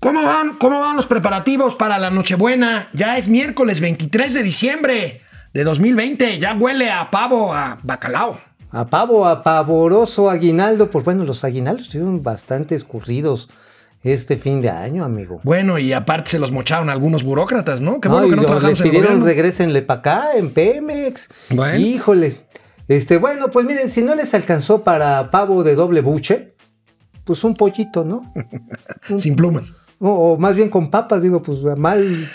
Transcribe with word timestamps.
¿Cómo 0.00 0.22
van, 0.22 0.56
¿Cómo 0.56 0.80
van 0.80 0.96
los 0.96 1.04
preparativos 1.04 1.74
para 1.74 1.98
la 1.98 2.08
Nochebuena? 2.08 2.88
Ya 2.94 3.18
es 3.18 3.28
miércoles 3.28 3.80
23 3.80 4.32
de 4.32 4.42
diciembre 4.42 5.20
de 5.52 5.62
2020. 5.62 6.38
Ya 6.38 6.54
huele 6.54 6.90
a 6.90 7.10
pavo, 7.10 7.52
a 7.52 7.76
bacalao. 7.82 8.40
A 8.70 8.86
pavo, 8.86 9.26
a 9.26 9.42
pavoroso 9.42 10.30
aguinaldo. 10.30 10.90
Pues 10.90 11.04
bueno, 11.04 11.24
los 11.24 11.44
aguinaldos 11.44 11.88
estuvieron 11.88 12.22
bastante 12.22 12.74
escurridos 12.76 13.50
este 14.02 14.38
fin 14.38 14.62
de 14.62 14.70
año, 14.70 15.04
amigo. 15.04 15.40
Bueno, 15.42 15.78
y 15.78 15.92
aparte 15.92 16.30
se 16.30 16.38
los 16.38 16.50
mocharon 16.50 16.88
algunos 16.88 17.22
burócratas, 17.22 17.82
¿no? 17.82 18.00
Qué 18.00 18.08
bueno 18.08 18.30
que 18.30 18.36
no 18.36 18.58
les 18.58 18.80
pidieron 18.80 19.22
regresenle 19.22 19.82
para 19.82 20.00
acá 20.00 20.24
en 20.34 20.50
Pemex. 20.54 21.28
Bueno. 21.50 21.78
Híjoles. 21.78 22.38
Este, 22.88 23.18
bueno, 23.18 23.50
pues 23.50 23.66
miren, 23.66 23.90
si 23.90 24.00
no 24.00 24.14
les 24.14 24.32
alcanzó 24.32 24.82
para 24.82 25.30
pavo 25.30 25.62
de 25.62 25.74
doble 25.74 26.00
buche, 26.00 26.54
pues 27.24 27.44
un 27.44 27.52
pollito, 27.52 28.02
¿no? 28.02 28.32
Sin 29.18 29.36
plumas. 29.36 29.74
O, 30.02 30.38
más 30.38 30.56
bien 30.56 30.70
con 30.70 30.90
papas, 30.90 31.22
digo, 31.22 31.42
pues 31.42 31.58
mal 31.76 32.28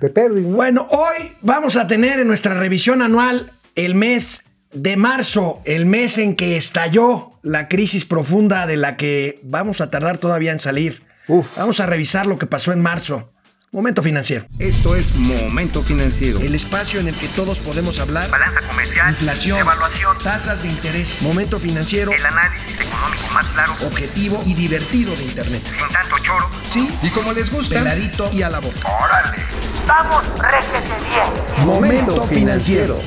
de 0.00 0.10
perdiz, 0.10 0.46
¿no? 0.46 0.56
Bueno, 0.56 0.88
hoy 0.90 1.32
vamos 1.40 1.76
a 1.76 1.86
tener 1.86 2.18
en 2.18 2.26
nuestra 2.26 2.54
revisión 2.54 3.00
anual 3.00 3.52
el 3.76 3.94
mes 3.94 4.44
de 4.72 4.96
marzo, 4.96 5.60
el 5.64 5.86
mes 5.86 6.18
en 6.18 6.34
que 6.34 6.56
estalló 6.56 7.38
la 7.42 7.68
crisis 7.68 8.04
profunda 8.04 8.66
de 8.66 8.76
la 8.76 8.96
que 8.96 9.38
vamos 9.44 9.80
a 9.80 9.88
tardar 9.90 10.18
todavía 10.18 10.50
en 10.50 10.58
salir. 10.58 11.02
Uf. 11.28 11.56
Vamos 11.56 11.78
a 11.78 11.86
revisar 11.86 12.26
lo 12.26 12.38
que 12.38 12.46
pasó 12.46 12.72
en 12.72 12.80
marzo. 12.80 13.31
Momento 13.74 14.02
financiero. 14.02 14.44
Esto 14.58 14.96
es 14.96 15.14
Momento 15.16 15.82
Financiero. 15.82 16.40
El 16.40 16.54
espacio 16.54 17.00
en 17.00 17.08
el 17.08 17.14
que 17.14 17.26
todos 17.28 17.58
podemos 17.58 17.98
hablar. 18.00 18.28
Balanza 18.28 18.60
comercial. 18.68 19.08
Inflación. 19.08 19.60
Evaluación. 19.60 20.18
Tasas 20.22 20.62
de 20.62 20.68
interés. 20.68 21.22
Momento 21.22 21.58
financiero. 21.58 22.12
El 22.12 22.26
análisis 22.26 22.78
económico 22.78 23.22
más 23.32 23.46
claro. 23.46 23.72
Objetivo 23.86 24.42
y 24.44 24.52
divertido 24.52 25.16
de 25.16 25.24
Internet. 25.24 25.62
Sin 25.64 25.88
tanto 25.88 26.18
choro. 26.22 26.50
Sí. 26.68 26.86
Y 27.02 27.08
como 27.08 27.32
les 27.32 27.50
gusta. 27.50 27.76
Peladito 27.76 28.28
y 28.30 28.42
a 28.42 28.50
la 28.50 28.58
boca. 28.58 28.86
¡Órale! 28.86 29.42
¡Vamos, 29.86 30.22
réjete 30.38 30.92
bien! 31.08 31.66
Momento 31.66 32.24
Financiero. 32.24 33.00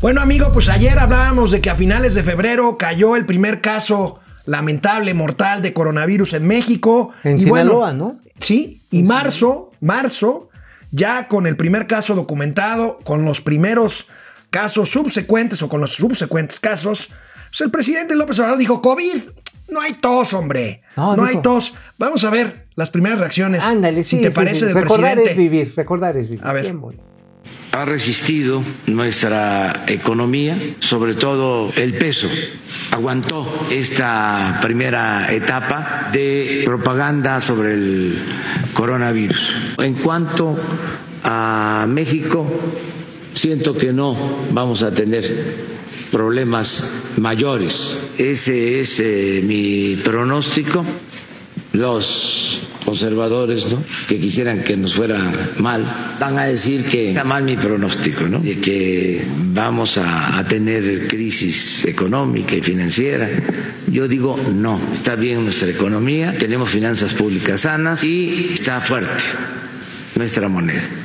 Bueno, 0.00 0.20
amigo, 0.22 0.50
pues 0.52 0.68
ayer 0.68 0.98
hablábamos 0.98 1.52
de 1.52 1.60
que 1.60 1.70
a 1.70 1.76
finales 1.76 2.16
de 2.16 2.24
febrero 2.24 2.76
cayó 2.76 3.14
el 3.14 3.26
primer 3.26 3.60
caso 3.60 4.18
lamentable, 4.46 5.14
mortal 5.14 5.62
de 5.62 5.72
coronavirus 5.72 6.34
en 6.34 6.46
México. 6.46 7.12
En 7.22 7.38
Sinaloa, 7.38 7.92
¿no? 7.92 8.18
Sí, 8.40 8.82
y 8.90 9.02
marzo, 9.02 9.70
marzo, 9.80 10.50
ya 10.90 11.28
con 11.28 11.46
el 11.46 11.56
primer 11.56 11.86
caso 11.86 12.14
documentado, 12.14 12.98
con 13.04 13.24
los 13.24 13.40
primeros 13.40 14.06
casos 14.50 14.90
subsecuentes 14.90 15.62
o 15.62 15.68
con 15.68 15.80
los 15.80 15.92
subsecuentes 15.92 16.60
casos, 16.60 17.10
pues 17.50 17.60
el 17.60 17.70
presidente 17.70 18.14
López 18.16 18.38
Obrador 18.38 18.58
dijo, 18.58 18.82
COVID, 18.82 19.22
no 19.68 19.80
hay 19.80 19.92
tos, 19.94 20.34
hombre. 20.34 20.82
No, 20.96 21.24
hay 21.24 21.38
tos. 21.38 21.74
Vamos 21.98 22.24
a 22.24 22.30
ver 22.30 22.66
las 22.74 22.90
primeras 22.90 23.18
reacciones. 23.18 23.64
Ándale, 23.64 24.04
si 24.04 24.20
te 24.20 24.30
parece 24.30 24.66
del 24.66 24.74
recordar 24.74 25.18
es 25.18 25.36
vivir, 25.36 25.72
recordar 25.76 26.16
es 26.16 26.28
vivir. 26.28 26.44
A 26.46 26.52
ver. 26.52 26.74
Ha 27.74 27.84
resistido 27.84 28.62
nuestra 28.86 29.82
economía, 29.88 30.56
sobre 30.78 31.14
todo 31.14 31.72
el 31.74 31.94
peso. 31.94 32.28
Aguantó 32.92 33.66
esta 33.68 34.60
primera 34.62 35.34
etapa 35.34 36.08
de 36.12 36.62
propaganda 36.64 37.40
sobre 37.40 37.74
el 37.74 38.18
coronavirus. 38.74 39.56
En 39.78 39.94
cuanto 39.94 40.56
a 41.24 41.86
México, 41.88 42.46
siento 43.32 43.74
que 43.74 43.92
no 43.92 44.16
vamos 44.52 44.84
a 44.84 44.94
tener 44.94 45.56
problemas 46.12 46.88
mayores. 47.16 48.10
Ese 48.16 48.78
es 48.78 49.00
eh, 49.00 49.42
mi 49.44 49.96
pronóstico. 49.96 50.84
Los 51.72 52.60
conservadores, 52.84 53.66
¿no? 53.70 53.82
Que 54.08 54.18
quisieran 54.18 54.62
que 54.62 54.76
nos 54.76 54.94
fuera 54.94 55.32
mal, 55.58 56.16
van 56.20 56.38
a 56.38 56.44
decir 56.44 56.84
que 56.84 57.10
está 57.10 57.24
mal 57.24 57.44
mi 57.44 57.56
pronóstico, 57.56 58.24
¿no? 58.24 58.40
De 58.40 58.58
que 58.58 59.24
vamos 59.52 59.98
a, 59.98 60.38
a 60.38 60.46
tener 60.46 61.08
crisis 61.08 61.84
económica 61.84 62.54
y 62.54 62.62
financiera. 62.62 63.28
Yo 63.86 64.08
digo 64.08 64.38
no, 64.54 64.80
está 64.92 65.14
bien 65.14 65.44
nuestra 65.44 65.70
economía, 65.70 66.36
tenemos 66.38 66.70
finanzas 66.70 67.14
públicas 67.14 67.62
sanas 67.62 68.04
y 68.04 68.50
está 68.52 68.80
fuerte 68.80 69.24
nuestra 70.16 70.48
moneda. 70.48 71.03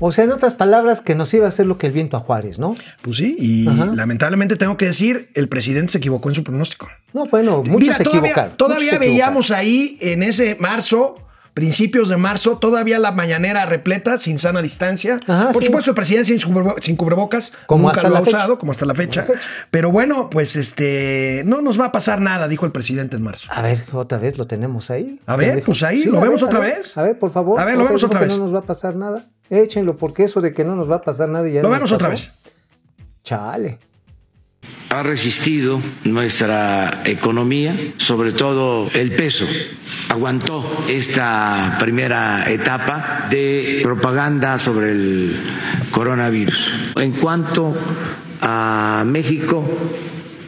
O 0.00 0.12
sea, 0.12 0.24
en 0.24 0.32
otras 0.32 0.54
palabras, 0.54 1.00
que 1.00 1.14
nos 1.14 1.32
iba 1.34 1.46
a 1.46 1.48
hacer 1.48 1.66
lo 1.66 1.76
que 1.78 1.88
el 1.88 1.92
viento 1.92 2.16
a 2.16 2.20
Juárez, 2.20 2.58
¿no? 2.58 2.76
Pues 3.02 3.16
sí, 3.16 3.36
y 3.38 3.64
lamentablemente 3.64 4.56
tengo 4.56 4.76
que 4.76 4.86
decir, 4.86 5.30
el 5.34 5.48
presidente 5.48 5.92
se 5.92 5.98
equivocó 5.98 6.28
en 6.28 6.34
su 6.34 6.44
pronóstico. 6.44 6.88
No, 7.12 7.26
bueno, 7.26 7.62
muchos 7.64 7.96
se 7.96 8.04
todavía, 8.04 8.30
equivocaron. 8.30 8.56
Todavía 8.56 8.98
veíamos 8.98 9.50
ahí 9.50 9.98
en 10.00 10.22
ese 10.22 10.56
marzo 10.60 11.16
principios 11.58 12.08
de 12.08 12.16
marzo, 12.16 12.56
todavía 12.58 13.00
la 13.00 13.10
mañanera 13.10 13.66
repleta, 13.66 14.16
sin 14.18 14.38
sana 14.38 14.62
distancia. 14.62 15.18
Por 15.52 15.64
supuesto, 15.64 15.90
el 15.90 15.96
presidente 15.96 16.38
sin, 16.38 16.96
cubrebocas, 16.96 17.52
como 17.66 17.88
nunca 17.88 18.08
lo 18.08 18.16
ha 18.16 18.20
usado, 18.20 18.60
como 18.60 18.70
hasta 18.70 18.86
la 18.86 18.94
fecha. 18.94 19.26
Pero 19.72 19.90
bueno, 19.90 20.30
pues 20.30 20.54
este, 20.54 21.42
no 21.46 21.60
nos 21.60 21.80
va 21.80 21.86
a 21.86 21.92
pasar 21.92 22.20
nada, 22.20 22.46
dijo 22.46 22.64
el 22.64 22.70
presidente 22.70 23.16
en 23.16 23.24
marzo. 23.24 23.48
A 23.52 23.60
ver, 23.60 23.84
otra 23.92 24.18
vez 24.18 24.38
lo 24.38 24.46
tenemos 24.46 24.92
ahí. 24.92 25.18
A 25.26 25.34
ver, 25.34 25.64
pues 25.64 25.82
ahí, 25.82 26.04
¿lo 26.04 26.20
vemos 26.20 26.44
otra 26.44 26.60
vez? 26.60 26.96
A 26.96 27.02
ver, 27.02 27.18
por 27.18 27.32
favor. 27.32 27.58
A 27.58 27.64
ver, 27.64 27.76
lo 27.76 27.86
vemos 27.86 28.04
otra 28.04 28.20
vez. 28.20 28.28
no 28.28 28.38
nos 28.38 28.54
va 28.54 28.60
a 28.60 28.62
pasar 28.62 28.94
nada. 28.94 29.24
Échenlo, 29.50 29.96
porque 29.96 30.22
eso 30.22 30.40
de 30.40 30.52
que 30.52 30.64
no 30.64 30.76
nos 30.76 30.88
va 30.88 30.96
a 30.96 31.02
pasar 31.02 31.28
nada 31.28 31.48
ya. 31.48 31.60
Lo 31.60 31.70
vemos 31.70 31.90
otra 31.90 32.08
vez. 32.08 32.30
Chale 33.24 33.78
ha 34.90 35.02
resistido 35.02 35.80
nuestra 36.04 37.02
economía, 37.04 37.76
sobre 37.98 38.32
todo 38.32 38.90
el 38.94 39.12
peso. 39.12 39.44
Aguantó 40.08 40.64
esta 40.88 41.76
primera 41.78 42.50
etapa 42.50 43.26
de 43.30 43.80
propaganda 43.82 44.56
sobre 44.58 44.92
el 44.92 45.36
coronavirus. 45.90 46.72
En 46.96 47.12
cuanto 47.12 47.76
a 48.40 49.04
México, 49.06 49.64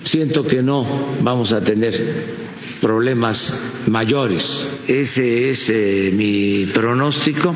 siento 0.02 0.46
que 0.46 0.62
no 0.62 0.86
vamos 1.20 1.52
a 1.52 1.62
tener 1.62 2.40
problemas 2.80 3.60
mayores. 3.88 4.80
Ese 4.88 5.50
es 5.50 5.68
eh, 5.68 6.10
mi 6.14 6.64
pronóstico. 6.72 7.54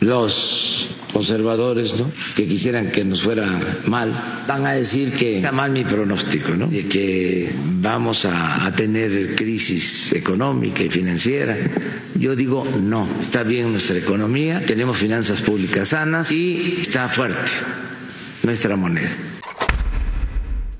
Los 0.00 0.90
conservadores, 1.12 1.98
¿no? 1.98 2.10
Que 2.36 2.46
quisieran 2.46 2.90
que 2.90 3.04
nos 3.04 3.22
fuera 3.22 3.60
mal, 3.86 4.44
van 4.46 4.66
a 4.66 4.72
decir 4.72 5.12
que 5.12 5.36
está 5.36 5.52
mal 5.52 5.70
mi 5.70 5.84
pronóstico, 5.84 6.54
¿no? 6.54 6.66
De 6.66 6.86
que 6.86 7.52
vamos 7.80 8.24
a, 8.24 8.66
a 8.66 8.74
tener 8.74 9.34
crisis 9.34 10.12
económica 10.12 10.82
y 10.82 10.90
financiera. 10.90 11.56
Yo 12.14 12.36
digo 12.36 12.64
no, 12.80 13.08
está 13.20 13.42
bien 13.42 13.72
nuestra 13.72 13.98
economía, 13.98 14.64
tenemos 14.66 14.96
finanzas 14.98 15.42
públicas 15.42 15.88
sanas 15.88 16.32
y 16.32 16.78
está 16.80 17.08
fuerte 17.08 17.52
nuestra 18.42 18.76
moneda. 18.76 19.10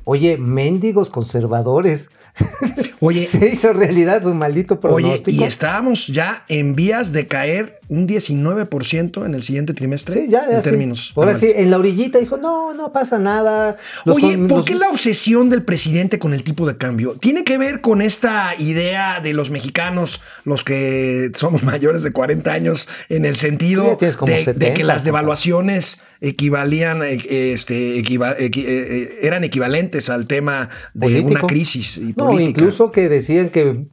Oye, 0.05 0.39
mendigos 0.39 1.10
conservadores. 1.10 2.09
Oye, 3.00 3.26
se 3.26 3.49
hizo 3.49 3.72
realidad 3.72 4.22
su 4.22 4.34
maldito 4.34 4.81
pronóstico. 4.81 5.31
Oye, 5.31 5.41
y 5.41 5.44
estábamos 5.44 6.06
ya 6.09 6.44
en 6.49 6.75
vías 6.75 7.12
de 7.12 7.26
caer 7.26 7.78
un 7.88 8.06
19% 8.06 9.25
en 9.25 9.34
el 9.34 9.43
siguiente 9.43 9.72
trimestre 9.72 10.15
sí, 10.15 10.26
ya, 10.28 10.48
ya 10.48 10.59
en 10.59 10.62
términos. 10.62 11.12
Ahora 11.16 11.37
sí, 11.37 11.50
en 11.54 11.71
la 11.71 11.78
orillita 11.78 12.19
dijo, 12.19 12.37
no, 12.37 12.75
no 12.75 12.93
pasa 12.93 13.19
nada. 13.19 13.78
Oye, 14.04 14.37
¿por 14.37 14.65
qué 14.65 14.75
la 14.75 14.91
obsesión 14.91 15.48
del 15.48 15.62
presidente 15.62 16.19
con 16.19 16.34
el 16.34 16.43
tipo 16.43 16.66
de 16.66 16.77
cambio? 16.77 17.12
¿Tiene 17.19 17.44
que 17.44 17.56
ver 17.56 17.81
con 17.81 18.03
esta 18.03 18.54
idea 18.59 19.21
de 19.21 19.32
los 19.32 19.50
mexicanos, 19.50 20.21
los 20.44 20.65
que 20.65 21.31
somos 21.34 21.62
mayores 21.65 22.03
de 22.03 22.12
40 22.12 22.53
años, 22.53 22.88
en 23.09 23.25
el 23.25 23.37
sentido 23.37 23.97
de, 23.97 24.75
que 24.75 24.84
las 24.84 25.04
devaluaciones 25.04 26.01
equivalían, 26.20 27.03
eh, 27.03 27.53
este, 27.53 28.00
eh, 28.00 28.04
eh, 28.38 29.18
eran 29.22 29.44
equivalentes 29.44 30.10
al 30.10 30.26
tema 30.26 30.68
de 30.94 31.20
una 31.20 31.41
crisis 31.42 31.97
y 31.97 32.15
No, 32.16 32.38
incluso 32.38 32.91
que 32.91 33.09
decían 33.09 33.50
que 33.50 33.86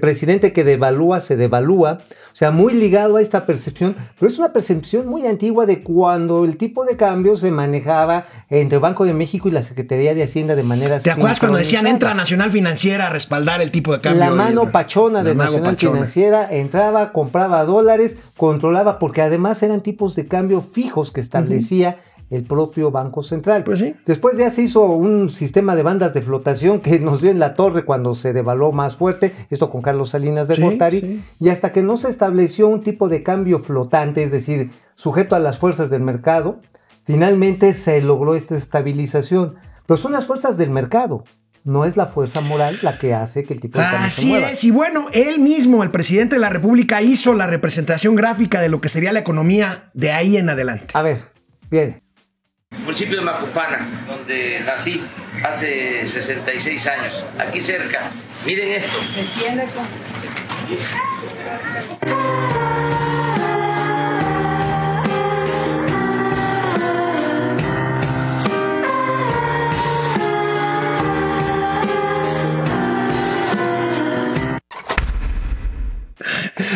presidente 0.00 0.54
que 0.54 0.64
devalúa 0.64 1.20
se 1.20 1.36
devalúa, 1.36 1.98
o 2.00 2.36
sea, 2.36 2.50
muy 2.50 2.72
ligado 2.72 3.16
a 3.16 3.20
esta 3.20 3.44
percepción, 3.44 3.94
pero 4.18 4.32
es 4.32 4.38
una 4.38 4.54
percepción 4.54 5.06
muy 5.06 5.26
antigua 5.26 5.66
de 5.66 5.82
cuando 5.82 6.44
el 6.44 6.56
tipo 6.56 6.86
de 6.86 6.96
cambio 6.96 7.36
se 7.36 7.50
manejaba 7.50 8.24
entre 8.48 8.78
Banco 8.78 9.04
de 9.04 9.12
México 9.12 9.48
y 9.48 9.50
la 9.50 9.62
Secretaría 9.62 10.14
de 10.14 10.22
Hacienda 10.22 10.54
de 10.54 10.62
manera 10.62 10.98
¿Te 10.98 11.10
acuerdas 11.10 11.40
cuando 11.40 11.58
decían 11.58 11.86
entra 11.86 12.14
Nacional 12.14 12.50
Financiera 12.50 13.08
a 13.08 13.10
respaldar 13.10 13.60
el 13.60 13.70
tipo 13.70 13.92
de 13.92 14.00
cambio? 14.00 14.24
La 14.24 14.30
mano 14.30 14.72
pachona 14.72 15.22
de 15.22 15.34
Nacional 15.34 15.76
Financiera 15.76 16.48
entraba, 16.50 17.12
compraba 17.12 17.64
dólares, 17.64 18.16
controlaba, 18.36 18.98
porque 18.98 19.22
además 19.22 19.62
eran 19.62 19.82
tipos 19.82 20.14
de 20.14 20.26
cambio 20.26 20.60
fijos 20.60 21.12
que 21.12 21.20
establecía 21.20 21.96
el 22.30 22.42
propio 22.42 22.90
Banco 22.90 23.22
Central. 23.22 23.64
Pues 23.64 23.78
sí. 23.80 23.94
Después 24.06 24.36
ya 24.36 24.50
se 24.50 24.62
hizo 24.62 24.84
un 24.86 25.30
sistema 25.30 25.76
de 25.76 25.82
bandas 25.82 26.14
de 26.14 26.22
flotación 26.22 26.80
que 26.80 26.98
nos 26.98 27.20
dio 27.20 27.30
en 27.30 27.38
la 27.38 27.54
torre 27.54 27.84
cuando 27.84 28.14
se 28.14 28.32
devaluó 28.32 28.72
más 28.72 28.96
fuerte, 28.96 29.32
esto 29.50 29.70
con 29.70 29.82
Carlos 29.82 30.10
Salinas 30.10 30.48
de 30.48 30.56
Gortari, 30.56 31.22
y 31.38 31.48
hasta 31.48 31.72
que 31.72 31.82
no 31.82 31.96
se 31.96 32.08
estableció 32.08 32.68
un 32.68 32.82
tipo 32.82 33.08
de 33.08 33.22
cambio 33.22 33.58
flotante, 33.58 34.22
es 34.22 34.30
decir, 34.30 34.70
sujeto 34.94 35.36
a 35.36 35.40
las 35.40 35.58
fuerzas 35.58 35.90
del 35.90 36.02
mercado, 36.02 36.60
finalmente 37.04 37.74
se 37.74 38.00
logró 38.00 38.34
esta 38.34 38.56
estabilización. 38.56 39.54
Pero 39.86 39.98
son 39.98 40.12
las 40.12 40.26
fuerzas 40.26 40.56
del 40.56 40.70
mercado. 40.70 41.24
No 41.64 41.84
es 41.84 41.96
la 41.96 42.06
fuerza 42.06 42.40
moral 42.40 42.78
la 42.82 42.98
que 42.98 43.14
hace 43.14 43.42
que 43.44 43.54
el 43.54 43.60
tipo 43.60 43.78
de 43.78 43.84
cambio 43.84 44.00
se 44.02 44.06
Así 44.20 44.26
mueva. 44.26 44.50
es, 44.50 44.64
y 44.64 44.70
bueno, 44.70 45.08
él 45.12 45.38
mismo, 45.40 45.82
el 45.82 45.90
presidente 45.90 46.36
de 46.36 46.40
la 46.40 46.50
República, 46.50 47.00
hizo 47.02 47.32
la 47.34 47.46
representación 47.46 48.14
gráfica 48.14 48.60
de 48.60 48.68
lo 48.68 48.80
que 48.80 48.88
sería 48.88 49.12
la 49.12 49.20
economía 49.20 49.90
de 49.94 50.12
ahí 50.12 50.36
en 50.36 50.50
adelante. 50.50 50.86
A 50.92 51.02
ver, 51.02 51.18
bien. 51.70 52.00
Municipio 52.84 53.16
de 53.16 53.22
Macupana, 53.22 53.78
donde 54.06 54.60
nací 54.66 55.00
hace 55.44 56.06
66 56.06 56.86
años, 56.88 57.24
aquí 57.38 57.60
cerca. 57.60 58.10
Miren 58.44 58.72
esto. 58.72 58.98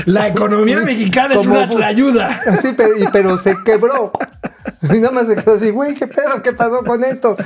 La 0.08 0.28
economía 0.28 0.80
mexicana 0.80 1.34
es 1.34 1.46
una 1.46 1.68
tlayuda. 1.68 2.40
Sí, 2.62 2.68
pero, 2.74 2.94
pero 3.12 3.36
se 3.36 3.54
quebró. 3.62 4.10
Y 4.94 4.98
nada 5.00 5.10
más 5.12 5.26
se 5.26 5.36
quedó 5.36 5.54
así, 5.54 5.70
güey, 5.70 5.94
¿qué 5.94 6.06
pedo? 6.06 6.42
¿Qué 6.42 6.52
pasó 6.52 6.84
con 6.84 7.02
esto? 7.04 7.36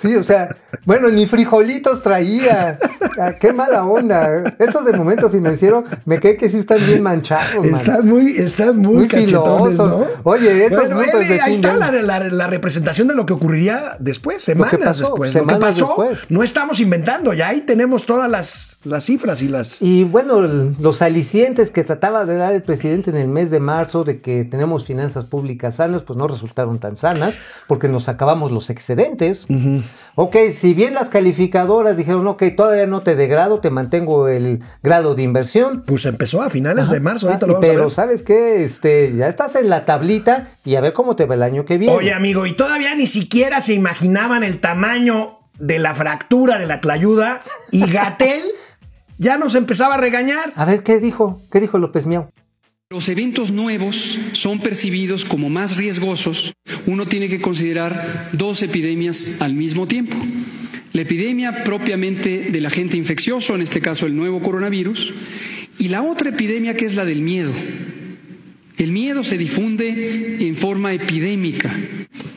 Sí, 0.00 0.14
o 0.16 0.22
sea, 0.22 0.48
bueno, 0.84 1.08
ni 1.08 1.26
frijolitos 1.26 2.02
traía. 2.02 2.78
Ah, 3.18 3.32
qué 3.40 3.52
mala 3.52 3.84
onda. 3.84 4.44
Estos 4.58 4.84
de 4.84 4.92
momento 4.92 5.30
financiero 5.30 5.84
me 6.04 6.18
cae 6.18 6.36
que 6.36 6.48
sí 6.50 6.58
están 6.58 6.84
bien 6.84 7.02
manchados, 7.02 7.64
man. 7.64 7.74
Están 7.80 8.06
muy, 8.06 8.36
están 8.36 8.76
muy, 8.78 8.94
Muy 8.96 9.08
filosos. 9.08 9.76
¿no? 9.90 10.04
Oye, 10.24 10.66
estos 10.66 10.88
Bueno, 10.90 11.20
él, 11.20 11.28
de 11.28 11.40
ahí 11.40 11.54
está 11.54 11.76
la, 11.76 11.90
la- 11.92 12.20
la 12.28 12.46
representación 12.46 13.08
de 13.08 13.14
lo 13.14 13.24
que 13.26 13.32
ocurriría 13.32 13.96
después, 13.98 14.42
semanas 14.42 14.74
pasó, 14.82 15.02
después. 15.04 15.32
semanas 15.32 15.52
lo 15.54 15.58
que 15.58 15.66
pasó, 15.66 15.86
después. 16.10 16.30
no 16.30 16.42
estamos 16.42 16.80
inventando, 16.80 17.32
ya 17.32 17.48
ahí 17.48 17.62
tenemos 17.62 18.06
todas 18.06 18.30
las, 18.30 18.76
las 18.84 19.04
cifras 19.04 19.40
y 19.42 19.48
las... 19.48 19.80
Y 19.82 20.04
bueno, 20.04 20.40
los 20.42 21.02
alicientes 21.02 21.70
que 21.70 21.84
trataba 21.84 22.24
de 22.26 22.36
dar 22.36 22.52
el 22.52 22.62
presidente 22.62 23.10
en 23.10 23.16
el 23.16 23.28
mes 23.28 23.50
de 23.50 23.60
marzo 23.60 24.04
de 24.04 24.20
que 24.20 24.44
tenemos 24.44 24.84
finanzas 24.84 25.24
públicas 25.24 25.76
sanas, 25.76 26.02
pues 26.02 26.16
no 26.18 26.28
resultaron 26.28 26.78
tan 26.82 26.96
sanas 26.96 27.38
porque 27.66 27.88
nos 27.88 28.10
acabamos 28.10 28.52
los 28.52 28.68
excedentes. 28.68 29.46
Ok, 30.16 30.36
si 30.52 30.74
bien 30.74 30.92
las 30.92 31.08
calificadoras 31.08 31.96
dijeron, 31.96 32.26
ok, 32.26 32.42
todavía 32.54 32.86
no 32.86 33.00
te 33.00 33.16
degrado, 33.16 33.60
te 33.60 33.70
mantengo 33.70 34.28
el 34.28 34.60
grado 34.82 35.14
de 35.14 35.22
inversión. 35.22 35.84
Pues 35.86 36.04
empezó 36.04 36.42
a 36.42 36.50
finales 36.50 36.90
de 36.90 37.00
marzo, 37.00 37.28
ahorita 37.28 37.46
Ah, 37.46 37.48
lo 37.48 37.54
vamos 37.54 37.66
pero 37.66 37.80
a 37.80 37.84
ver. 37.86 37.94
sabes 37.94 38.22
qué, 38.22 38.62
este, 38.64 39.14
ya 39.16 39.28
estás 39.28 39.56
en 39.56 39.70
la 39.70 39.86
tablita 39.86 40.48
y 40.66 40.74
a 40.74 40.82
ver 40.82 40.92
cómo 40.92 41.16
te 41.16 41.24
va 41.24 41.34
el 41.36 41.42
año 41.42 41.64
que 41.64 41.78
viene. 41.78 41.94
Oye, 41.96 42.12
amigo, 42.12 42.44
y 42.44 42.54
todavía 42.54 42.94
ni 42.94 43.06
siquiera 43.06 43.62
se 43.62 43.72
imaginaban 43.72 44.42
el 44.44 44.60
tamaño 44.60 45.38
de 45.58 45.78
la 45.78 45.94
fractura 45.94 46.58
de 46.58 46.66
la 46.66 46.80
tlayuda 46.82 47.40
y 47.70 47.86
Gatel 47.92 48.42
ya 49.18 49.38
nos 49.38 49.54
empezaba 49.54 49.94
a 49.94 49.98
regañar. 49.98 50.52
A 50.56 50.64
ver, 50.64 50.82
¿qué 50.82 50.98
dijo? 50.98 51.40
¿Qué 51.52 51.60
dijo 51.60 51.78
López 51.78 52.04
Miau? 52.06 52.28
Los 52.92 53.08
eventos 53.08 53.52
nuevos 53.52 54.18
son 54.32 54.60
percibidos 54.60 55.24
como 55.24 55.48
más 55.48 55.78
riesgosos. 55.78 56.52
Uno 56.84 57.06
tiene 57.06 57.30
que 57.30 57.40
considerar 57.40 58.28
dos 58.32 58.62
epidemias 58.62 59.38
al 59.40 59.54
mismo 59.54 59.88
tiempo. 59.88 60.14
La 60.92 61.00
epidemia 61.00 61.64
propiamente 61.64 62.50
del 62.50 62.66
agente 62.66 62.98
infeccioso, 62.98 63.54
en 63.54 63.62
este 63.62 63.80
caso 63.80 64.04
el 64.04 64.14
nuevo 64.14 64.42
coronavirus, 64.42 65.14
y 65.78 65.88
la 65.88 66.02
otra 66.02 66.28
epidemia 66.28 66.76
que 66.76 66.84
es 66.84 66.94
la 66.94 67.06
del 67.06 67.22
miedo. 67.22 67.54
El 68.76 68.92
miedo 68.92 69.24
se 69.24 69.38
difunde 69.38 70.46
en 70.46 70.54
forma 70.54 70.92
epidémica 70.92 71.74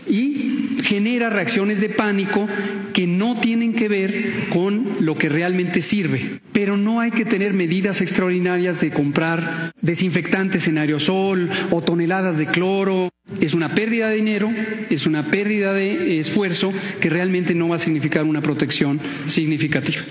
y 0.07 0.77
genera 0.83 1.29
reacciones 1.29 1.81
de 1.81 1.89
pánico 1.89 2.47
que 2.93 3.07
no 3.07 3.41
tienen 3.41 3.73
que 3.73 3.89
ver 3.89 4.45
con 4.51 4.99
lo 5.01 5.17
que 5.17 5.27
realmente 5.27 5.81
sirve. 5.81 6.39
Pero 6.55 6.77
no 6.77 7.01
hay 7.01 7.11
que 7.11 7.25
tener 7.25 7.51
medidas 7.53 7.99
extraordinarias 7.99 8.79
de 8.79 8.89
comprar 8.89 9.73
desinfectantes 9.81 10.69
en 10.69 10.77
aerosol 10.77 11.49
o 11.69 11.81
toneladas 11.81 12.37
de 12.37 12.45
cloro. 12.45 13.09
Es 13.41 13.53
una 13.53 13.75
pérdida 13.75 14.07
de 14.07 14.15
dinero, 14.15 14.49
es 14.89 15.05
una 15.05 15.25
pérdida 15.25 15.73
de 15.73 16.17
esfuerzo 16.17 16.71
que 17.01 17.09
realmente 17.09 17.53
no 17.53 17.67
va 17.67 17.75
a 17.75 17.79
significar 17.79 18.23
una 18.23 18.41
protección 18.41 19.01
significativa. 19.27 20.01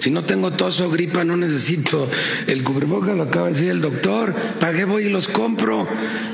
Si 0.00 0.10
no 0.10 0.24
tengo 0.24 0.50
tos 0.50 0.80
o 0.80 0.90
gripa, 0.90 1.22
no 1.22 1.36
necesito 1.36 2.10
el 2.48 2.64
cubrebocas, 2.64 3.14
lo 3.14 3.22
acaba 3.22 3.46
de 3.46 3.52
decir 3.52 3.70
el 3.70 3.80
doctor. 3.80 4.34
¿Para 4.58 4.76
qué 4.76 4.86
voy 4.86 5.04
y 5.04 5.08
los 5.08 5.28
compro? 5.28 5.86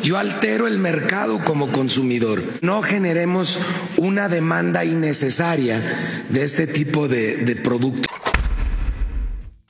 Yo 0.03 0.17
altero 0.17 0.67
el 0.67 0.79
mercado 0.79 1.45
como 1.45 1.71
consumidor. 1.71 2.43
No 2.63 2.81
generemos 2.81 3.59
una 3.99 4.31
demanda 4.31 4.87
innecesaria 4.87 6.25
de 6.31 6.43
este 6.43 6.67
tipo 6.67 7.07
de 7.07 7.61
productos. 7.63 8.22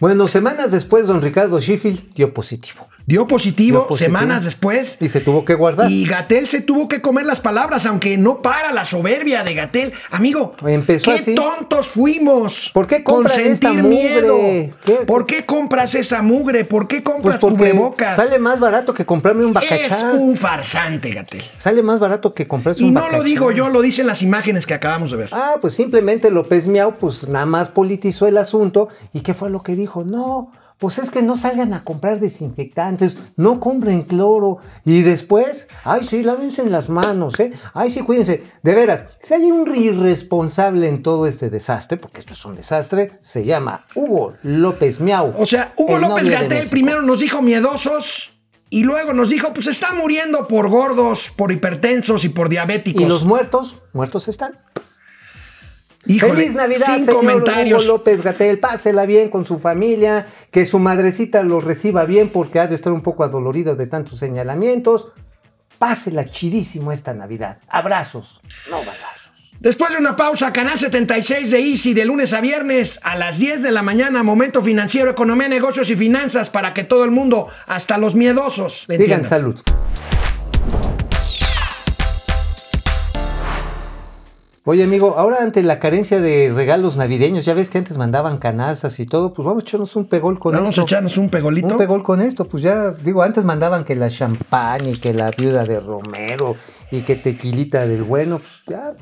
Bueno, 0.03 0.27
semanas 0.27 0.73
después, 0.73 1.07
don 1.07 1.23
Ricardo 1.23 1.61
Sheffield 1.61 2.13
dio 2.15 2.35
positivo. 2.35 2.89
Dio 3.07 3.27
positivo, 3.27 3.81
Dio 3.81 3.87
positivo. 3.89 4.19
semanas 4.19 4.45
después. 4.45 4.97
Y 5.01 5.09
se 5.09 5.21
tuvo 5.21 5.45
que 5.45 5.55
guardar. 5.55 5.91
Y 5.91 6.07
Gatel 6.07 6.49
se 6.49 6.61
tuvo 6.61 6.89
que 6.89 7.01
comer 7.03 7.27
las 7.27 7.41
palabras, 7.41 7.85
aunque 7.87 8.17
no 8.17 8.43
para 8.43 8.73
la 8.73 8.85
soberbia 8.85 9.43
de 9.45 9.55
Gatel. 9.55 9.93
Amigo, 10.11 10.55
Empezó 10.65 11.11
qué 11.11 11.19
así. 11.19 11.35
tontos 11.35 11.89
fuimos. 11.89 12.71
¿Por 12.73 12.87
qué 12.87 13.03
esta 13.43 13.69
sentir 13.71 13.83
mugre? 13.83 13.89
miedo. 13.89 14.37
¿Qué? 14.85 14.95
¿Por 15.07 15.27
qué 15.27 15.45
compras 15.45 15.95
esa 15.95 16.23
mugre? 16.23 16.65
¿Por 16.65 16.87
qué 16.89 17.03
Pues 17.03 17.15
compras 17.15 17.41
porque 17.41 17.57
cubrebocas? 17.71 18.17
sale 18.17 18.39
más 18.39 18.61
barato 18.61 18.95
que 18.95 19.05
comprarme 19.05 19.45
un 19.45 19.49
es 19.51 19.55
bacachá. 19.55 20.13
un 20.13 20.37
farsante, 20.37 21.11
Gatel. 21.11 21.43
Sale 21.57 21.83
más 21.83 21.99
barato 21.99 22.33
que 22.35 22.47
comprarse 22.47 22.83
Y 22.83 22.87
un 22.89 22.95
no 22.95 23.01
bacachá. 23.01 23.19
lo 23.19 23.25
digo 23.25 23.51
yo, 23.51 23.69
lo 23.69 23.83
dicen 23.83 24.07
las 24.07 24.23
imágenes 24.23 24.67
que 24.67 24.75
acabamos 24.75 25.11
de 25.11 25.17
ver. 25.17 25.29
Ah, 25.33 25.57
pues 25.61 25.75
simplemente 25.75 26.31
López 26.31 26.67
Miau, 26.67 26.95
pues 26.95 27.27
nada 27.29 27.47
más 27.47 27.69
politizó 27.69 28.27
el 28.27 28.39
asunto. 28.39 28.89
¿Y 29.13 29.21
qué 29.21 29.35
fue 29.35 29.51
lo 29.51 29.63
que 29.63 29.75
dijo? 29.75 30.05
No, 30.05 30.51
pues 30.83 30.99
es 30.99 31.11
que 31.11 31.23
no 31.23 31.37
salgan 31.37 31.75
a 31.75 31.85
comprar 31.85 32.19
desinfectantes, 32.19 33.17
no 33.37 33.61
compren 33.61 34.03
cloro. 34.03 34.59
Y 34.85 35.03
después, 35.03 35.69
ay, 35.85 36.03
sí, 36.03 36.25
lávense 36.25 36.67
las 36.67 36.89
manos, 36.89 37.39
¿eh? 37.39 37.53
Ay, 37.73 37.89
sí, 37.89 38.01
cuídense. 38.01 38.43
De 38.65 38.75
veras, 38.75 39.05
si 39.21 39.35
hay 39.35 39.45
un 39.45 39.77
irresponsable 39.77 40.89
en 40.89 41.05
todo 41.05 41.29
este 41.29 41.51
desastre, 41.51 41.99
porque 41.99 42.19
esto 42.19 42.33
es 42.33 42.45
un 42.45 42.57
desastre, 42.57 43.13
se 43.21 43.45
llama 43.45 43.87
Hugo 43.95 44.35
López 44.43 44.99
Miau. 44.99 45.33
O 45.39 45.47
sea, 45.47 45.73
Hugo 45.77 45.99
López 45.99 46.29
Gatel 46.29 46.69
primero 46.69 47.01
nos 47.01 47.21
dijo 47.21 47.41
miedosos 47.43 48.33
y 48.69 48.83
luego 48.83 49.13
nos 49.13 49.31
dijo, 49.31 49.55
pues 49.55 49.69
está 49.69 49.95
muriendo 49.95 50.49
por 50.49 50.69
gordos, 50.69 51.31
por 51.37 51.53
hipertensos 51.53 52.25
y 52.25 52.29
por 52.29 52.49
diabéticos. 52.49 53.03
Y 53.03 53.07
los 53.07 53.25
muertos, 53.25 53.77
muertos 53.93 54.27
están. 54.27 54.59
Híjole, 56.07 56.35
Feliz 56.35 56.55
Navidad, 56.55 56.87
sin 56.87 57.05
señor 57.05 57.17
comentarios. 57.21 57.85
Hugo 57.85 57.93
López 57.99 58.23
Gatel. 58.23 58.59
Pásela 58.59 59.07
bien 59.07 59.31
con 59.31 59.45
su 59.45 59.59
familia, 59.59 60.27
que 60.51 60.67
su 60.67 60.79
madrecita 60.79 61.43
lo 61.43 61.61
reciba 61.61 62.05
bien 62.05 62.31
porque 62.31 62.59
ha 62.59 62.67
de 62.67 62.75
estar 62.75 62.93
un 62.93 63.03
poco 63.03 63.25
adolorido 63.25 63.77
de 63.77 63.87
tantos 63.87 64.19
señalamientos. 64.19 65.09
Pásela 65.79 66.25
chidísimo 66.25 66.93
esta 66.93 67.15
Navidad. 67.15 67.59
Abrazos, 67.69 68.41
no 68.71 68.79
balazos. 68.79 69.23
Después 69.63 69.93
de 69.93 69.99
una 69.99 70.17
pausa, 70.17 70.53
Canal 70.53 70.81
76 70.81 71.53
de 71.53 71.61
Easy 71.61 71.95
de 71.95 72.05
lunes 72.05 72.33
a 72.33 72.41
viernes 72.41 72.99
a 73.05 73.15
las 73.15 73.39
10 73.39 73.63
de 73.63 73.71
la 73.71 73.83
mañana, 73.83 74.25
Momento 74.25 74.61
Financiero, 74.61 75.09
Economía, 75.09 75.47
Negocios 75.47 75.89
y 75.89 75.95
Finanzas 75.95 76.51
para 76.51 76.75
que 76.75 76.83
todo 76.83 77.05
el 77.05 77.13
mundo, 77.13 77.47
hasta 77.67 77.97
los 77.97 78.17
miedosos, 78.17 78.85
le 78.89 78.99
Digan 78.99 79.25
salud. 79.25 79.61
Oye, 84.65 84.85
amigo, 84.85 85.17
ahora 85.19 85.39
ante 85.43 85.61
la 85.65 85.81
carencia 85.81 86.21
de 86.21 86.53
regalos 86.55 86.97
navideños, 86.97 87.45
ya 87.45 87.53
ves 87.53 87.69
que 87.69 87.79
antes 87.79 87.99
mandaban 87.99 88.39
canastas 88.39 89.01
y 89.01 89.07
todo, 89.07 89.33
pues 89.35 89.45
vamos 89.45 89.65
a 89.65 89.67
echarnos 89.67 89.97
un 89.97 90.05
pegol 90.07 90.39
con 90.39 90.53
Vamos 90.55 90.69
esto. 90.71 90.83
a 90.83 90.85
echarnos 90.85 91.17
un 91.17 91.31
pegolito. 91.31 91.67
Un 91.67 91.79
pegol 91.79 92.05
con 92.05 92.21
esto, 92.21 92.45
pues 92.45 92.63
ya, 92.63 92.91
digo, 92.93 93.25
antes 93.25 93.45
mandaban 93.45 93.85
que 93.85 93.97
la 93.97 94.09
champaña 94.09 94.91
y 94.91 94.99
que 94.99 95.15
la 95.15 95.31
viuda 95.37 95.65
de 95.65 95.81
Romero 95.81 96.55
y 96.93 97.01
que 97.03 97.17
tequilita 97.17 97.87
del 97.89 98.05
bueno, 98.05 98.39
pues 98.39 98.53
ya. 98.69 98.93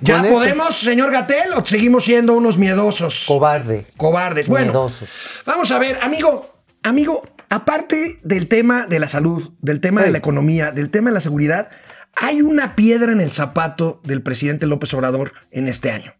¿Ya 0.00 0.16
esto. 0.22 0.30
podemos, 0.32 0.74
señor 0.78 1.10
Gatel, 1.12 1.52
o 1.54 1.66
seguimos 1.66 2.04
siendo 2.04 2.32
unos 2.34 2.56
miedosos? 2.56 3.24
Cobarde. 3.26 3.86
cobardes. 3.98 4.48
Bueno, 4.48 4.66
Miedosos. 4.72 5.10
vamos 5.44 5.70
a 5.72 5.78
ver, 5.78 5.98
amigo, 6.02 6.48
amigo, 6.82 7.22
aparte 7.50 8.18
del 8.22 8.48
tema 8.48 8.86
de 8.86 8.98
la 8.98 9.08
salud, 9.08 9.50
del 9.60 9.80
tema 9.82 10.02
de 10.02 10.10
la 10.10 10.18
economía, 10.18 10.70
del 10.72 10.88
tema 10.90 11.10
de 11.10 11.14
la 11.14 11.20
seguridad, 11.20 11.68
hay 12.16 12.42
una 12.42 12.74
piedra 12.74 13.12
en 13.12 13.20
el 13.20 13.30
zapato 13.30 14.00
del 14.04 14.22
presidente 14.22 14.66
López 14.66 14.92
Obrador 14.94 15.32
en 15.50 15.68
este 15.68 15.90
año. 15.90 16.12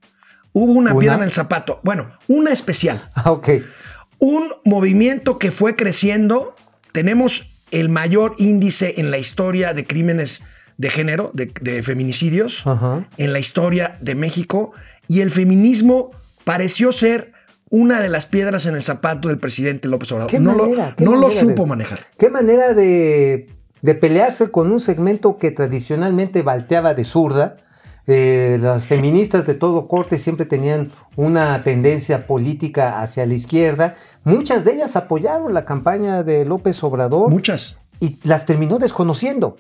Hubo 0.53 0.73
una, 0.73 0.93
¿Una? 0.93 1.01
piedra 1.01 1.17
en 1.17 1.23
el 1.25 1.33
zapato. 1.33 1.81
Bueno, 1.83 2.13
una 2.29 2.53
especial. 2.53 3.03
Ah, 3.15 3.33
ok. 3.33 3.49
Un 4.19 4.53
movimiento 4.65 5.39
que 5.39 5.51
fue 5.51 5.75
creciendo. 5.77 6.55
Tenemos 6.93 7.51
el 7.71 7.89
mayor 7.89 8.35
índice 8.39 8.95
en 8.99 9.11
la 9.11 9.19
historia 9.19 9.75
de 9.75 9.85
crímenes 9.85 10.43
de 10.79 10.91
género, 10.91 11.31
de, 11.35 11.53
de 11.61 11.83
feminicidios, 11.83 12.67
Ajá. 12.67 13.09
en 13.19 13.33
la 13.33 13.39
historia 13.39 13.97
de 14.01 14.15
México. 14.15 14.73
Y 15.09 15.21
el 15.21 15.31
feminismo 15.31 16.11
pareció 16.45 16.93
ser 16.93 17.33
una 17.69 18.01
de 18.01 18.09
las 18.09 18.27
piedras 18.27 18.65
en 18.67 18.77
el 18.77 18.83
zapato 18.83 19.29
del 19.29 19.39
presidente 19.39 19.89
López 19.89 20.11
Obrador. 20.13 20.31
¿Qué 20.31 20.39
no 20.41 20.55
manera, 20.57 20.91
lo, 20.91 20.97
qué 20.97 21.05
no 21.05 21.17
lo 21.17 21.31
supo 21.31 21.63
de- 21.65 21.69
manejar. 21.69 22.01
Qué 22.19 22.31
manera 22.31 22.73
de, 22.75 23.49
de 23.83 23.95
pelearse 23.95 24.51
con 24.51 24.73
un 24.73 24.81
segmento 24.81 25.37
que 25.37 25.51
tradicionalmente 25.51 26.43
balteaba 26.43 26.95
de 26.95 27.05
zurda. 27.05 27.57
eh, 28.07 28.59
las 28.61 28.87
feministas 28.87 29.47
de 29.47 29.55
todo 29.55 29.89
corte 29.89 30.19
siempre 30.19 30.47
tenían 30.47 30.93
una 31.17 31.63
tendencia 31.65 32.27
política 32.27 33.01
hacia 33.01 33.27
la 33.27 33.35
izquierda. 33.35 33.97
Muchas 34.25 34.65
de 34.65 34.75
ellas 34.75 34.95
apoyaron 34.97 35.55
la 35.55 35.65
campaña 35.65 36.23
de 36.23 36.45
López 36.45 36.83
Obrador. 36.85 37.31
Muchas. 37.31 37.79
Y 37.99 38.19
las 38.25 38.45
terminó 38.45 38.79
desconociendo. 38.79 39.57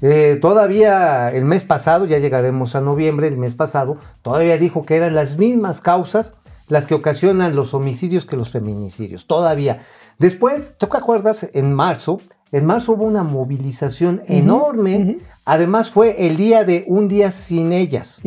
Eh, 0.00 0.38
todavía 0.40 1.30
el 1.30 1.44
mes 1.44 1.62
pasado, 1.62 2.06
ya 2.06 2.18
llegaremos 2.18 2.74
a 2.74 2.80
noviembre, 2.80 3.28
el 3.28 3.36
mes 3.36 3.54
pasado, 3.54 3.98
todavía 4.22 4.56
dijo 4.58 4.84
que 4.84 4.96
eran 4.96 5.14
las 5.14 5.36
mismas 5.36 5.80
causas 5.80 6.34
las 6.68 6.86
que 6.86 6.94
ocasionan 6.94 7.54
los 7.54 7.74
homicidios 7.74 8.26
que 8.26 8.36
los 8.36 8.50
feminicidios. 8.50 9.26
Todavía. 9.26 9.82
Después, 10.18 10.74
¿tú 10.78 10.86
te 10.86 10.96
acuerdas? 10.96 11.48
En 11.52 11.72
marzo, 11.72 12.20
en 12.52 12.64
marzo 12.64 12.92
hubo 12.92 13.04
una 13.04 13.22
movilización 13.22 14.22
enorme. 14.26 15.18
Además 15.44 15.90
fue 15.90 16.26
el 16.26 16.36
día 16.36 16.64
de 16.64 16.84
un 16.86 17.08
día 17.08 17.32
sin 17.32 17.72
ellas. 17.72 18.22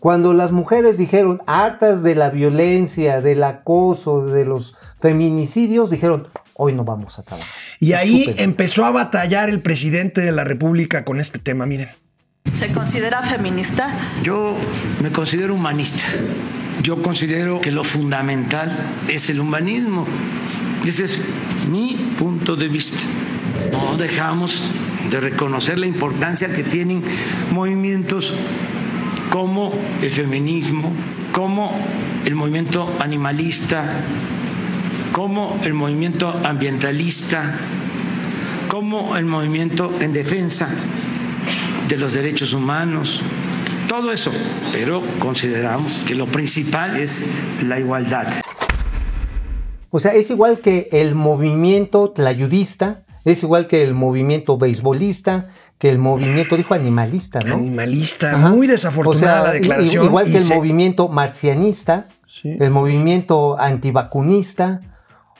Cuando 0.00 0.34
las 0.34 0.52
mujeres 0.52 0.98
dijeron, 0.98 1.40
hartas 1.46 2.02
de 2.02 2.14
la 2.14 2.28
violencia, 2.28 3.22
del 3.22 3.42
acoso, 3.42 4.26
de 4.26 4.44
los 4.44 4.74
feminicidios, 5.00 5.90
dijeron, 5.90 6.28
hoy 6.54 6.74
no 6.74 6.84
vamos 6.84 7.18
a 7.18 7.22
trabajar. 7.22 7.50
Y 7.80 7.94
ahí 7.94 8.34
empezó 8.36 8.84
a 8.84 8.90
batallar 8.90 9.48
el 9.48 9.60
presidente 9.60 10.20
de 10.20 10.32
la 10.32 10.44
República 10.44 11.04
con 11.04 11.20
este 11.20 11.38
tema, 11.38 11.64
miren. 11.64 11.88
¿Se 12.52 12.70
considera 12.72 13.22
feminista? 13.22 13.94
Yo 14.22 14.54
me 15.02 15.10
considero 15.10 15.54
humanista. 15.54 16.04
Yo 16.82 17.00
considero 17.00 17.60
que 17.60 17.70
lo 17.70 17.82
fundamental 17.82 18.76
es 19.08 19.30
el 19.30 19.40
humanismo. 19.40 20.06
Ese 20.84 21.04
es 21.04 21.22
mi 21.70 21.96
punto 22.18 22.56
de 22.56 22.68
vista. 22.68 22.98
No 23.72 23.96
dejamos 23.96 24.70
de 25.10 25.20
reconocer 25.20 25.78
la 25.78 25.86
importancia 25.86 26.52
que 26.52 26.62
tienen 26.62 27.02
movimientos 27.50 28.32
como 29.30 29.72
el 30.02 30.10
feminismo, 30.10 30.92
como 31.32 31.72
el 32.24 32.34
movimiento 32.34 32.94
animalista, 33.00 34.00
como 35.12 35.60
el 35.62 35.74
movimiento 35.74 36.34
ambientalista, 36.44 37.58
como 38.68 39.16
el 39.16 39.24
movimiento 39.24 39.92
en 40.00 40.12
defensa 40.12 40.68
de 41.88 41.96
los 41.96 42.14
derechos 42.14 42.52
humanos, 42.52 43.22
todo 43.88 44.10
eso, 44.10 44.32
pero 44.72 45.02
consideramos 45.20 46.02
que 46.06 46.16
lo 46.16 46.26
principal 46.26 46.96
es 46.96 47.24
la 47.62 47.78
igualdad. 47.78 48.26
O 49.90 50.00
sea, 50.00 50.12
es 50.12 50.30
igual 50.30 50.58
que 50.58 50.88
el 50.90 51.14
movimiento 51.14 52.10
tlayudista, 52.10 53.03
es 53.24 53.42
igual 53.42 53.66
que 53.66 53.82
el 53.82 53.94
movimiento 53.94 54.58
beisbolista, 54.58 55.48
que 55.78 55.88
el 55.88 55.98
movimiento, 55.98 56.56
dijo 56.56 56.74
animalista, 56.74 57.40
¿no? 57.40 57.54
Animalista, 57.54 58.36
muy 58.36 58.66
desafortunada 58.66 59.44
la 59.44 59.52
declaración. 59.52 60.04
Igual 60.04 60.30
que 60.30 60.38
el 60.38 60.46
movimiento 60.46 61.08
marcianista, 61.08 62.06
el 62.42 62.70
movimiento 62.70 63.58
antivacunista. 63.58 64.80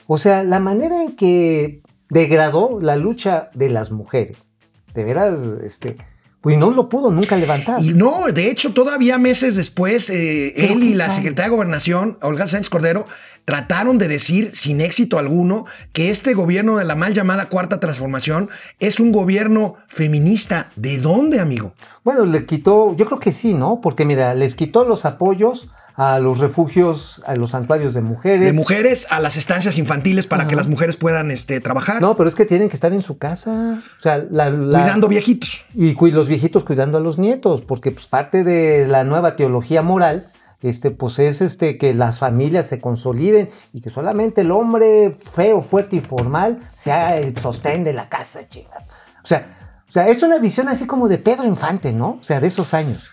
O 0.07 0.17
sea, 0.17 0.43
la 0.43 0.59
manera 0.59 1.03
en 1.03 1.15
que 1.15 1.81
degradó 2.09 2.79
la 2.81 2.95
lucha 2.95 3.49
de 3.53 3.69
las 3.69 3.91
mujeres. 3.91 4.49
De 4.93 5.03
veras, 5.03 5.33
este, 5.63 5.97
pues 6.41 6.57
no 6.57 6.71
lo 6.71 6.89
pudo 6.89 7.11
nunca 7.11 7.37
levantar. 7.37 7.83
Y 7.83 7.93
no, 7.93 8.27
de 8.31 8.49
hecho, 8.49 8.71
todavía 8.71 9.17
meses 9.17 9.55
después, 9.55 10.09
eh, 10.09 10.53
él 10.55 10.83
y 10.83 10.93
la 10.93 11.09
secretaria 11.09 11.49
de 11.49 11.55
Gobernación, 11.55 12.17
Olga 12.21 12.47
Sánchez 12.47 12.69
Cordero, 12.69 13.05
trataron 13.45 13.97
de 13.97 14.07
decir, 14.07 14.51
sin 14.53 14.81
éxito 14.81 15.19
alguno, 15.19 15.65
que 15.93 16.09
este 16.09 16.33
gobierno 16.33 16.77
de 16.77 16.85
la 16.85 16.95
mal 16.95 17.13
llamada 17.13 17.45
Cuarta 17.45 17.79
Transformación 17.79 18.49
es 18.79 18.99
un 18.99 19.11
gobierno 19.11 19.75
feminista. 19.87 20.69
¿De 20.75 20.97
dónde, 20.97 21.39
amigo? 21.39 21.73
Bueno, 22.03 22.25
le 22.25 22.45
quitó, 22.45 22.95
yo 22.95 23.05
creo 23.05 23.19
que 23.19 23.31
sí, 23.31 23.53
¿no? 23.53 23.79
Porque 23.81 24.03
mira, 24.03 24.33
les 24.33 24.55
quitó 24.55 24.83
los 24.83 25.05
apoyos 25.05 25.67
a 25.95 26.19
los 26.19 26.39
refugios, 26.39 27.21
a 27.25 27.35
los 27.35 27.51
santuarios 27.51 27.93
de 27.93 28.01
mujeres. 28.01 28.41
De 28.41 28.51
mujeres 28.51 29.07
a 29.09 29.19
las 29.21 29.37
estancias 29.37 29.77
infantiles 29.77 30.27
para 30.27 30.45
que 30.47 30.55
las 30.55 30.67
mujeres 30.67 30.97
puedan 30.97 31.31
este, 31.31 31.61
trabajar. 31.61 32.01
No, 32.01 32.17
pero 32.17 32.27
es 32.27 32.35
que 32.35 32.45
tienen 32.45 32.67
que 32.67 32.75
estar 32.75 32.91
en 32.91 33.01
su 33.01 33.17
casa. 33.17 33.81
O 33.97 34.01
sea, 34.01 34.17
la, 34.29 34.51
cuidando 34.51 35.07
viejitos. 35.07 35.63
Y 35.73 35.93
los 36.11 36.27
viejitos 36.27 36.65
cuidando 36.65 36.97
a 36.97 37.01
los 37.01 37.17
nietos, 37.17 37.61
porque 37.61 37.91
pues 37.91 38.07
parte 38.07 38.43
de 38.43 38.87
la 38.87 39.05
nueva 39.05 39.37
teología 39.37 39.81
moral 39.81 40.27
este, 40.69 40.91
pues 40.91 41.19
es 41.19 41.41
este, 41.41 41.77
que 41.77 41.93
las 41.93 42.19
familias 42.19 42.67
se 42.67 42.79
consoliden 42.79 43.49
y 43.73 43.81
que 43.81 43.89
solamente 43.89 44.41
el 44.41 44.51
hombre 44.51 45.11
feo, 45.11 45.61
fuerte 45.61 45.97
y 45.97 46.01
formal 46.01 46.59
sea 46.75 47.17
el 47.17 47.37
sostén 47.37 47.83
de 47.83 47.93
la 47.93 48.09
casa, 48.09 48.47
chingada. 48.47 48.85
O 49.23 49.27
sea, 49.27 49.83
o 49.87 49.91
sea, 49.91 50.07
es 50.07 50.21
una 50.23 50.37
visión 50.39 50.67
así 50.67 50.85
como 50.85 51.07
de 51.07 51.17
Pedro 51.17 51.45
Infante, 51.45 51.93
¿no? 51.93 52.17
O 52.19 52.23
sea, 52.23 52.39
de 52.39 52.47
esos 52.47 52.73
años. 52.73 53.09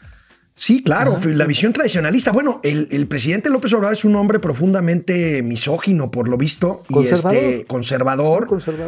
Sí, 0.63 0.81
claro, 0.81 1.19
la 1.25 1.45
visión 1.45 1.73
tradicionalista. 1.73 2.31
Bueno, 2.31 2.61
el, 2.63 3.09
presidente 3.09 3.51
López 3.51 3.73
Obrador 3.73 3.95
es 3.95 4.05
un 4.05 4.15
hombre 4.15 4.39
profundamente 4.39 5.43
misógino, 5.43 6.13
por 6.13 6.29
lo 6.29 6.37
visto, 6.37 6.85
y 6.89 7.05
este 7.05 7.65
conservador, 7.67 8.47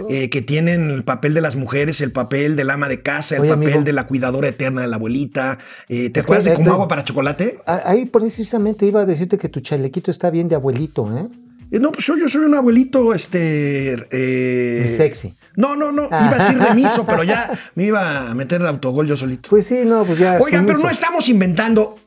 eh, 0.09 0.31
que 0.31 0.41
tiene 0.41 0.75
el 0.75 1.03
papel 1.03 1.35
de 1.35 1.41
las 1.41 1.57
mujeres, 1.57 2.01
el 2.01 2.13
papel 2.13 2.55
del 2.55 2.71
ama 2.71 2.89
de 2.89 3.03
casa, 3.03 3.39
el 3.39 3.49
papel 3.49 3.83
de 3.83 3.93
la 3.93 4.07
cuidadora 4.07 4.47
eterna 4.47 4.83
de 4.83 4.87
la 4.87 4.95
abuelita. 4.95 5.59
Eh, 5.89 6.11
¿Te 6.11 6.21
acuerdas 6.21 6.45
de 6.45 6.55
como 6.55 6.71
agua 6.71 6.87
para 6.87 7.03
chocolate? 7.03 7.59
Ahí 7.67 8.07
precisamente 8.07 8.87
iba 8.87 9.01
a 9.01 9.05
decirte 9.05 9.37
que 9.37 9.49
tu 9.49 9.59
chalequito 9.59 10.13
está 10.13 10.31
bien 10.31 10.49
de 10.49 10.55
abuelito, 10.55 11.11
¿eh? 11.19 11.27
Eh, 11.75 11.81
no, 11.81 11.91
pues 11.91 12.07
yo, 12.07 12.29
soy 12.29 12.45
un 12.45 12.55
abuelito, 12.55 13.13
este... 13.15 14.07
Eh, 14.13 14.87
sexy. 14.87 15.35
No, 15.57 15.75
no, 15.75 15.91
no, 15.91 16.07
iba 16.07 16.31
a 16.31 16.39
decir 16.39 16.57
remiso, 16.57 17.05
pero 17.05 17.25
ya 17.25 17.51
me 17.75 17.87
iba 17.87 18.31
a 18.31 18.35
meter 18.35 18.61
el 18.61 18.69
autogol 18.69 19.09
yo 19.09 19.17
solito. 19.17 19.49
Pues 19.51 19.67
sí, 19.67 19.81
no, 19.85 20.05
pues 20.05 20.21
ya... 20.21 20.39
Oigan, 20.41 20.67
pero 20.67 20.79
no 20.79 20.89
estamos 20.89 21.29
inventando... 21.29 21.99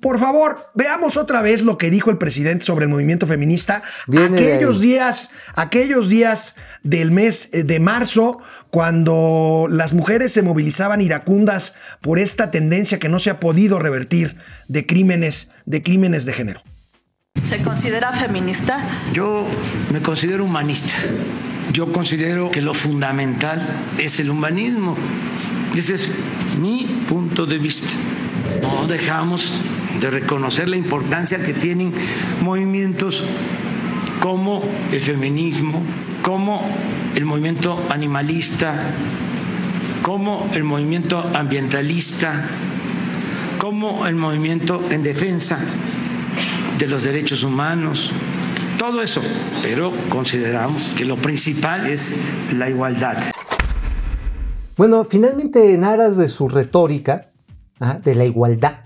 Por 0.00 0.20
favor, 0.20 0.58
veamos 0.74 1.16
otra 1.16 1.42
vez 1.42 1.62
lo 1.62 1.78
que 1.78 1.90
dijo 1.90 2.10
el 2.10 2.18
presidente 2.18 2.64
sobre 2.64 2.84
el 2.84 2.90
movimiento 2.90 3.26
feminista. 3.26 3.82
aquellos 4.06 4.78
días, 4.80 5.30
aquellos 5.56 6.08
días 6.08 6.54
del 6.84 7.10
mes 7.10 7.48
eh, 7.52 7.64
de 7.64 7.80
marzo, 7.80 8.38
cuando 8.70 9.66
las 9.68 9.92
mujeres 9.92 10.32
se 10.32 10.42
movilizaban 10.42 11.00
iracundas 11.00 11.74
por 12.00 12.20
esta 12.20 12.52
tendencia 12.52 13.00
que 13.00 13.08
no 13.08 13.18
se 13.18 13.30
ha 13.30 13.40
podido 13.40 13.80
revertir 13.80 14.36
de 14.68 14.86
crímenes, 14.86 15.50
de 15.64 15.82
crímenes 15.82 16.26
de 16.26 16.32
género. 16.34 16.62
¿Se 17.42 17.62
considera 17.62 18.12
feminista? 18.12 18.84
Yo 19.12 19.46
me 19.92 20.00
considero 20.00 20.44
humanista. 20.44 20.94
Yo 21.72 21.92
considero 21.92 22.50
que 22.50 22.60
lo 22.60 22.74
fundamental 22.74 23.66
es 23.98 24.18
el 24.20 24.30
humanismo. 24.30 24.96
Ese 25.74 25.94
es 25.94 26.10
mi 26.60 26.86
punto 27.08 27.46
de 27.46 27.58
vista. 27.58 27.88
No 28.62 28.86
dejamos 28.86 29.60
de 30.00 30.10
reconocer 30.10 30.68
la 30.68 30.76
importancia 30.76 31.42
que 31.42 31.52
tienen 31.54 31.92
movimientos 32.42 33.22
como 34.20 34.62
el 34.92 35.00
feminismo, 35.00 35.82
como 36.22 36.62
el 37.14 37.24
movimiento 37.24 37.86
animalista, 37.90 38.74
como 40.02 40.50
el 40.52 40.64
movimiento 40.64 41.30
ambientalista, 41.34 42.48
como 43.58 44.06
el 44.06 44.16
movimiento 44.16 44.84
en 44.90 45.02
defensa 45.02 45.58
de 46.78 46.86
los 46.86 47.04
derechos 47.04 47.42
humanos, 47.42 48.12
todo 48.78 49.02
eso, 49.02 49.22
pero 49.62 49.92
consideramos 50.10 50.94
que 50.96 51.04
lo 51.04 51.16
principal 51.16 51.86
es 51.86 52.14
la 52.52 52.68
igualdad. 52.68 53.16
Bueno, 54.76 55.04
finalmente 55.04 55.72
en 55.72 55.84
aras 55.84 56.16
de 56.16 56.28
su 56.28 56.48
retórica, 56.48 57.32
de 58.04 58.14
la 58.14 58.24
igualdad. 58.24 58.80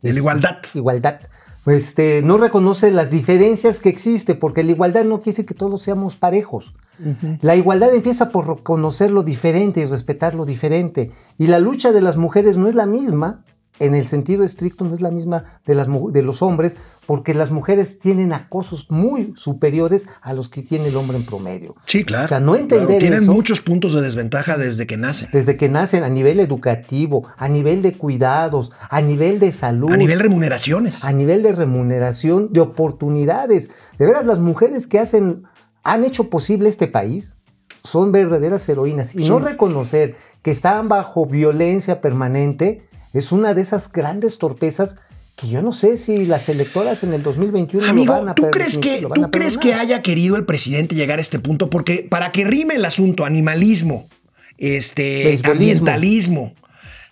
De 0.00 0.12
la 0.12 0.18
igualdad. 0.18 0.58
Igualdad. 0.74 1.20
Este, 1.66 2.22
no 2.22 2.38
reconoce 2.38 2.90
las 2.90 3.10
diferencias 3.10 3.78
que 3.80 3.90
existen, 3.90 4.38
porque 4.38 4.64
la 4.64 4.70
igualdad 4.70 5.04
no 5.04 5.18
quiere 5.18 5.32
decir 5.32 5.46
que 5.46 5.54
todos 5.54 5.82
seamos 5.82 6.16
parejos. 6.16 6.74
La 7.40 7.56
igualdad 7.56 7.94
empieza 7.94 8.28
por 8.28 8.46
reconocer 8.46 9.10
lo 9.10 9.22
diferente 9.22 9.80
y 9.80 9.86
respetar 9.86 10.34
lo 10.34 10.44
diferente. 10.44 11.12
Y 11.38 11.46
la 11.46 11.58
lucha 11.58 11.92
de 11.92 12.02
las 12.02 12.16
mujeres 12.16 12.58
no 12.58 12.68
es 12.68 12.74
la 12.74 12.84
misma, 12.84 13.42
en 13.80 13.94
el 13.94 14.06
sentido 14.06 14.44
estricto, 14.44 14.84
no 14.84 14.94
es 14.94 15.00
la 15.00 15.10
misma 15.10 15.44
de, 15.66 15.74
las, 15.74 15.88
de 16.12 16.22
los 16.22 16.42
hombres, 16.42 16.76
porque 17.06 17.34
las 17.34 17.50
mujeres 17.50 17.98
tienen 17.98 18.32
acosos 18.32 18.90
muy 18.90 19.32
superiores 19.34 20.06
a 20.20 20.32
los 20.32 20.48
que 20.48 20.62
tiene 20.62 20.88
el 20.88 20.96
hombre 20.96 21.16
en 21.16 21.26
promedio. 21.26 21.74
Sí, 21.86 22.04
claro. 22.04 22.26
O 22.26 22.28
sea, 22.28 22.40
no 22.40 22.54
entender 22.54 23.00
Tienen 23.00 23.26
muchos 23.26 23.62
puntos 23.62 23.94
de 23.94 24.02
desventaja 24.02 24.56
desde 24.56 24.86
que 24.86 24.96
nacen. 24.96 25.28
Desde 25.32 25.56
que 25.56 25.68
nacen 25.68 26.04
a 26.04 26.08
nivel 26.08 26.38
educativo, 26.38 27.26
a 27.36 27.48
nivel 27.48 27.82
de 27.82 27.94
cuidados, 27.94 28.70
a 28.88 29.00
nivel 29.00 29.40
de 29.40 29.50
salud. 29.52 29.90
A 29.90 29.96
nivel 29.96 30.18
de 30.18 30.24
remuneraciones. 30.24 31.02
A 31.02 31.12
nivel 31.12 31.42
de 31.42 31.52
remuneración, 31.52 32.52
de 32.52 32.60
oportunidades. 32.60 33.70
De 33.98 34.06
veras, 34.06 34.26
las 34.26 34.38
mujeres 34.38 34.86
que 34.86 34.98
hacen, 34.98 35.44
han 35.82 36.04
hecho 36.04 36.30
posible 36.30 36.68
este 36.68 36.86
país 36.86 37.36
son 37.82 38.12
verdaderas 38.12 38.68
heroínas. 38.68 39.14
Y 39.14 39.28
no 39.28 39.40
reconocer 39.40 40.16
que 40.42 40.50
están 40.50 40.88
bajo 40.88 41.26
violencia 41.26 42.00
permanente 42.00 42.88
es 43.12 43.32
una 43.32 43.54
de 43.54 43.62
esas 43.62 43.90
grandes 43.90 44.38
torpezas 44.38 44.96
que 45.36 45.48
yo 45.48 45.62
no 45.62 45.72
sé 45.72 45.96
si 45.96 46.26
las 46.26 46.48
electoras 46.48 47.02
en 47.02 47.14
el 47.14 47.22
2021 47.22 47.86
Amigo, 47.86 48.12
lo 48.12 48.18
van 48.20 48.28
a 48.28 48.34
¿tú 48.34 48.50
crees 48.50 48.76
que 48.76 49.06
tú 49.14 49.30
crees 49.30 49.56
que 49.56 49.74
haya 49.74 50.02
querido 50.02 50.36
el 50.36 50.44
presidente 50.44 50.94
llegar 50.94 51.18
a 51.18 51.22
este 51.22 51.38
punto? 51.38 51.70
Porque 51.70 52.06
para 52.08 52.30
que 52.30 52.44
rime 52.44 52.74
el 52.74 52.84
asunto 52.84 53.24
animalismo, 53.24 54.06
este 54.58 55.40
ambientalismo, 55.42 56.52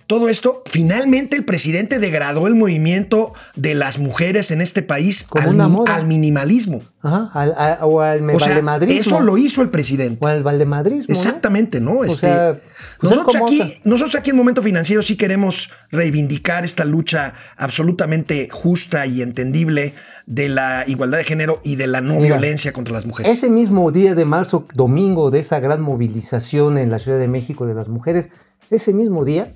todo 0.09 0.29
esto, 0.29 0.63
finalmente 0.67 1.37
el 1.37 1.45
presidente 1.45 1.99
degradó 2.01 2.47
el 2.49 2.55
movimiento 2.57 3.35
de 3.55 3.75
las 3.77 3.99
mujeres 3.99 4.51
en 4.51 4.61
este 4.61 4.83
país 4.83 5.23
Como 5.29 5.45
al, 5.45 5.55
una 5.55 5.69
moda. 5.69 5.95
al 5.95 6.07
minimalismo. 6.07 6.81
Ajá, 7.03 7.31
al- 7.35 7.79
o 7.83 8.01
al 8.01 8.23
me 8.23 8.35
O 8.35 8.41
sea, 8.41 8.49
valemadrismo. 8.49 9.01
eso 9.01 9.21
lo 9.21 9.39
hizo 9.39 9.63
el 9.63 9.69
presidente. 9.69 10.19
O 10.25 10.27
al 10.27 10.43
valemadrismo. 10.43 11.07
¿no? 11.09 11.15
Exactamente, 11.15 11.79
¿no? 11.81 11.93
O 11.99 12.05
Este, 12.05 12.27
sea, 12.27 12.55
pues 12.99 13.13
es 13.13 13.19
nosotros, 13.19 13.43
aquí, 13.43 13.61
otra. 13.61 13.75
nosotros 13.85 14.15
aquí 14.17 14.31
en 14.31 14.37
Momento 14.37 14.63
Financiero 14.63 15.03
sí 15.03 15.17
queremos 15.17 15.71
reivindicar 15.93 16.65
esta 16.65 16.85
lucha 16.85 17.35
absolutamente 17.57 18.49
justa 18.51 19.07
y 19.07 19.23
entendible 19.23 19.93
de 20.27 20.49
la 20.49 20.85
igualdad 20.87 21.19
de 21.19 21.25
género 21.25 21.61
y 21.65 21.77
de 21.77 21.87
la 21.87 22.01
no 22.01 22.15
Mira, 22.17 22.37
violencia 22.37 22.73
contra 22.73 22.95
las 22.95 23.07
mujeres. 23.07 23.31
Ese 23.33 23.49
mismo 23.51 23.93
día 23.93 24.15
de 24.15 24.25
marzo, 24.25 24.67
domingo, 24.75 25.31
de 25.31 25.41
esa 25.41 25.61
gran 25.61 25.81
movilización 25.83 26.79
en 26.79 26.91
la 26.91 26.99
Ciudad 26.99 27.19
de 27.19 27.29
México 27.29 27.67
de 27.67 27.75
las 27.75 27.89
mujeres, 27.89 28.31
ese 28.71 28.93
mismo 28.93 29.25
día, 29.25 29.53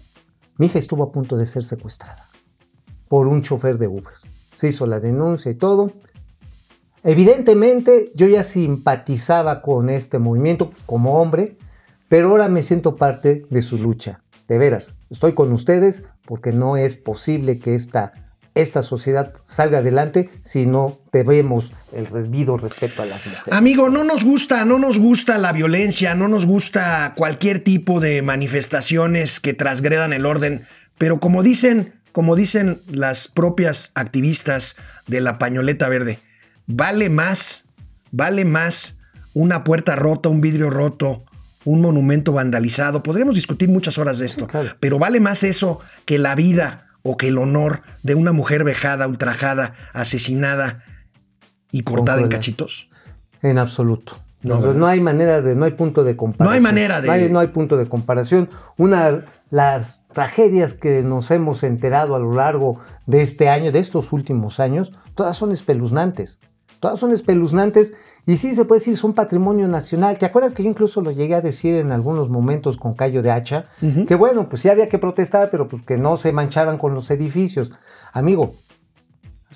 mi 0.59 0.66
hija 0.66 0.78
estuvo 0.78 1.02
a 1.02 1.12
punto 1.12 1.37
de 1.37 1.47
ser 1.47 1.64
secuestrada 1.64 2.28
por 3.09 3.26
un 3.26 3.42
chofer 3.42 3.78
de 3.78 3.88
Uber. 3.88 4.14
Se 4.56 4.68
hizo 4.68 4.87
la 4.87 5.00
denuncia 5.00 5.50
y 5.50 5.54
todo. 5.54 5.90
Evidentemente, 7.04 8.11
yo 8.14 8.26
ya 8.28 8.44
simpatizaba 8.44 9.61
con 9.61 9.90
este 9.90 10.18
movimiento 10.18 10.71
como 10.87 11.21
hombre, 11.21 11.59
pero 12.09 12.30
ahora 12.30 12.49
me 12.49 12.62
siento 12.62 12.97
parte 12.97 13.44
de 13.50 13.62
su 13.62 13.76
lucha. 13.76 14.23
De 14.49 14.59
veras, 14.59 14.92
estoy 15.11 15.32
con 15.32 15.52
ustedes 15.52 16.04
porque 16.25 16.52
no 16.52 16.76
es 16.76 16.97
posible 16.97 17.59
que 17.59 17.75
esta, 17.75 18.12
esta 18.54 18.82
sociedad 18.82 19.32
salga 19.47 19.78
adelante 19.78 20.28
si 20.42 20.66
no 20.66 20.99
debemos 21.12 21.73
el 21.92 22.11
debido 22.11 22.56
respeto 22.56 23.02
a 23.02 23.06
las 23.06 23.26
mujeres. 23.26 23.52
Amigo, 23.52 23.88
no 23.88 24.04
nos 24.04 24.25
gusta, 24.25 24.64
no 24.64 24.78
nos 24.78 24.99
gusta 24.99 25.38
la 25.38 25.52
violencia, 25.52 26.14
no 26.14 26.28
nos 26.28 26.44
gusta 26.44 27.14
cualquier 27.16 27.64
tipo 27.64 28.00
de 28.00 28.21
manifestaciones 28.23 29.40
que 29.40 29.54
transgredan 29.54 30.12
el 30.12 30.26
orden, 30.26 30.66
pero 30.99 31.18
como 31.18 31.42
dicen, 31.42 31.94
como 32.12 32.37
dicen 32.37 32.80
las 32.90 33.28
propias 33.28 33.90
activistas 33.94 34.76
de 35.06 35.21
la 35.21 35.38
pañoleta 35.38 35.88
verde, 35.88 36.18
vale 36.66 37.09
más, 37.09 37.64
vale 38.11 38.44
más 38.44 38.99
una 39.35 39.64
puerta 39.64 39.97
rota, 39.97 40.28
un 40.28 40.42
vidrio 40.42 40.68
roto, 40.68 41.25
un 41.64 41.80
monumento 41.80 42.32
vandalizado. 42.32 43.02
Podríamos 43.02 43.35
discutir 43.35 43.71
muchas 43.71 43.97
horas 43.97 44.18
de 44.18 44.26
esto, 44.26 44.47
claro. 44.47 44.76
pero 44.78 44.99
vale 44.99 45.21
más 45.21 45.42
eso 45.42 45.80
que 46.04 46.18
la 46.18 46.35
vida 46.35 46.91
o 47.02 47.16
que 47.16 47.28
el 47.28 47.38
honor 47.38 47.82
de 48.02 48.14
una 48.14 48.32
mujer 48.32 48.64
vejada, 48.64 49.06
ultrajada, 49.09 49.75
asesinada 49.92 50.82
y 51.71 51.82
cortada 51.82 52.21
en 52.21 52.28
cachitos. 52.28 52.88
En 53.42 53.59
absoluto. 53.59 54.14
No, 54.42 54.61
¿verdad? 54.61 54.75
no 54.75 54.87
hay 54.87 55.00
manera 55.00 55.40
de, 55.40 55.54
no 55.54 55.64
hay 55.64 55.73
punto 55.73 56.02
de 56.02 56.16
comparación. 56.16 56.49
No 56.49 56.52
hay 56.54 56.61
manera 56.61 57.00
de- 57.00 57.06
No 57.06 57.12
hay, 57.12 57.28
no 57.30 57.38
hay 57.38 57.47
punto 57.49 57.76
de 57.76 57.87
comparación. 57.87 58.49
Una, 58.76 59.25
las 59.50 60.02
tragedias 60.12 60.75
que 60.75 61.02
nos 61.02 61.30
hemos 61.30 61.62
enterado 61.62 62.16
a 62.16 62.18
lo 62.18 62.35
largo 62.35 62.80
de 63.06 63.23
este 63.23 63.49
año, 63.49 63.71
de 63.71 63.78
estos 63.78 64.12
últimos 64.12 64.59
años, 64.59 64.92
todas 65.14 65.37
son 65.37 65.52
espeluznantes. 65.52 66.40
Todas 66.80 66.99
son 66.99 67.12
espeluznantes 67.12 67.92
y 68.26 68.37
sí 68.37 68.55
se 68.55 68.64
puede 68.64 68.79
decir 68.81 68.97
son 68.97 69.14
patrimonio 69.14 69.67
nacional. 69.69 70.17
¿Te 70.19 70.26
acuerdas 70.26 70.52
que 70.52 70.62
yo 70.62 70.69
incluso 70.71 71.00
lo 71.00 71.11
llegué 71.11 71.35
a 71.35 71.41
decir 71.41 71.75
en 71.75 71.91
algunos 71.93 72.29
momentos 72.29 72.76
con 72.76 72.95
Cayo 72.95 73.21
de 73.23 73.31
Hacha? 73.33 73.64
Que 74.07 74.14
bueno, 74.14 74.49
pues 74.49 74.62
sí 74.62 74.69
había 74.69 74.88
que 74.88 74.99
protestar, 74.99 75.49
pero 75.50 75.67
pues 75.69 75.83
que 75.85 75.97
no 75.97 76.17
se 76.17 76.33
mancharan 76.33 76.79
con 76.79 76.95
los 76.95 77.11
edificios. 77.11 77.73
Amigo, 78.12 78.55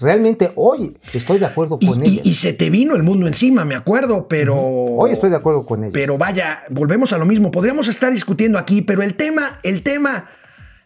realmente 0.00 0.52
hoy 0.56 0.98
estoy 1.12 1.38
de 1.38 1.46
acuerdo 1.46 1.78
con 1.78 2.04
y- 2.04 2.08
ella. 2.14 2.20
y 2.24 2.34
se 2.34 2.52
te 2.52 2.68
vino 2.70 2.96
el 2.96 3.02
mundo 3.02 3.26
encima, 3.26 3.64
me 3.64 3.74
acuerdo, 3.76 4.26
pero. 4.28 4.56
Hoy 4.58 5.12
estoy 5.12 5.30
de 5.30 5.36
acuerdo 5.36 5.64
con 5.64 5.84
ella. 5.84 5.92
Pero 5.92 6.18
vaya, 6.18 6.62
volvemos 6.70 7.12
a 7.12 7.18
lo 7.18 7.26
mismo. 7.26 7.50
Podríamos 7.50 7.88
estar 7.88 8.12
discutiendo 8.12 8.58
aquí, 8.58 8.82
pero 8.82 9.02
el 9.02 9.14
tema, 9.14 9.60
el 9.62 9.82
tema 9.82 10.26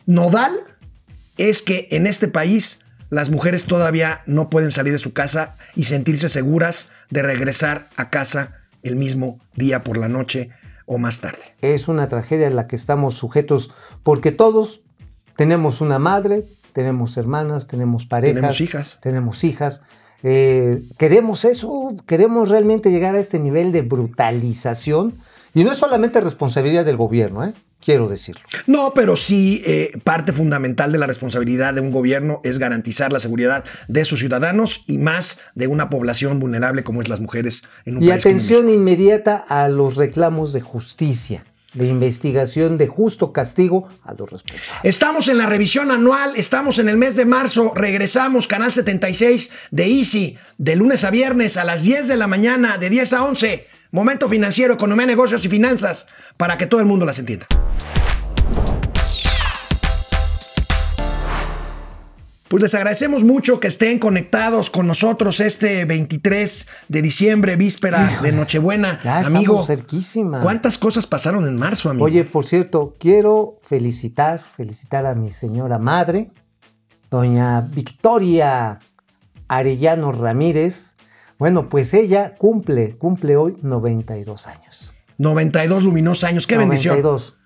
nodal 0.06 0.52
es 1.38 1.62
que 1.62 1.88
en 1.92 2.06
este 2.06 2.28
país 2.28 2.80
las 3.08 3.30
mujeres 3.30 3.64
todavía 3.64 4.20
no 4.26 4.50
pueden 4.50 4.70
salir 4.70 4.92
de 4.92 4.98
su 4.98 5.12
casa 5.12 5.56
y 5.74 5.84
sentirse 5.84 6.28
seguras 6.28 6.90
de 7.10 7.22
regresar 7.22 7.88
a 7.96 8.10
casa 8.10 8.56
el 8.82 8.96
mismo 8.96 9.38
día 9.54 9.82
por 9.82 9.96
la 9.98 10.08
noche 10.08 10.50
o 10.86 10.98
más 10.98 11.20
tarde. 11.20 11.42
es 11.60 11.86
una 11.88 12.08
tragedia 12.08 12.46
en 12.46 12.56
la 12.56 12.66
que 12.66 12.76
estamos 12.76 13.14
sujetos 13.14 13.74
porque 14.02 14.32
todos 14.32 14.82
tenemos 15.36 15.80
una 15.80 15.98
madre, 15.98 16.44
tenemos 16.72 17.16
hermanas, 17.16 17.66
tenemos 17.66 18.06
parejas, 18.06 18.34
Tenemos 18.36 18.60
hijas. 18.60 18.98
tenemos 19.00 19.44
hijas. 19.44 19.82
Eh, 20.22 20.82
queremos 20.98 21.44
eso, 21.44 21.94
queremos 22.06 22.48
realmente 22.48 22.90
llegar 22.90 23.14
a 23.14 23.20
este 23.20 23.38
nivel 23.38 23.72
de 23.72 23.82
brutalización 23.82 25.14
y 25.54 25.64
no 25.64 25.72
es 25.72 25.78
solamente 25.78 26.20
responsabilidad 26.20 26.84
del 26.84 26.96
gobierno, 26.96 27.44
¿eh? 27.44 27.52
quiero 27.84 28.08
decirlo. 28.08 28.42
No, 28.66 28.92
pero 28.94 29.16
sí 29.16 29.62
eh, 29.64 29.98
parte 30.04 30.32
fundamental 30.32 30.92
de 30.92 30.98
la 30.98 31.06
responsabilidad 31.06 31.74
de 31.74 31.80
un 31.80 31.90
gobierno 31.90 32.40
es 32.44 32.58
garantizar 32.58 33.12
la 33.12 33.20
seguridad 33.20 33.64
de 33.88 34.04
sus 34.04 34.20
ciudadanos 34.20 34.84
y 34.86 34.98
más 34.98 35.38
de 35.54 35.66
una 35.66 35.90
población 35.90 36.38
vulnerable 36.38 36.84
como 36.84 37.00
es 37.02 37.08
las 37.08 37.20
mujeres 37.20 37.62
en 37.84 37.96
un 37.96 38.02
Y 38.02 38.08
país 38.08 38.20
atención 38.20 38.68
inmediata 38.68 39.36
a 39.36 39.68
los 39.68 39.96
reclamos 39.96 40.52
de 40.52 40.60
justicia, 40.60 41.44
de 41.72 41.86
investigación, 41.86 42.78
de 42.78 42.86
justo 42.86 43.32
castigo 43.32 43.88
a 44.04 44.12
los 44.12 44.30
responsables. 44.30 44.80
Estamos 44.82 45.28
en 45.28 45.38
la 45.38 45.46
revisión 45.46 45.90
anual, 45.90 46.34
estamos 46.36 46.78
en 46.78 46.88
el 46.88 46.96
mes 46.96 47.16
de 47.16 47.24
marzo, 47.24 47.72
regresamos, 47.74 48.46
Canal 48.46 48.72
76 48.72 49.50
de 49.70 49.86
Easy, 49.86 50.38
de 50.58 50.76
lunes 50.76 51.04
a 51.04 51.10
viernes 51.10 51.56
a 51.56 51.64
las 51.64 51.82
10 51.82 52.08
de 52.08 52.16
la 52.16 52.26
mañana, 52.26 52.76
de 52.76 52.90
10 52.90 53.12
a 53.12 53.24
11. 53.24 53.66
Momento 53.92 54.28
financiero, 54.28 54.74
economía, 54.74 55.06
negocios 55.06 55.44
y 55.44 55.48
finanzas, 55.48 56.06
para 56.36 56.56
que 56.56 56.66
todo 56.66 56.80
el 56.80 56.86
mundo 56.86 57.04
las 57.04 57.18
entienda. 57.18 57.46
Pues 62.46 62.62
les 62.62 62.74
agradecemos 62.74 63.22
mucho 63.22 63.60
que 63.60 63.68
estén 63.68 64.00
conectados 64.00 64.70
con 64.70 64.86
nosotros 64.86 65.38
este 65.38 65.84
23 65.84 66.66
de 66.88 67.02
diciembre, 67.02 67.54
víspera 67.56 68.20
de 68.22 68.32
Nochebuena. 68.32 69.00
ya 69.04 69.20
estamos 69.20 69.36
amigo, 69.36 69.66
cerquísima. 69.66 70.40
¿Cuántas 70.40 70.76
cosas 70.76 71.06
pasaron 71.06 71.46
en 71.46 71.54
marzo, 71.56 71.90
amigo? 71.90 72.04
Oye, 72.04 72.24
por 72.24 72.46
cierto, 72.46 72.96
quiero 72.98 73.58
felicitar, 73.62 74.40
felicitar 74.40 75.06
a 75.06 75.14
mi 75.14 75.30
señora 75.30 75.78
madre, 75.78 76.30
doña 77.08 77.60
Victoria 77.60 78.80
Arellano 79.46 80.10
Ramírez. 80.10 80.96
Bueno, 81.40 81.70
pues 81.70 81.94
ella 81.94 82.34
cumple, 82.36 82.98
cumple 82.98 83.34
hoy 83.34 83.56
92 83.62 84.46
años. 84.46 84.94
92 85.16 85.82
luminosos 85.82 86.24
años, 86.24 86.46
qué 86.46 86.58
bendición. 86.58 86.96
92. 87.00 87.38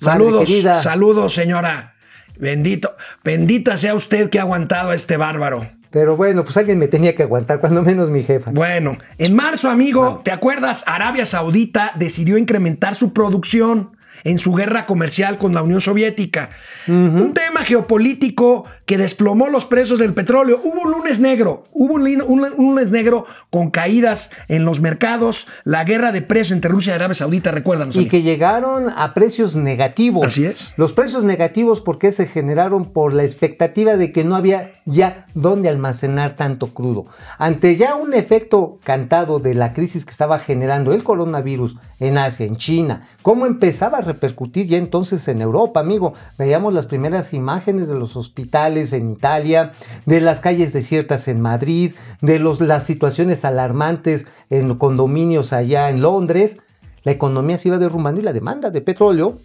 Madre 0.00 0.12
Saludos, 0.12 0.48
querida. 0.48 0.80
saludos, 0.80 1.34
señora. 1.34 1.94
Bendito, 2.38 2.94
bendita 3.24 3.76
sea 3.78 3.96
usted 3.96 4.30
que 4.30 4.38
ha 4.38 4.42
aguantado 4.42 4.90
a 4.90 4.94
este 4.94 5.16
bárbaro. 5.16 5.68
Pero 5.90 6.16
bueno, 6.16 6.44
pues 6.44 6.56
alguien 6.56 6.78
me 6.78 6.86
tenía 6.86 7.16
que 7.16 7.24
aguantar, 7.24 7.58
cuando 7.58 7.82
menos 7.82 8.10
mi 8.10 8.22
jefa. 8.22 8.52
Bueno, 8.52 8.96
en 9.18 9.34
marzo, 9.34 9.68
amigo, 9.68 10.20
¿te 10.22 10.30
acuerdas? 10.30 10.84
Arabia 10.86 11.26
Saudita 11.26 11.94
decidió 11.96 12.38
incrementar 12.38 12.94
su 12.94 13.12
producción 13.12 13.96
en 14.24 14.38
su 14.38 14.54
guerra 14.54 14.86
comercial 14.86 15.36
con 15.36 15.52
la 15.52 15.62
Unión 15.62 15.80
Soviética. 15.80 16.50
Un 16.86 17.34
tema 17.34 17.64
geopolítico 17.64 18.66
que 18.92 18.98
desplomó 18.98 19.48
los 19.48 19.64
precios 19.64 19.98
del 19.98 20.12
petróleo. 20.12 20.60
Hubo 20.62 20.82
un 20.82 20.90
lunes 20.92 21.18
negro, 21.18 21.64
hubo 21.72 21.94
un, 21.94 22.04
lin- 22.04 22.22
un- 22.26 22.44
un 22.44 22.74
lunes 22.74 22.90
negro 22.90 23.24
con 23.48 23.70
caídas 23.70 24.28
en 24.48 24.66
los 24.66 24.82
mercados, 24.82 25.46
la 25.64 25.82
guerra 25.84 26.12
de 26.12 26.20
precios 26.20 26.50
entre 26.50 26.70
Rusia 26.70 26.92
y 26.92 26.96
Arabia 26.96 27.14
Saudita, 27.14 27.50
recuérdanos. 27.52 27.96
Y 27.96 28.00
amigo. 28.00 28.10
que 28.10 28.20
llegaron 28.20 28.90
a 28.90 29.14
precios 29.14 29.56
negativos. 29.56 30.26
Así 30.26 30.44
es. 30.44 30.74
Los 30.76 30.92
precios 30.92 31.24
negativos 31.24 31.80
porque 31.80 32.12
se 32.12 32.26
generaron 32.26 32.84
por 32.92 33.14
la 33.14 33.24
expectativa 33.24 33.96
de 33.96 34.12
que 34.12 34.24
no 34.24 34.36
había 34.36 34.72
ya 34.84 35.24
dónde 35.32 35.70
almacenar 35.70 36.36
tanto 36.36 36.66
crudo. 36.66 37.06
Ante 37.38 37.78
ya 37.78 37.94
un 37.94 38.12
efecto 38.12 38.78
cantado 38.84 39.38
de 39.38 39.54
la 39.54 39.72
crisis 39.72 40.04
que 40.04 40.10
estaba 40.10 40.38
generando 40.38 40.92
el 40.92 41.02
coronavirus 41.02 41.76
en 41.98 42.18
Asia, 42.18 42.44
en 42.44 42.56
China, 42.56 43.08
cómo 43.22 43.46
empezaba 43.46 43.96
a 43.98 44.02
repercutir 44.02 44.66
ya 44.66 44.76
entonces 44.76 45.26
en 45.28 45.40
Europa, 45.40 45.80
amigo. 45.80 46.12
Veíamos 46.36 46.74
las 46.74 46.84
primeras 46.84 47.32
imágenes 47.32 47.88
de 47.88 47.94
los 47.94 48.16
hospitales 48.16 48.81
en 48.92 49.10
Italia, 49.10 49.72
de 50.06 50.20
las 50.20 50.40
calles 50.40 50.72
desiertas 50.72 51.28
en 51.28 51.40
Madrid, 51.40 51.92
de 52.20 52.38
los, 52.38 52.60
las 52.60 52.84
situaciones 52.84 53.44
alarmantes 53.44 54.26
en 54.50 54.74
condominios 54.76 55.52
allá 55.52 55.88
en 55.88 56.02
Londres 56.02 56.58
la 57.04 57.12
economía 57.12 57.58
se 57.58 57.68
iba 57.68 57.78
derrumbando 57.78 58.20
y 58.20 58.24
la 58.24 58.32
demanda 58.32 58.70
de 58.70 58.80
petróleo 58.80 59.38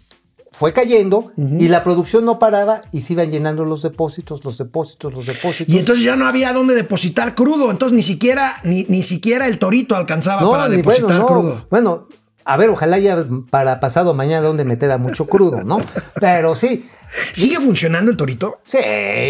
fue 0.50 0.72
cayendo 0.72 1.32
y 1.36 1.68
la 1.68 1.84
producción 1.84 2.24
no 2.24 2.38
paraba 2.38 2.80
y 2.90 3.02
se 3.02 3.12
iban 3.12 3.30
llenando 3.30 3.64
los 3.64 3.82
depósitos, 3.82 4.44
los 4.44 4.58
depósitos, 4.58 5.12
los 5.12 5.26
depósitos. 5.26 5.72
Y 5.72 5.78
entonces 5.78 6.04
ya 6.04 6.16
no 6.16 6.26
había 6.26 6.52
dónde 6.52 6.74
depositar 6.74 7.34
crudo, 7.34 7.70
entonces 7.70 7.94
ni 7.94 8.02
siquiera, 8.02 8.56
ni, 8.64 8.84
ni 8.88 9.02
siquiera 9.02 9.46
el 9.46 9.58
torito 9.58 9.94
alcanzaba 9.94 10.40
no, 10.40 10.50
para 10.50 10.68
depositar 10.68 11.04
bueno, 11.04 11.18
no. 11.20 11.26
crudo. 11.26 11.66
Bueno, 11.70 12.08
a 12.48 12.56
ver, 12.56 12.70
ojalá 12.70 12.98
ya 12.98 13.24
para 13.50 13.78
pasado 13.80 14.14
mañana 14.14 14.46
donde 14.46 14.64
meter 14.64 14.90
a 14.90 14.98
mucho 14.98 15.26
crudo, 15.26 15.62
¿no? 15.64 15.78
Pero 16.20 16.54
sí, 16.54 16.88
¿Sigue 17.32 17.56
funcionando 17.56 18.10
el 18.10 18.16
torito? 18.18 18.60
sí, 18.64 18.78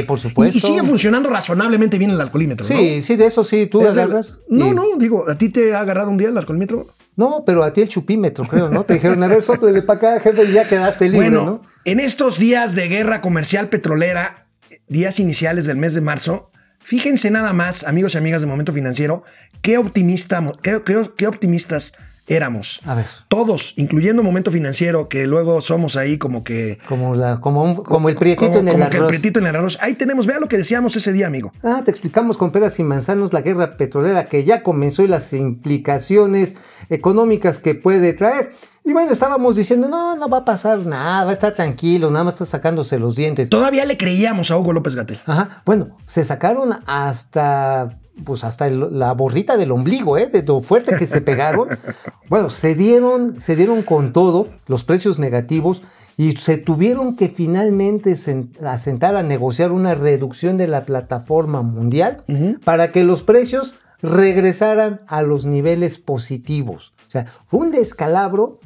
por 0.07 0.19
supuesto. 0.19 0.57
y 0.57 0.61
sigue 0.61 0.83
funcionando 0.83 1.29
razonablemente 1.31 1.97
bien 1.99 2.11
el 2.11 2.21
alcoholímetro, 2.21 2.67
¿no? 2.69 2.77
Sí, 2.77 3.03
sí, 3.03 3.15
de 3.17 3.27
eso 3.27 3.45
sí, 3.45 3.67
tú 3.67 3.87
agarras. 3.87 4.41
No, 4.49 4.67
y- 4.69 4.75
no, 4.75 4.85
digo, 4.99 5.29
¿a 5.31 5.39
ti 5.39 5.49
te 5.49 5.75
ha 5.75 5.81
agarrado 5.81 6.11
un 6.11 6.17
día 6.19 6.29
el 6.29 6.37
alcoholímetro? 6.39 6.87
No, 7.15 7.45
pero 7.47 7.63
a 7.65 7.73
ti 7.73 7.81
el 7.83 7.89
chupímetro, 7.89 8.45
creo, 8.47 8.69
¿no? 8.71 8.85
Te 8.85 8.95
dijeron, 8.95 9.23
a 9.23 9.29
ver, 9.29 9.43
sóplele 9.43 9.83
para 9.83 9.99
acá, 10.15 10.21
jefe, 10.21 10.45
y 10.45 10.53
ya 10.53 10.69
quedaste 10.69 11.09
libre, 11.09 11.31
Bueno, 11.31 11.45
¿no? 11.45 11.61
en 11.85 12.01
estos 12.01 12.39
días 12.39 12.75
de 12.75 12.89
guerra 12.89 13.21
comercial 13.21 13.69
petrolera, 13.69 14.47
días 14.89 15.19
iniciales 15.21 15.67
del 15.67 15.77
mes 15.77 15.95
de 15.95 16.01
marzo, 16.01 16.51
fíjense 16.81 17.31
nada 17.31 17.53
más, 17.53 17.85
amigos 17.85 18.15
y 18.15 18.19
amigas 18.19 18.41
de 18.41 18.47
Momento 18.49 18.73
Financiero, 18.73 19.23
qué, 19.63 19.79
optimista, 19.79 20.45
qué, 20.63 20.83
qué- 20.85 21.11
qué 21.17 21.27
optimistas 21.29 21.93
éramos. 22.29 22.81
A 22.85 22.95
ver. 22.95 23.07
Todos, 23.29 23.75
incluyendo 23.77 24.23
Momento 24.23 24.51
Financiero, 24.51 25.09
que 25.09 25.27
luego 25.27 25.61
somos 25.61 25.97
ahí 25.97 26.19
como 26.19 26.45
que... 26.45 26.79
Como, 26.89 27.15
la, 27.15 27.41
como, 27.41 27.63
un- 27.65 27.77
como 27.77 28.09
el 28.09 28.17
prietito 28.17 28.53
como- 28.53 28.61
en 28.61 28.69
el 28.69 28.75
como 28.75 28.89
que 28.91 28.97
el 28.97 29.03
arroz. 29.03 29.09
prietito 29.11 29.39
en 29.41 29.47
el 29.47 29.57
arroz. 29.57 29.79
Ahí 29.81 29.95
tenemos, 29.95 30.27
vea 30.27 30.39
lo 30.41 30.49
que 30.49 30.57
decíamos 30.59 30.95
ese 30.97 31.13
día, 31.13 31.27
amigo. 31.27 31.53
Ah, 31.63 31.83
te 31.85 31.91
explicamos 31.91 32.37
con 32.37 32.51
peras 32.53 32.79
y 32.79 32.85
manzanos 32.85 33.33
la 33.33 33.41
guerra 33.41 33.77
petrolera 33.77 34.27
que 34.27 34.45
ya 34.45 34.63
comenzó 34.63 35.03
y 35.03 35.09
las 35.09 35.33
implicaciones 35.33 36.55
económicas 36.91 37.59
que 37.59 37.75
puede 37.75 38.13
traer. 38.13 38.53
Y 38.85 38.93
bueno, 38.95 39.13
estábamos 39.13 39.57
diciendo, 39.57 39.89
no, 39.89 40.17
no 40.17 40.29
va 40.31 40.39
a 40.39 40.45
pasar 40.47 40.79
nada, 40.87 41.25
va 41.25 41.31
a 41.31 41.35
estar 41.35 41.53
tranquilo, 41.53 42.11
nada 42.11 42.25
más 42.25 42.35
está 42.35 42.47
sacándose 42.47 42.99
los 42.99 43.17
dientes. 43.17 43.51
Todavía 43.51 43.85
le 43.85 43.99
creíamos 43.99 44.51
a 44.51 44.57
Hugo 44.57 44.73
López 44.73 44.95
Gatel. 44.95 45.19
Ajá, 45.27 45.63
bueno, 45.67 45.97
se 46.07 46.25
sacaron 46.25 46.71
hasta, 46.87 47.91
pues 48.25 48.45
hasta 48.45 48.67
el- 48.67 48.99
la 48.99 49.13
borrita 49.13 49.57
del 49.57 49.73
ombligo, 49.73 50.19
¿eh? 50.19 50.27
De 50.27 50.43
lo 50.43 50.61
fuerte 50.61 50.97
que 50.99 51.07
se 51.07 51.21
pegaron. 51.21 51.69
bueno, 52.29 52.51
se 52.51 52.75
dieron, 52.75 53.41
se 53.41 53.57
dieron 53.57 53.83
con 53.83 54.13
todo 54.13 54.49
los 54.67 54.85
precios 54.85 55.19
negativos 55.19 55.83
y 56.17 56.33
se 56.33 56.57
tuvieron 56.59 57.15
que 57.17 57.29
finalmente 57.29 58.17
sentar 58.17 59.15
a 59.17 59.23
negociar 59.23 59.71
una 59.73 59.95
reducción 59.95 60.57
de 60.57 60.67
la 60.67 60.83
plataforma 60.83 61.63
mundial 61.63 62.25
para 62.65 62.91
que 62.91 63.05
los 63.05 63.23
precios 63.23 63.75
regresaran 64.03 65.01
a 65.07 65.23
los 65.23 65.47
niveles 65.47 65.99
positivos. 65.99 66.93
O 67.07 67.11
sea, 67.11 67.27
fue 67.47 67.61
un 67.61 67.71
descalabro 67.71 68.59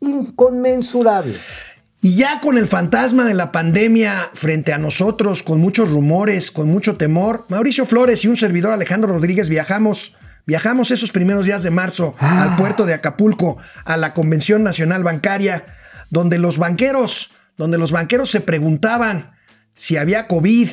inconmensurable. 0.00 1.38
Y 2.06 2.14
ya 2.14 2.40
con 2.40 2.56
el 2.56 2.68
fantasma 2.68 3.24
de 3.24 3.34
la 3.34 3.50
pandemia 3.50 4.30
frente 4.32 4.72
a 4.72 4.78
nosotros, 4.78 5.42
con 5.42 5.60
muchos 5.60 5.90
rumores, 5.90 6.52
con 6.52 6.68
mucho 6.68 6.94
temor, 6.94 7.46
Mauricio 7.48 7.84
Flores 7.84 8.24
y 8.24 8.28
un 8.28 8.36
servidor 8.36 8.72
Alejandro 8.72 9.12
Rodríguez 9.12 9.48
viajamos, 9.48 10.14
viajamos 10.46 10.92
esos 10.92 11.10
primeros 11.10 11.46
días 11.46 11.64
de 11.64 11.72
marzo 11.72 12.14
al 12.20 12.54
puerto 12.54 12.86
de 12.86 12.94
Acapulco, 12.94 13.58
a 13.84 13.96
la 13.96 14.14
Convención 14.14 14.62
Nacional 14.62 15.02
Bancaria, 15.02 15.64
donde 16.08 16.38
los 16.38 16.58
banqueros, 16.58 17.30
donde 17.56 17.76
los 17.76 17.90
banqueros 17.90 18.30
se 18.30 18.40
preguntaban 18.40 19.32
si 19.74 19.96
había 19.96 20.28
COVID. 20.28 20.70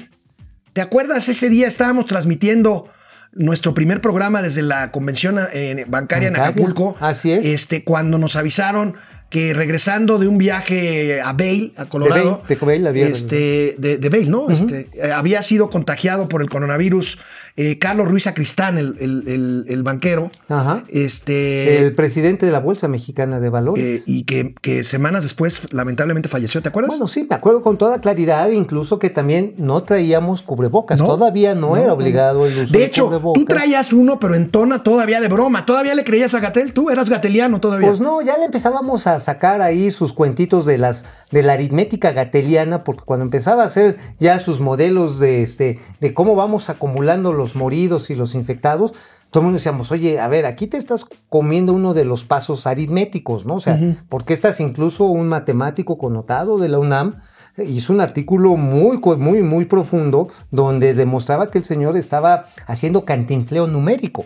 ¿Te 0.74 0.82
acuerdas? 0.82 1.30
Ese 1.30 1.50
día 1.50 1.66
estábamos 1.66 2.06
transmitiendo 2.06 2.94
nuestro 3.32 3.74
primer 3.74 4.02
programa 4.02 4.44
desde 4.44 4.62
la 4.62 4.92
Convención 4.92 5.40
eh, 5.52 5.84
Bancaria 5.88 6.28
en 6.28 6.34
Bancaria, 6.36 6.50
Acapulco. 6.50 6.96
así 7.00 7.32
es. 7.32 7.44
Este, 7.44 7.84
cuando 7.84 8.20
nos 8.20 8.36
avisaron 8.36 8.98
que 9.34 9.52
regresando 9.52 10.20
de 10.20 10.28
un 10.28 10.38
viaje 10.38 11.20
a 11.20 11.34
Vail, 11.34 11.74
a 11.76 11.86
Colorado, 11.86 12.44
de 12.48 12.56
había- 12.86 13.08
este, 13.08 13.74
de, 13.80 13.98
de 13.98 14.10
¿no? 14.30 14.48
Este, 14.52 14.88
eh, 14.94 15.12
había 15.12 15.42
sido 15.42 15.72
contagiado 15.72 16.30
por 16.30 16.44
el 16.44 16.50
coronavirus 16.52 17.18
eh, 17.56 17.78
Carlos 17.80 18.08
Ruiz 18.10 18.26
Acristán, 18.28 18.78
el, 18.78 18.96
el- 19.00 19.24
el- 19.28 19.66
el 19.68 19.84
banquero, 19.84 20.32
Ajá. 20.50 20.84
este, 20.90 21.80
El 21.86 21.94
presidente 21.94 22.46
de 22.46 22.52
la 22.52 22.60
Bolsa 22.60 22.88
Mexicana 22.88 23.40
de 23.40 23.50
Valores. 23.50 23.84
eh, 24.02 24.04
y 24.08 24.24
que, 24.24 24.56
que 24.62 24.84
semanas 24.84 25.24
después 25.24 25.62
lamentablemente 25.72 26.30
falleció, 26.30 26.62
¿te 26.62 26.70
acuerdas? 26.70 26.90
Bueno, 26.90 27.08
sí, 27.08 27.26
me 27.30 27.36
acuerdo 27.36 27.62
con 27.62 27.78
toda 27.78 28.00
claridad, 28.02 28.50
incluso 28.50 28.98
que 29.00 29.10
también 29.10 29.54
no 29.58 29.84
traíamos 29.84 30.42
cubrebocas. 30.42 31.00
No, 31.00 31.06
Todavía 31.06 31.54
no, 31.56 31.70
no, 31.70 31.78
era 31.78 31.94
obligado 31.94 32.46
el 32.48 32.54
uso 32.64 32.72
de 32.74 32.80
de 32.80 32.86
hecho, 32.86 33.06
cubrebocas. 33.06 33.40
tú 33.42 33.46
traías 33.46 33.94
uno, 33.94 34.20
pero 34.20 34.36
en 34.36 34.50
tona 34.50 34.82
todavía 34.84 35.22
de 35.22 35.28
broma. 35.28 35.66
¿Todavía 35.66 35.94
le 35.96 36.04
creías 36.04 36.34
a 36.34 36.40
Gatel? 36.40 36.74
¿Tú 36.74 36.90
eras 36.90 37.10
gateliano 37.10 37.60
todavía? 37.60 37.88
Pues 37.88 38.00
no, 38.00 38.22
ya 38.22 38.38
le 38.38 38.46
empezábamos 38.46 39.06
a 39.08 39.20
sacar 39.20 39.62
ahí 39.62 39.92
sus 39.92 40.14
cuentitos 40.14 40.66
de 40.66 40.78
las 40.78 41.06
de 41.32 41.44
la 41.44 41.54
aritmética 41.54 42.12
gateliana, 42.12 42.84
porque 42.84 43.02
cuando 43.06 43.24
empezaba 43.26 43.64
a 43.64 43.66
hacer 43.66 43.98
ya 44.20 44.40
sus 44.40 44.60
modelos 44.60 45.20
de 45.20 45.42
este 45.42 45.80
de 46.00 46.14
cómo 46.14 46.36
vamos 46.36 46.70
acumulando 46.70 47.34
los 47.34 47.43
moridos 47.56 48.10
y 48.10 48.16
los 48.16 48.36
infectados, 48.36 48.94
todo 49.30 49.42
el 49.42 49.46
mundo 49.46 49.58
decíamos, 49.58 49.92
oye, 49.92 50.20
a 50.20 50.28
ver, 50.28 50.46
aquí 50.46 50.68
te 50.68 50.78
estás 50.78 51.06
comiendo 51.30 51.74
uno 51.74 51.94
de 51.94 52.06
los 52.06 52.24
pasos 52.24 52.68
aritméticos, 52.68 53.46
¿no? 53.46 53.56
O 53.56 53.60
sea, 53.60 53.80
porque 54.08 54.34
estás 54.34 54.60
incluso 54.60 55.06
un 55.06 55.28
matemático 55.28 55.98
connotado 55.98 56.58
de 56.58 56.70
la 56.70 56.80
UNAM 56.80 57.16
hizo 57.58 57.94
un 57.94 58.02
artículo 58.02 58.56
muy, 58.56 59.00
muy, 59.18 59.44
muy 59.44 59.66
profundo 59.66 60.30
donde 60.52 60.94
demostraba 60.94 61.50
que 61.52 61.60
el 61.60 61.64
señor 61.64 61.98
estaba 61.98 62.46
haciendo 62.68 63.06
cantinfleo 63.06 63.68
numérico. 63.68 64.26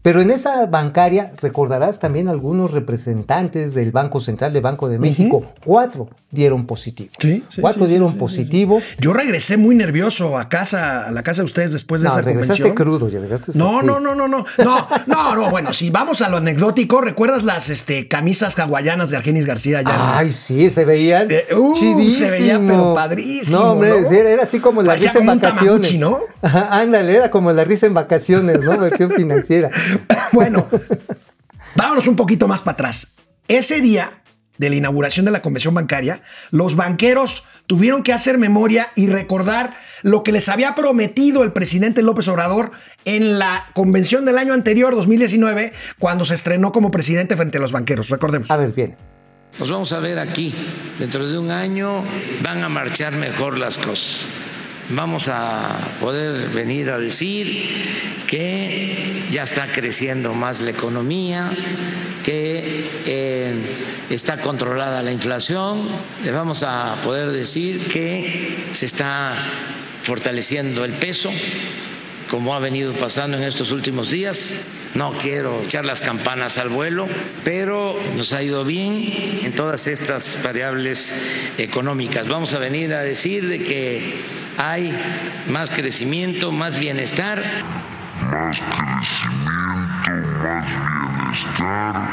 Pero 0.00 0.20
en 0.20 0.30
esa 0.30 0.64
bancaria, 0.66 1.32
recordarás 1.42 1.98
también 1.98 2.28
algunos 2.28 2.70
representantes 2.70 3.74
del 3.74 3.90
Banco 3.90 4.20
Central 4.20 4.52
de 4.52 4.60
Banco 4.60 4.88
de 4.88 4.98
México, 4.98 5.44
cuatro 5.64 6.08
dieron 6.30 6.66
positivo. 6.66 7.10
Sí, 7.18 7.44
sí, 7.50 7.60
cuatro 7.60 7.84
sí, 7.84 7.90
dieron 7.90 8.16
positivo. 8.16 8.80
Yo 9.00 9.12
regresé 9.12 9.56
muy 9.56 9.74
nervioso 9.74 10.38
a 10.38 10.48
casa, 10.48 11.06
a 11.08 11.10
la 11.10 11.22
casa 11.22 11.42
de 11.42 11.46
ustedes 11.46 11.72
después 11.72 12.00
de 12.02 12.08
No, 12.08 12.12
esa 12.14 12.22
regresaste 12.22 12.62
convención. 12.62 12.86
crudo, 12.86 13.08
ya 13.08 13.18
regresaste 13.18 13.58
No, 13.58 13.78
así. 13.78 13.86
no, 13.86 13.98
no, 13.98 14.14
no, 14.14 14.28
no, 14.28 14.44
no, 14.58 14.86
no, 15.06 15.34
no, 15.36 15.50
bueno, 15.50 15.72
si 15.72 15.90
vamos 15.90 16.22
a 16.22 16.28
lo 16.28 16.36
anecdótico, 16.36 17.00
¿recuerdas 17.00 17.42
las 17.42 17.68
este, 17.68 18.06
camisas 18.08 18.58
hawaianas 18.58 19.10
de 19.10 19.16
Argenis 19.16 19.46
García? 19.46 19.82
Ya, 19.82 20.18
Ay, 20.18 20.32
sí, 20.32 20.70
se 20.70 20.84
veían 20.84 21.28
Eh, 21.30 21.46
uh, 21.56 21.72
chidísimo. 21.74 22.28
se 22.28 22.30
veía, 22.30 22.60
pero 22.60 22.94
padrísimo, 22.94 23.58
No, 23.58 23.72
hombre, 23.72 24.00
¿no? 24.02 24.10
era, 24.10 24.42
así 24.44 24.60
como 24.60 24.82
la 24.82 24.88
Parecía 24.88 25.08
risa 25.08 25.18
en 25.18 25.26
como 25.26 25.40
vacaciones. 25.40 25.66
Tamagotchi, 25.90 25.98
¿no? 25.98 26.20
Ajá, 26.40 26.68
ándale, 26.80 27.16
era 27.16 27.30
como 27.30 27.52
la 27.52 27.64
risa 27.64 27.86
en 27.86 27.94
vacaciones, 27.94 28.60
¿no? 28.62 28.78
Versión 28.78 29.10
financiera. 29.10 29.70
Bueno, 30.32 30.68
vámonos 31.74 32.06
un 32.06 32.16
poquito 32.16 32.46
más 32.46 32.60
para 32.60 32.74
atrás. 32.74 33.08
Ese 33.48 33.80
día 33.80 34.22
de 34.58 34.70
la 34.70 34.76
inauguración 34.76 35.24
de 35.24 35.32
la 35.32 35.40
convención 35.40 35.74
bancaria, 35.74 36.20
los 36.50 36.76
banqueros 36.76 37.44
tuvieron 37.66 38.02
que 38.02 38.12
hacer 38.12 38.38
memoria 38.38 38.88
y 38.94 39.06
recordar 39.06 39.74
lo 40.02 40.22
que 40.22 40.32
les 40.32 40.48
había 40.48 40.74
prometido 40.74 41.44
el 41.44 41.52
presidente 41.52 42.02
López 42.02 42.28
Obrador 42.28 42.72
en 43.04 43.38
la 43.38 43.66
convención 43.74 44.24
del 44.24 44.38
año 44.38 44.52
anterior, 44.52 44.94
2019, 44.94 45.72
cuando 45.98 46.24
se 46.24 46.34
estrenó 46.34 46.72
como 46.72 46.90
presidente 46.90 47.36
frente 47.36 47.58
a 47.58 47.60
los 47.60 47.72
banqueros. 47.72 48.10
Recordemos. 48.10 48.50
A 48.50 48.56
ver, 48.56 48.72
bien. 48.72 48.96
Nos 49.58 49.70
vamos 49.70 49.92
a 49.92 49.98
ver 49.98 50.18
aquí. 50.18 50.54
Dentro 50.98 51.26
de 51.26 51.38
un 51.38 51.50
año 51.50 52.04
van 52.42 52.62
a 52.62 52.68
marchar 52.68 53.14
mejor 53.14 53.58
las 53.58 53.78
cosas. 53.78 54.26
Vamos 54.90 55.28
a 55.28 55.78
poder 56.00 56.48
venir 56.48 56.90
a 56.90 56.98
decir 56.98 57.68
que 58.26 59.26
ya 59.30 59.42
está 59.42 59.70
creciendo 59.70 60.32
más 60.32 60.62
la 60.62 60.70
economía, 60.70 61.50
que 62.24 62.86
eh, 63.04 63.52
está 64.08 64.40
controlada 64.40 65.02
la 65.02 65.12
inflación. 65.12 65.88
Les 66.24 66.32
vamos 66.32 66.62
a 66.62 66.96
poder 67.04 67.32
decir 67.32 67.86
que 67.88 68.56
se 68.72 68.86
está 68.86 69.34
fortaleciendo 70.04 70.86
el 70.86 70.92
peso, 70.92 71.30
como 72.30 72.54
ha 72.54 72.58
venido 72.58 72.94
pasando 72.94 73.36
en 73.36 73.42
estos 73.42 73.72
últimos 73.72 74.10
días. 74.10 74.54
No 74.94 75.12
quiero 75.18 75.64
echar 75.64 75.84
las 75.84 76.00
campanas 76.00 76.56
al 76.56 76.70
vuelo, 76.70 77.06
pero 77.44 77.94
nos 78.16 78.32
ha 78.32 78.42
ido 78.42 78.64
bien 78.64 79.40
en 79.42 79.52
todas 79.52 79.86
estas 79.86 80.38
variables 80.42 81.12
económicas. 81.58 82.26
Vamos 82.26 82.54
a 82.54 82.58
venir 82.58 82.94
a 82.94 83.02
decir 83.02 83.46
de 83.48 83.58
que 83.58 84.47
hay 84.58 84.92
más 85.48 85.70
crecimiento, 85.70 86.50
más 86.50 86.78
bienestar. 86.78 87.40
más 88.20 88.58
crecimiento, 88.58 90.10
más 90.34 90.66
bienestar. 91.54 92.08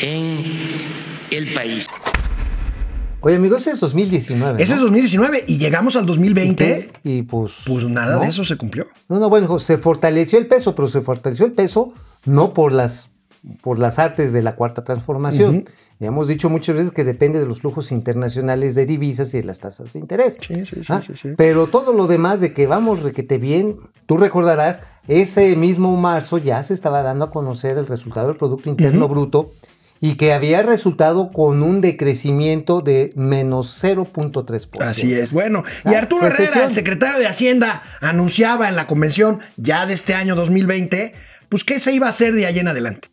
en 0.00 0.44
el 1.30 1.54
país. 1.54 1.88
Oye, 3.20 3.36
amigo, 3.36 3.56
ese 3.56 3.70
es 3.70 3.80
2019. 3.80 4.62
Ese 4.62 4.72
¿no? 4.72 4.76
es 4.76 4.82
2019 4.82 5.44
y 5.48 5.56
llegamos 5.56 5.96
al 5.96 6.04
2020. 6.04 6.92
Y 7.02 7.22
pues. 7.22 7.52
Pues 7.64 7.84
nada 7.88 8.16
¿no? 8.16 8.20
de 8.20 8.28
eso 8.28 8.44
se 8.44 8.58
cumplió. 8.58 8.86
No, 9.08 9.18
no, 9.18 9.30
bueno, 9.30 9.58
se 9.58 9.78
fortaleció 9.78 10.38
el 10.38 10.46
peso, 10.46 10.74
pero 10.74 10.88
se 10.88 11.00
fortaleció 11.00 11.46
el 11.46 11.52
peso 11.52 11.94
no 12.26 12.50
por 12.50 12.74
las, 12.74 13.10
por 13.62 13.78
las 13.78 13.98
artes 13.98 14.32
de 14.32 14.42
la 14.42 14.54
cuarta 14.56 14.84
transformación. 14.84 15.64
Ya 16.00 16.08
hemos 16.08 16.28
dicho 16.28 16.48
muchas 16.50 16.74
veces 16.76 16.92
que 16.92 17.04
depende 17.04 17.38
de 17.38 17.46
los 17.46 17.60
flujos 17.60 17.92
internacionales 17.92 18.74
de 18.74 18.86
divisas 18.86 19.32
y 19.34 19.38
de 19.38 19.44
las 19.44 19.60
tasas 19.60 19.92
de 19.92 19.98
interés. 20.00 20.36
Sí, 20.40 20.54
sí, 20.66 20.76
sí, 20.76 20.82
Ah, 20.88 21.02
sí. 21.14 21.30
Pero 21.36 21.68
todo 21.68 21.92
lo 21.92 22.06
demás 22.06 22.40
de 22.40 22.52
que 22.52 22.66
vamos 22.66 23.02
requete 23.02 23.38
bien, 23.38 23.76
tú 24.06 24.16
recordarás, 24.16 24.80
ese 25.08 25.54
mismo 25.56 25.96
marzo 25.96 26.38
ya 26.38 26.62
se 26.62 26.74
estaba 26.74 27.02
dando 27.02 27.26
a 27.26 27.30
conocer 27.30 27.76
el 27.78 27.86
resultado 27.86 28.28
del 28.28 28.36
Producto 28.36 28.68
Interno 28.70 29.08
Bruto 29.08 29.52
y 30.00 30.16
que 30.16 30.32
había 30.32 30.62
resultado 30.62 31.30
con 31.30 31.62
un 31.62 31.80
decrecimiento 31.80 32.80
de 32.80 33.10
menos 33.14 33.82
0.3%. 33.82 34.82
Así 34.82 35.14
es. 35.14 35.32
Bueno, 35.32 35.62
y 35.84 35.94
Ah, 35.94 35.98
Arturo 35.98 36.26
Herrera, 36.26 36.64
el 36.64 36.72
secretario 36.72 37.18
de 37.20 37.26
Hacienda, 37.26 37.82
anunciaba 38.00 38.68
en 38.68 38.76
la 38.76 38.86
convención 38.86 39.40
ya 39.56 39.86
de 39.86 39.94
este 39.94 40.14
año 40.14 40.34
2020, 40.34 41.14
pues 41.48 41.64
qué 41.64 41.78
se 41.80 41.92
iba 41.92 42.06
a 42.06 42.10
hacer 42.10 42.34
de 42.34 42.46
ahí 42.46 42.58
en 42.58 42.68
adelante. 42.68 43.08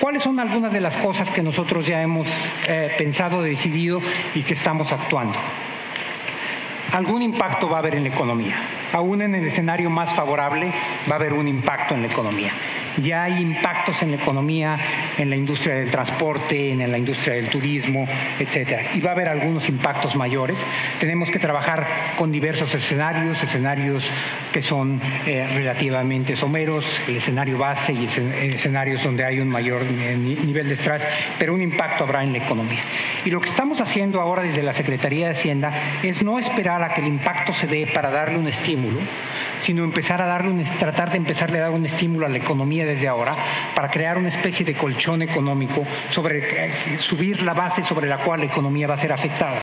¿Cuáles 0.00 0.22
son 0.22 0.40
algunas 0.40 0.72
de 0.72 0.80
las 0.80 0.96
cosas 0.96 1.30
que 1.30 1.42
nosotros 1.42 1.86
ya 1.86 2.02
hemos 2.02 2.26
eh, 2.68 2.94
pensado, 2.98 3.42
decidido 3.42 4.00
y 4.34 4.42
que 4.42 4.54
estamos 4.54 4.92
actuando? 4.92 5.36
Algún 6.92 7.22
impacto 7.22 7.68
va 7.68 7.76
a 7.76 7.78
haber 7.80 7.94
en 7.94 8.04
la 8.04 8.08
economía. 8.10 8.56
Aún 8.92 9.22
en 9.22 9.34
el 9.34 9.46
escenario 9.46 9.90
más 9.90 10.12
favorable 10.12 10.72
va 11.08 11.12
a 11.12 11.18
haber 11.18 11.32
un 11.32 11.46
impacto 11.46 11.94
en 11.94 12.02
la 12.02 12.08
economía. 12.08 12.52
Ya 12.96 13.22
hay 13.22 13.40
impactos 13.40 14.02
en 14.02 14.10
la 14.10 14.16
economía 14.16 14.78
en 15.16 15.30
la 15.30 15.36
industria 15.36 15.74
del 15.74 15.90
transporte, 15.90 16.72
en 16.72 16.90
la 16.90 16.98
industria 16.98 17.34
del 17.34 17.48
turismo, 17.48 18.06
etcétera. 18.38 18.82
Y 18.94 19.00
va 19.00 19.10
a 19.10 19.12
haber 19.12 19.28
algunos 19.28 19.68
impactos 19.68 20.16
mayores. 20.16 20.58
Tenemos 20.98 21.30
que 21.30 21.38
trabajar 21.38 21.86
con 22.16 22.32
diversos 22.32 22.74
escenarios, 22.74 23.42
escenarios 23.42 24.10
que 24.52 24.62
son 24.62 25.00
eh, 25.26 25.46
relativamente 25.52 26.36
someros, 26.36 27.00
el 27.06 27.16
escenario 27.16 27.58
base 27.58 27.92
y 27.92 28.06
escenarios 28.06 29.04
donde 29.04 29.24
hay 29.24 29.40
un 29.40 29.48
mayor 29.48 29.82
eh, 29.82 30.16
nivel 30.16 30.68
de 30.68 30.74
estrés, 30.74 31.02
pero 31.38 31.54
un 31.54 31.62
impacto 31.62 32.04
habrá 32.04 32.22
en 32.22 32.32
la 32.32 32.38
economía. 32.38 32.82
Y 33.24 33.30
lo 33.30 33.40
que 33.40 33.48
estamos 33.50 33.80
haciendo 33.80 34.20
ahora 34.20 34.42
desde 34.42 34.62
la 34.62 34.72
Secretaría 34.72 35.26
de 35.26 35.32
Hacienda 35.32 35.72
es 36.02 36.22
no 36.22 36.38
esperar 36.38 36.82
a 36.82 36.94
que 36.94 37.02
el 37.02 37.06
impacto 37.06 37.52
se 37.52 37.66
dé 37.66 37.86
para 37.92 38.10
darle 38.10 38.38
un 38.38 38.48
estímulo, 38.48 38.98
sino 39.58 39.84
empezar 39.84 40.22
a 40.22 40.26
darle 40.26 40.50
un, 40.50 40.64
tratar 40.78 41.10
de 41.10 41.18
empezarle 41.18 41.58
a 41.58 41.62
dar 41.62 41.70
un 41.70 41.84
estímulo 41.84 42.26
a 42.26 42.28
la 42.30 42.38
economía 42.38 42.86
desde 42.86 43.08
ahora 43.08 43.36
para 43.74 43.90
crear 43.90 44.16
una 44.16 44.28
especie 44.28 44.64
de 44.64 44.74
colchón 44.74 45.20
económico 45.20 45.84
sobre 46.10 46.38
eh, 46.38 46.98
subir 46.98 47.42
la 47.42 47.52
base 47.52 47.82
sobre 47.82 48.08
la 48.08 48.18
cual 48.24 48.40
la 48.40 48.46
economía 48.46 48.86
va 48.86 48.94
a 48.94 48.98
ser 48.98 49.12
afectada. 49.12 49.62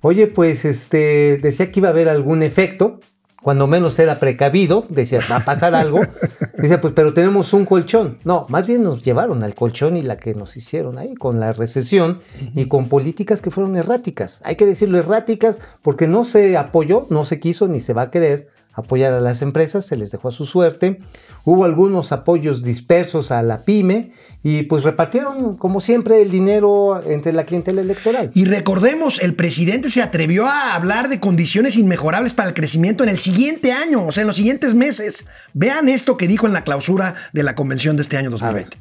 Oye, 0.00 0.26
pues 0.26 0.64
este 0.64 1.38
decía 1.38 1.72
que 1.72 1.80
iba 1.80 1.88
a 1.88 1.92
haber 1.92 2.08
algún 2.08 2.42
efecto, 2.42 3.00
cuando 3.44 3.66
menos 3.66 3.98
era 3.98 4.20
precavido, 4.20 4.86
decía, 4.88 5.20
va 5.30 5.36
a 5.36 5.44
pasar 5.44 5.74
algo. 5.74 6.00
Decía, 6.56 6.80
pues, 6.80 6.94
pero 6.96 7.12
tenemos 7.12 7.52
un 7.52 7.66
colchón. 7.66 8.16
No, 8.24 8.46
más 8.48 8.66
bien 8.66 8.82
nos 8.82 9.02
llevaron 9.02 9.44
al 9.44 9.54
colchón 9.54 9.98
y 9.98 10.02
la 10.02 10.16
que 10.16 10.34
nos 10.34 10.56
hicieron 10.56 10.96
ahí 10.96 11.14
con 11.14 11.40
la 11.40 11.52
recesión 11.52 12.20
y 12.54 12.68
con 12.68 12.88
políticas 12.88 13.42
que 13.42 13.50
fueron 13.50 13.76
erráticas. 13.76 14.40
Hay 14.44 14.56
que 14.56 14.64
decirlo 14.64 14.96
erráticas 14.96 15.60
porque 15.82 16.08
no 16.08 16.24
se 16.24 16.56
apoyó, 16.56 17.06
no 17.10 17.26
se 17.26 17.38
quiso 17.38 17.68
ni 17.68 17.80
se 17.80 17.92
va 17.92 18.02
a 18.02 18.10
querer 18.10 18.48
apoyar 18.74 19.12
a 19.12 19.20
las 19.20 19.42
empresas, 19.42 19.86
se 19.86 19.96
les 19.96 20.10
dejó 20.10 20.28
a 20.28 20.32
su 20.32 20.46
suerte. 20.46 21.00
Hubo 21.44 21.64
algunos 21.64 22.12
apoyos 22.12 22.62
dispersos 22.62 23.30
a 23.30 23.42
la 23.42 23.64
pyme 23.64 24.12
y 24.42 24.64
pues 24.64 24.82
repartieron, 24.82 25.56
como 25.56 25.80
siempre, 25.80 26.22
el 26.22 26.30
dinero 26.30 27.02
entre 27.04 27.32
la 27.32 27.44
clientela 27.44 27.80
electoral. 27.80 28.30
Y 28.34 28.44
recordemos, 28.44 29.20
el 29.20 29.34
presidente 29.34 29.90
se 29.90 30.02
atrevió 30.02 30.46
a 30.46 30.74
hablar 30.74 31.08
de 31.08 31.20
condiciones 31.20 31.76
inmejorables 31.76 32.32
para 32.32 32.48
el 32.48 32.54
crecimiento 32.54 33.04
en 33.04 33.10
el 33.10 33.18
siguiente 33.18 33.72
año, 33.72 34.06
o 34.06 34.12
sea, 34.12 34.22
en 34.22 34.28
los 34.28 34.36
siguientes 34.36 34.74
meses. 34.74 35.26
Vean 35.52 35.88
esto 35.88 36.16
que 36.16 36.28
dijo 36.28 36.46
en 36.46 36.52
la 36.52 36.64
clausura 36.64 37.14
de 37.32 37.42
la 37.42 37.54
convención 37.54 37.96
de 37.96 38.02
este 38.02 38.16
año 38.16 38.30
2020. 38.30 38.76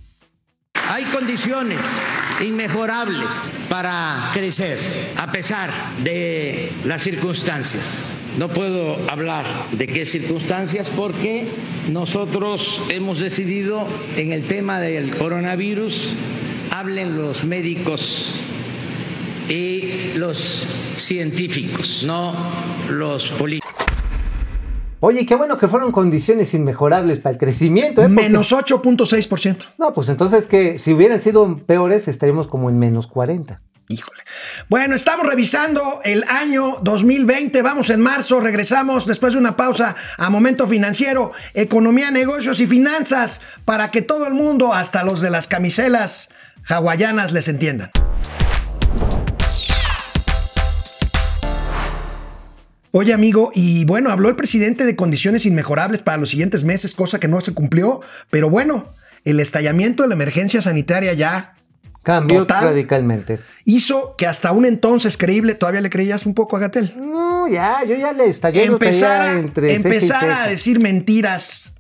Hay 0.90 1.06
condiciones 1.06 1.80
inmejorables 2.42 3.52
para 3.70 4.32
crecer 4.34 4.80
a 5.18 5.32
pesar 5.32 5.72
de 6.04 6.72
las 6.86 7.02
circunstancias. 7.02 8.04
No 8.38 8.50
puedo 8.50 8.98
hablar 9.10 9.46
de 9.72 9.86
qué 9.86 10.06
circunstancias 10.06 10.90
porque 10.90 11.48
nosotros 11.92 12.82
hemos 12.90 13.20
decidido 13.20 13.88
en 14.16 14.32
el 14.32 14.44
tema 14.44 14.80
del 14.80 15.16
coronavirus, 15.16 16.10
hablen 16.72 17.16
los 17.18 17.46
médicos 17.46 18.40
y 19.50 20.14
los 20.16 20.66
científicos, 20.98 22.04
no 22.06 22.34
los 22.90 23.28
políticos. 23.30 23.73
Oye, 25.06 25.26
qué 25.26 25.36
bueno 25.36 25.58
que 25.58 25.68
fueron 25.68 25.92
condiciones 25.92 26.54
inmejorables 26.54 27.20
para 27.20 27.34
el 27.34 27.38
crecimiento. 27.38 28.02
¿eh? 28.02 28.08
Menos 28.08 28.54
8.6%. 28.54 29.66
No, 29.78 29.92
pues 29.92 30.08
entonces 30.08 30.48
que 30.48 30.78
si 30.78 30.94
hubieran 30.94 31.20
sido 31.20 31.58
peores 31.58 32.08
estaríamos 32.08 32.48
como 32.48 32.70
en 32.70 32.80
menos 32.80 33.08
40. 33.08 33.60
Híjole. 33.90 34.22
Bueno, 34.70 34.96
estamos 34.96 35.28
revisando 35.28 36.00
el 36.06 36.24
año 36.30 36.78
2020. 36.84 37.62
Vamos 37.62 37.90
en 37.90 38.00
marzo. 38.00 38.40
Regresamos 38.40 39.06
después 39.06 39.34
de 39.34 39.40
una 39.40 39.58
pausa 39.58 39.98
a 40.18 40.30
Momento 40.30 40.68
Financiero, 40.68 41.34
Economía, 41.54 42.10
Negocios 42.10 42.62
y 42.62 42.66
Finanzas 42.66 43.42
para 43.66 43.92
que 43.92 44.04
todo 44.04 44.26
el 44.26 44.34
mundo, 44.34 44.74
hasta 44.74 45.04
los 45.04 45.20
de 45.20 45.32
las 45.32 45.50
camiselas 45.50 46.30
hawaianas, 46.70 47.34
les 47.34 47.50
entiendan. 47.50 47.92
Oye, 52.96 53.12
amigo, 53.12 53.52
y 53.56 53.86
bueno, 53.86 54.12
habló 54.12 54.30
el 54.30 54.36
presidente 54.36 54.86
de 54.86 54.96
condiciones 54.96 55.48
inmejorables 55.48 56.04
para 56.04 56.18
los 56.18 56.30
siguientes 56.30 56.64
meses, 56.64 56.94
cosa 56.94 57.20
que 57.20 57.28
no 57.28 57.42
se 57.42 57.52
cumplió, 57.52 58.02
pero 58.30 58.52
bueno, 58.52 58.86
el 59.26 59.40
estallamiento 59.40 60.04
de 60.04 60.10
la 60.10 60.14
emergencia 60.14 60.62
sanitaria 60.62 61.12
ya 61.14 61.56
cambió 62.04 62.46
radicalmente. 62.46 63.40
Hizo 63.66 64.16
que 64.16 64.28
hasta 64.28 64.52
un 64.52 64.66
entonces 64.66 65.18
creíble, 65.18 65.56
¿todavía 65.56 65.82
le 65.82 65.90
creías 65.90 66.28
un 66.28 66.36
poco 66.36 66.56
a 66.56 66.60
Gatel? 66.60 66.94
No, 66.96 67.48
ya, 67.48 67.84
yo 67.84 67.96
ya 67.96 68.14
le 68.14 68.28
estallé. 68.28 68.66
Empezar, 68.66 69.38
entre 69.38 69.74
empezar 69.74 70.30
a 70.30 70.48
decir 70.48 70.80
mentiras 70.80 71.74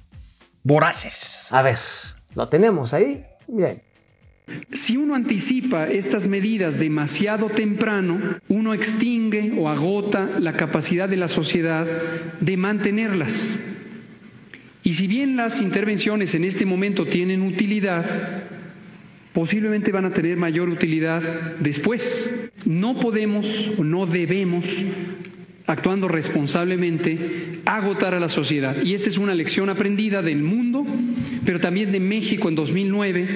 voraces. 0.63 1.45
A 1.51 1.61
ver, 1.61 1.77
lo 2.33 2.49
tenemos 2.49 2.91
ahí. 2.91 3.23
Bien. 3.47 3.83
Si 4.71 4.97
uno 4.97 5.15
anticipa 5.15 5.87
estas 5.87 6.27
medidas 6.27 6.77
demasiado 6.77 7.49
temprano, 7.49 8.19
uno 8.49 8.73
extingue 8.73 9.53
o 9.57 9.69
agota 9.69 10.39
la 10.39 10.53
capacidad 10.53 11.07
de 11.07 11.17
la 11.17 11.27
sociedad 11.27 11.87
de 12.39 12.57
mantenerlas. 12.57 13.59
Y 14.83 14.93
si 14.93 15.07
bien 15.07 15.37
las 15.37 15.61
intervenciones 15.61 16.35
en 16.35 16.43
este 16.43 16.65
momento 16.65 17.05
tienen 17.05 17.41
utilidad, 17.41 18.05
posiblemente 19.31 19.91
van 19.91 20.05
a 20.05 20.13
tener 20.13 20.37
mayor 20.37 20.69
utilidad 20.69 21.21
después. 21.59 22.29
No 22.65 22.99
podemos 22.99 23.71
o 23.77 23.83
no 23.83 24.05
debemos 24.05 24.83
actuando 25.65 26.07
responsablemente, 26.07 27.61
agotar 27.65 28.13
a 28.13 28.19
la 28.19 28.29
sociedad. 28.29 28.75
Y 28.83 28.93
esta 28.93 29.09
es 29.09 29.17
una 29.17 29.33
lección 29.33 29.69
aprendida 29.69 30.21
del 30.21 30.41
mundo, 30.41 30.85
pero 31.45 31.59
también 31.59 31.91
de 31.91 31.99
México 31.99 32.49
en 32.49 32.55
2009, 32.55 33.27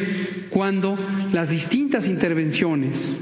cuando 0.50 0.98
las 1.32 1.50
distintas 1.50 2.08
intervenciones 2.08 3.22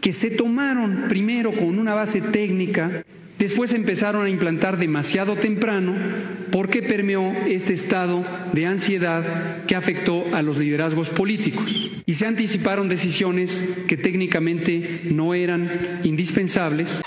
que 0.00 0.12
se 0.12 0.30
tomaron 0.30 1.04
primero 1.08 1.52
con 1.52 1.78
una 1.78 1.94
base 1.94 2.20
técnica, 2.20 3.04
después 3.38 3.72
empezaron 3.72 4.26
a 4.26 4.28
implantar 4.28 4.76
demasiado 4.78 5.34
temprano 5.34 5.94
porque 6.50 6.82
permeó 6.82 7.32
este 7.46 7.72
estado 7.72 8.24
de 8.52 8.66
ansiedad 8.66 9.64
que 9.66 9.74
afectó 9.74 10.24
a 10.34 10.42
los 10.42 10.58
liderazgos 10.58 11.08
políticos 11.08 11.90
y 12.06 12.14
se 12.14 12.26
anticiparon 12.26 12.88
decisiones 12.88 13.84
que 13.88 13.96
técnicamente 13.96 15.02
no 15.10 15.34
eran 15.34 16.00
indispensables. 16.04 17.02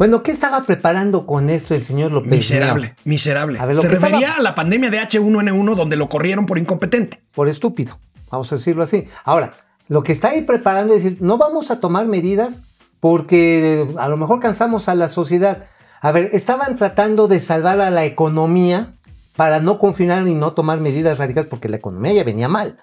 Bueno, 0.00 0.22
¿qué 0.22 0.30
estaba 0.30 0.62
preparando 0.62 1.26
con 1.26 1.50
esto 1.50 1.74
el 1.74 1.82
señor 1.82 2.10
López? 2.10 2.30
Miserable, 2.30 2.94
miserable. 3.04 3.58
Se 3.82 3.86
refería 3.86 4.36
a 4.36 4.40
la 4.40 4.54
pandemia 4.54 4.88
de 4.88 4.98
H1N1 4.98 5.74
donde 5.74 5.96
lo 5.96 6.08
corrieron 6.08 6.46
por 6.46 6.56
incompetente. 6.56 7.20
Por 7.34 7.48
estúpido, 7.48 7.98
vamos 8.30 8.50
a 8.50 8.56
decirlo 8.56 8.82
así. 8.82 9.08
Ahora, 9.24 9.52
lo 9.88 10.02
que 10.02 10.12
está 10.12 10.28
ahí 10.28 10.40
preparando 10.40 10.94
es 10.94 11.04
decir, 11.04 11.18
no 11.20 11.36
vamos 11.36 11.70
a 11.70 11.80
tomar 11.80 12.06
medidas 12.06 12.62
porque 12.98 13.86
a 13.98 14.08
lo 14.08 14.16
mejor 14.16 14.40
cansamos 14.40 14.88
a 14.88 14.94
la 14.94 15.10
sociedad. 15.10 15.66
A 16.00 16.12
ver, 16.12 16.30
estaban 16.32 16.76
tratando 16.76 17.28
de 17.28 17.38
salvar 17.38 17.82
a 17.82 17.90
la 17.90 18.06
economía 18.06 18.94
para 19.36 19.60
no 19.60 19.78
confinar 19.78 20.26
y 20.26 20.34
no 20.34 20.52
tomar 20.52 20.80
medidas 20.80 21.18
radicales 21.18 21.48
porque 21.48 21.68
la 21.68 21.76
economía 21.76 22.12
ya 22.12 22.24
venía 22.24 22.48
mal. 22.48 22.76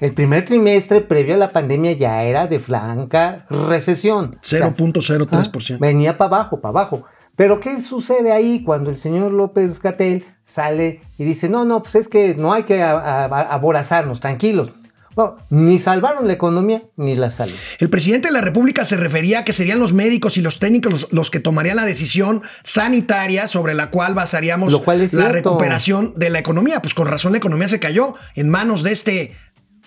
El 0.00 0.12
primer 0.12 0.44
trimestre 0.44 1.00
previo 1.00 1.34
a 1.34 1.38
la 1.38 1.50
pandemia 1.50 1.92
ya 1.92 2.22
era 2.22 2.46
de 2.46 2.58
franca 2.58 3.46
recesión. 3.50 4.38
0.03%. 4.42 5.74
¿Ah? 5.74 5.78
venía 5.80 6.16
para 6.16 6.36
abajo, 6.36 6.60
para 6.60 6.70
abajo. 6.70 7.04
Pero 7.36 7.60
¿qué 7.60 7.80
sucede 7.82 8.32
ahí 8.32 8.64
cuando 8.64 8.90
el 8.90 8.96
señor 8.96 9.32
López 9.32 9.80
Gatel 9.80 10.24
sale 10.42 11.02
y 11.18 11.24
dice, 11.24 11.48
no, 11.48 11.64
no, 11.64 11.82
pues 11.82 11.94
es 11.94 12.08
que 12.08 12.34
no 12.34 12.52
hay 12.52 12.64
que 12.64 12.82
aborazarnos, 12.82 14.18
tranquilos 14.18 14.70
ni 15.50 15.78
salvaron 15.78 16.26
la 16.26 16.32
economía 16.32 16.82
ni 16.96 17.14
la 17.16 17.30
salud. 17.30 17.54
El 17.78 17.90
presidente 17.90 18.28
de 18.28 18.32
la 18.32 18.40
República 18.40 18.84
se 18.84 18.96
refería 18.96 19.40
a 19.40 19.44
que 19.44 19.52
serían 19.52 19.78
los 19.78 19.92
médicos 19.92 20.36
y 20.36 20.42
los 20.42 20.58
técnicos 20.58 21.08
los, 21.10 21.30
que 21.30 21.40
tomarían 21.40 21.76
la 21.76 21.84
decisión 21.84 22.42
sanitaria 22.64 23.46
sobre 23.46 23.74
la 23.74 23.90
cual 23.90 24.14
basaríamos 24.14 24.72
la 25.12 25.28
recuperación 25.28 26.12
de 26.16 26.30
la 26.30 26.38
economía. 26.38 26.82
Pues 26.82 26.94
con 26.94 27.06
razón 27.06 27.32
la 27.32 27.38
economía 27.38 27.68
se 27.68 27.80
cayó 27.80 28.14
en 28.34 28.48
manos 28.48 28.82
de 28.82 28.92
este 28.92 29.36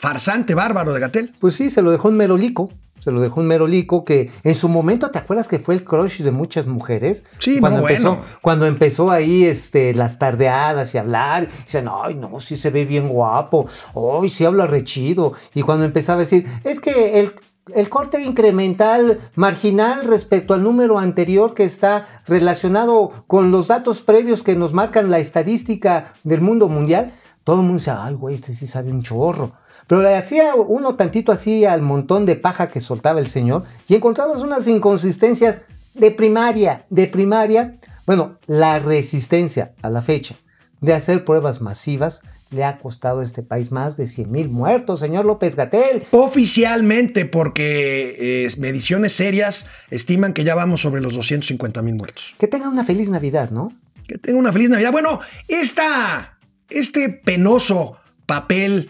farsante 0.01 0.55
bárbaro 0.55 0.93
de 0.93 0.99
Gatel. 0.99 1.31
Pues 1.39 1.53
sí, 1.53 1.69
se 1.69 1.83
lo 1.83 1.91
dejó 1.91 2.09
en 2.09 2.17
merolico 2.17 2.71
se 3.01 3.11
lo 3.11 3.19
dejó 3.19 3.39
un 3.39 3.47
merolico 3.47 4.05
que 4.05 4.29
en 4.43 4.53
su 4.53 4.69
momento, 4.69 5.09
¿te 5.09 5.17
acuerdas 5.17 5.47
que 5.47 5.57
fue 5.57 5.73
el 5.73 5.83
crush 5.83 6.21
de 6.21 6.29
muchas 6.29 6.67
mujeres? 6.67 7.25
Sí, 7.39 7.59
cuando 7.59 7.79
empezó, 7.79 8.19
Cuando 8.43 8.67
empezó 8.67 9.09
ahí 9.09 9.43
este, 9.43 9.95
las 9.95 10.19
tardeadas 10.19 10.93
y 10.93 10.99
hablar, 10.99 11.47
dicen, 11.65 11.87
ay, 11.91 12.13
no, 12.13 12.39
sí 12.39 12.55
se 12.55 12.69
ve 12.69 12.85
bien 12.85 13.07
guapo, 13.07 13.67
ay, 13.95 14.29
sí 14.29 14.45
habla 14.45 14.67
rechido. 14.67 15.33
Y 15.55 15.63
cuando 15.63 15.83
empezaba 15.83 16.17
a 16.17 16.25
decir, 16.25 16.45
es 16.63 16.79
que 16.79 17.19
el, 17.19 17.33
el 17.73 17.89
corte 17.89 18.21
incremental 18.21 19.19
marginal 19.33 20.05
respecto 20.05 20.53
al 20.53 20.61
número 20.61 20.99
anterior 20.99 21.55
que 21.55 21.63
está 21.63 22.05
relacionado 22.27 23.11
con 23.25 23.49
los 23.49 23.65
datos 23.65 24.01
previos 24.01 24.43
que 24.43 24.55
nos 24.55 24.73
marcan 24.73 25.09
la 25.09 25.17
estadística 25.17 26.13
del 26.23 26.41
mundo 26.41 26.67
mundial, 26.67 27.13
todo 27.43 27.55
el 27.55 27.61
mundo 27.63 27.79
dice, 27.79 27.89
ay, 27.89 28.13
güey, 28.13 28.35
este 28.35 28.53
sí 28.53 28.67
sabe 28.67 28.91
un 28.91 29.01
chorro. 29.01 29.53
Pero 29.91 30.03
le 30.03 30.15
hacía 30.15 30.55
uno 30.55 30.95
tantito 30.95 31.33
así 31.33 31.65
al 31.65 31.81
montón 31.81 32.25
de 32.25 32.37
paja 32.37 32.69
que 32.69 32.79
soltaba 32.79 33.19
el 33.19 33.27
señor 33.27 33.65
y 33.89 33.95
encontramos 33.95 34.41
unas 34.41 34.65
inconsistencias 34.69 35.59
de 35.95 36.11
primaria, 36.11 36.85
de 36.89 37.07
primaria. 37.07 37.75
Bueno, 38.05 38.37
la 38.47 38.79
resistencia 38.79 39.73
a 39.81 39.89
la 39.89 40.01
fecha 40.01 40.35
de 40.79 40.93
hacer 40.93 41.25
pruebas 41.25 41.59
masivas 41.59 42.21
le 42.51 42.63
ha 42.63 42.77
costado 42.77 43.19
a 43.19 43.25
este 43.25 43.43
país 43.43 43.73
más 43.73 43.97
de 43.97 44.07
100 44.07 44.31
mil 44.31 44.47
muertos, 44.47 45.01
señor 45.01 45.25
López 45.25 45.57
Gatel. 45.57 46.05
Oficialmente, 46.11 47.25
porque 47.25 48.45
eh, 48.45 48.49
mediciones 48.59 49.11
serias 49.11 49.65
estiman 49.89 50.31
que 50.31 50.45
ya 50.45 50.55
vamos 50.55 50.79
sobre 50.79 51.01
los 51.01 51.15
250 51.15 51.81
mil 51.81 51.95
muertos. 51.95 52.33
Que 52.39 52.47
tenga 52.47 52.69
una 52.69 52.85
feliz 52.85 53.09
Navidad, 53.09 53.49
¿no? 53.51 53.73
Que 54.07 54.17
tenga 54.17 54.39
una 54.39 54.53
feliz 54.53 54.69
Navidad. 54.69 54.93
Bueno, 54.93 55.19
esta, 55.49 56.37
este 56.69 57.09
penoso 57.09 57.97
papel 58.25 58.89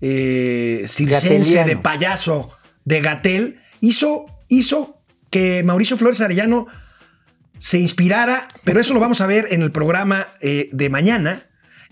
eh, 0.00 0.84
circense 0.88 1.64
de 1.64 1.76
payaso 1.76 2.50
de 2.84 3.00
Gatel 3.00 3.60
hizo, 3.80 4.26
hizo 4.48 5.00
que 5.30 5.62
Mauricio 5.62 5.96
Flores 5.96 6.20
Arellano 6.20 6.66
se 7.58 7.78
inspirara, 7.78 8.48
pero 8.64 8.80
eso 8.80 8.94
lo 8.94 9.00
vamos 9.00 9.20
a 9.20 9.26
ver 9.26 9.48
en 9.50 9.62
el 9.62 9.70
programa 9.70 10.26
eh, 10.40 10.70
de 10.72 10.88
mañana, 10.88 11.42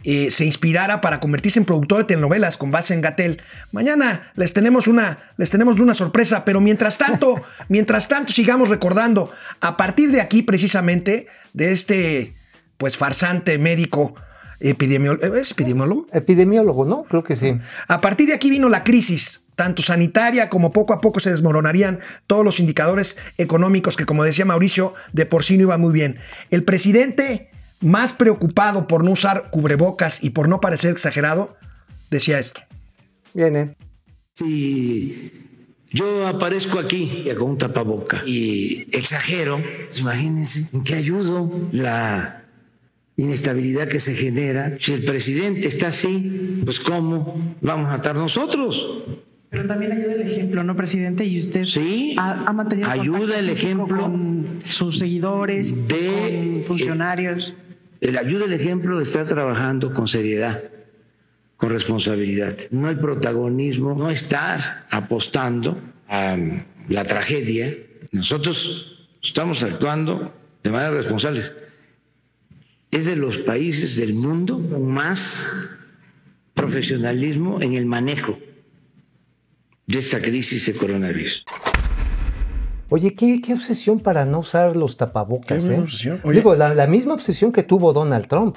eh, 0.04 0.30
se 0.30 0.44
inspirara 0.44 1.00
para 1.00 1.20
convertirse 1.20 1.58
en 1.58 1.64
productor 1.64 1.98
de 1.98 2.04
telenovelas 2.04 2.56
con 2.56 2.70
base 2.70 2.94
en 2.94 3.00
Gatel. 3.00 3.42
Mañana 3.72 4.32
les 4.36 4.52
tenemos 4.52 4.86
una, 4.86 5.18
les 5.36 5.50
tenemos 5.50 5.80
una 5.80 5.92
sorpresa, 5.92 6.44
pero 6.44 6.60
mientras 6.60 6.98
tanto, 6.98 7.42
mientras 7.68 8.08
tanto 8.08 8.32
sigamos 8.32 8.68
recordando 8.68 9.30
a 9.60 9.76
partir 9.76 10.10
de 10.10 10.20
aquí 10.20 10.42
precisamente 10.42 11.26
de 11.52 11.72
este 11.72 12.32
pues 12.76 12.96
farsante 12.96 13.58
médico 13.58 14.14
epidemiólogo, 14.60 15.36
¿es 15.36 15.52
epidemiólogo? 15.52 16.06
Epidemiólogo, 16.12 16.84
¿no? 16.84 17.04
Creo 17.04 17.24
que 17.24 17.36
sí. 17.36 17.58
A 17.86 18.00
partir 18.00 18.28
de 18.28 18.34
aquí 18.34 18.50
vino 18.50 18.68
la 18.68 18.84
crisis 18.84 19.44
tanto 19.58 19.82
sanitaria 19.82 20.48
como 20.48 20.72
poco 20.72 20.92
a 20.92 21.00
poco 21.00 21.18
se 21.18 21.32
desmoronarían 21.32 21.98
todos 22.28 22.44
los 22.44 22.60
indicadores 22.60 23.18
económicos 23.38 23.96
que, 23.96 24.06
como 24.06 24.22
decía 24.22 24.44
Mauricio, 24.44 24.94
de 25.12 25.26
por 25.26 25.42
sí 25.42 25.56
no 25.56 25.64
iba 25.64 25.76
muy 25.78 25.92
bien. 25.92 26.18
El 26.50 26.62
presidente, 26.62 27.50
más 27.80 28.12
preocupado 28.12 28.86
por 28.86 29.02
no 29.02 29.10
usar 29.10 29.50
cubrebocas 29.50 30.22
y 30.22 30.30
por 30.30 30.48
no 30.48 30.60
parecer 30.60 30.92
exagerado, 30.92 31.56
decía 32.08 32.38
esto. 32.38 32.60
Viene. 33.34 33.74
Si 34.34 35.32
yo 35.90 36.28
aparezco 36.28 36.78
aquí 36.78 37.26
con 37.36 37.50
un 37.50 37.58
tapaboca 37.58 38.22
y 38.24 38.86
exagero, 38.96 39.60
pues 39.86 39.98
imagínense 39.98 40.76
en 40.76 40.84
qué 40.84 40.94
ayudo 40.94 41.50
la 41.72 42.44
inestabilidad 43.18 43.88
que 43.88 43.98
se 43.98 44.14
genera. 44.14 44.76
Si 44.78 44.94
el 44.94 45.04
presidente 45.04 45.68
está 45.68 45.88
así, 45.88 46.62
pues 46.64 46.80
¿cómo 46.80 47.56
vamos 47.60 47.92
a 47.92 47.96
estar 47.96 48.14
nosotros? 48.14 49.04
Pero 49.50 49.66
también 49.66 49.92
ayuda 49.92 50.12
el 50.14 50.22
ejemplo, 50.22 50.62
¿no, 50.62 50.76
presidente? 50.76 51.24
Y 51.24 51.38
usted 51.38 51.64
sí, 51.64 52.14
ha, 52.16 52.52
mantenido 52.52 52.88
ayuda 52.88 53.38
el 53.38 53.50
ejemplo 53.50 54.04
con 54.04 54.60
sus 54.68 54.98
seguidores, 54.98 55.88
de, 55.88 56.52
con 56.54 56.64
funcionarios. 56.64 57.54
el 58.00 58.16
ayuda 58.18 58.44
el 58.44 58.52
ejemplo 58.52 58.98
de 58.98 59.02
estar 59.02 59.26
trabajando 59.26 59.92
con 59.92 60.06
seriedad, 60.06 60.62
con 61.56 61.70
responsabilidad. 61.70 62.54
No 62.70 62.88
el 62.88 62.98
protagonismo, 62.98 63.94
no 63.94 64.10
estar 64.10 64.86
apostando 64.90 65.76
a 66.08 66.36
la 66.88 67.04
tragedia. 67.04 67.74
Nosotros 68.12 69.08
estamos 69.22 69.64
actuando 69.64 70.32
de 70.62 70.70
manera 70.70 70.90
responsable. 70.90 71.42
Es 72.90 73.04
de 73.04 73.16
los 73.16 73.38
países 73.38 73.96
del 73.96 74.14
mundo 74.14 74.54
con 74.56 74.86
más 74.86 75.68
profesionalismo 76.54 77.60
en 77.60 77.74
el 77.74 77.86
manejo 77.86 78.38
de 79.86 79.98
esta 79.98 80.20
crisis 80.20 80.66
de 80.66 80.74
coronavirus. 80.74 81.44
Oye, 82.90 83.14
qué, 83.14 83.40
qué 83.42 83.52
obsesión 83.52 84.00
para 84.00 84.24
no 84.24 84.40
usar 84.40 84.74
los 84.74 84.96
tapabocas. 84.96 85.66
¿eh? 85.66 85.84
Digo, 86.32 86.54
la, 86.54 86.86
misma 86.86 87.14
obsesión 87.14 87.52
que 87.52 87.62
tuvo 87.62 87.92
Donald 87.92 88.26
Trump. 88.28 88.56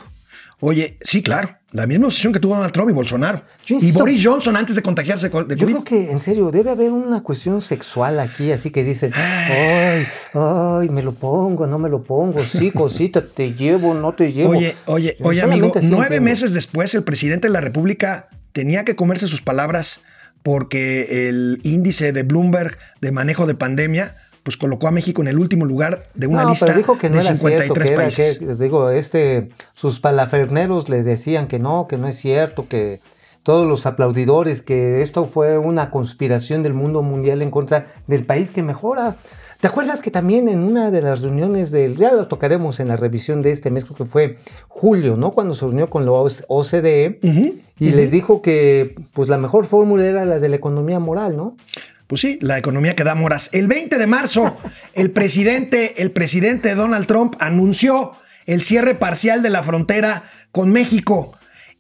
Oye, 0.62 0.98
sí, 1.02 1.22
claro. 1.22 1.58
La 1.72 1.88
misma 1.88 2.08
obsesión 2.08 2.34
que 2.34 2.40
tuvo 2.40 2.56
Donald 2.56 2.74
Trump 2.74 2.90
y 2.90 2.94
Bolsonaro. 2.94 3.44
y 3.68 3.92
Boris 3.92 4.22
Johnson 4.24 4.56
antes 4.58 4.76
de 4.76 4.82
contagiarse 4.82 5.28
de 5.28 5.32
COVID. 5.32 5.56
Yo 5.56 5.66
creo 5.66 5.84
que, 5.84 6.12
en 6.12 6.20
serio, 6.20 6.52
debe 6.52 6.70
haber 6.70 6.92
una 6.92 7.24
cuestión 7.24 7.62
sexual 7.62 8.20
aquí, 8.20 8.52
así 8.52 8.70
que 8.70 8.84
dicen, 8.84 9.12
ay, 9.16 10.06
ay, 10.34 10.90
me 10.90 11.02
lo 11.02 11.14
pongo, 11.14 11.66
no 11.66 11.80
me 11.80 11.90
lo 11.90 12.04
pongo, 12.04 12.44
sí, 12.46 12.72
cosita, 12.76 13.26
te 13.26 13.54
llevo, 13.54 13.94
no 13.94 14.14
te 14.14 14.32
llevo. 14.32 14.52
Oye, 14.52 14.76
oye, 14.86 15.18
oye, 15.22 15.42
amigo, 15.42 15.72
nueve 15.84 16.20
meses 16.20 16.54
después 16.54 16.94
el 16.94 17.04
presidente 17.04 17.48
de 17.48 17.54
la 17.54 17.62
República 17.62 18.28
tenía 18.52 18.86
que 18.86 18.96
comerse 18.96 19.28
sus 19.28 19.42
palabras 19.42 20.02
porque 20.44 21.28
el 21.30 21.60
índice 21.64 22.12
de 22.12 22.24
Bloomberg 22.24 22.78
de 23.00 23.12
manejo 23.12 23.46
de 23.48 23.56
pandemia 23.56 24.16
pues 24.44 24.58
colocó 24.58 24.88
a 24.88 24.92
México 24.92 25.22
en 25.22 25.28
el 25.28 25.38
último 25.38 25.66
lugar 25.66 26.04
de 26.16 26.28
una 26.28 26.46
lista 26.46 26.66
pero 26.66 26.78
dijo 26.78 26.98
que 26.98 27.10
no 27.10 27.18
de 27.18 27.22
era 27.22 27.36
53 27.36 27.86
cierto, 27.86 28.02
países. 28.02 28.38
Que, 28.40 28.56
digo, 28.56 28.90
este, 28.90 29.50
sus 29.74 30.00
palaferneros 30.00 30.90
le 30.90 31.04
decían 31.04 31.48
que 31.48 31.60
no, 31.60 31.88
que 31.88 31.98
no 31.98 32.08
es 32.08 32.18
cierto, 32.18 32.68
que 32.68 33.00
todos 33.44 33.68
los 33.68 33.86
aplaudidores, 33.86 34.62
que 34.62 35.02
esto 35.02 35.26
fue 35.26 35.58
una 35.58 35.90
conspiración 35.90 36.64
del 36.64 36.74
mundo 36.74 37.02
mundial 37.02 37.42
en 37.42 37.52
contra 37.52 37.88
del 38.08 38.26
país 38.26 38.52
que 38.52 38.62
mejora. 38.62 39.18
¿Te 39.60 39.68
acuerdas 39.68 40.02
que 40.02 40.10
también 40.10 40.50
en 40.50 40.64
una 40.64 40.90
de 40.90 41.02
las 41.02 41.22
reuniones 41.22 41.72
del, 41.72 41.96
ya 41.96 42.12
lo 42.14 42.28
tocaremos 42.28 42.80
en 42.80 42.88
la 42.88 42.98
revisión 42.98 43.44
de 43.44 43.52
este 43.52 43.70
mes, 43.70 43.86
creo 43.86 43.98
que 43.98 44.06
fue 44.06 44.38
julio, 44.68 45.18
¿no? 45.18 45.32
Cuando 45.32 45.54
se 45.54 45.66
reunió 45.66 45.88
con 45.88 46.06
la 46.06 46.12
OCDE 46.12 47.20
y 47.80 47.92
les 47.92 48.12
dijo 48.12 48.42
que 48.42 48.96
pues 49.14 49.30
la 49.30 49.38
mejor 49.38 49.66
fórmula 49.66 50.06
era 50.06 50.26
la 50.26 50.40
de 50.40 50.50
la 50.50 50.56
economía 50.56 51.00
moral, 51.00 51.38
¿no? 51.38 51.56
Pues 52.12 52.20
sí, 52.20 52.38
la 52.42 52.58
economía 52.58 52.94
que 52.94 53.06
da 53.06 53.16
moras. 53.16 53.50
El 53.54 53.68
20 53.68 53.98
de 53.98 54.06
marzo, 54.06 54.58
el 54.96 55.12
presidente, 55.12 56.02
el 56.02 56.12
presidente 56.12 56.76
Donald 56.76 57.08
Trump 57.08 57.36
anunció 57.40 58.12
el 58.46 58.64
cierre 58.64 58.96
parcial 58.96 59.42
de 59.42 59.50
la 59.50 59.64
frontera 59.64 60.30
con 60.52 60.74
México 60.74 61.32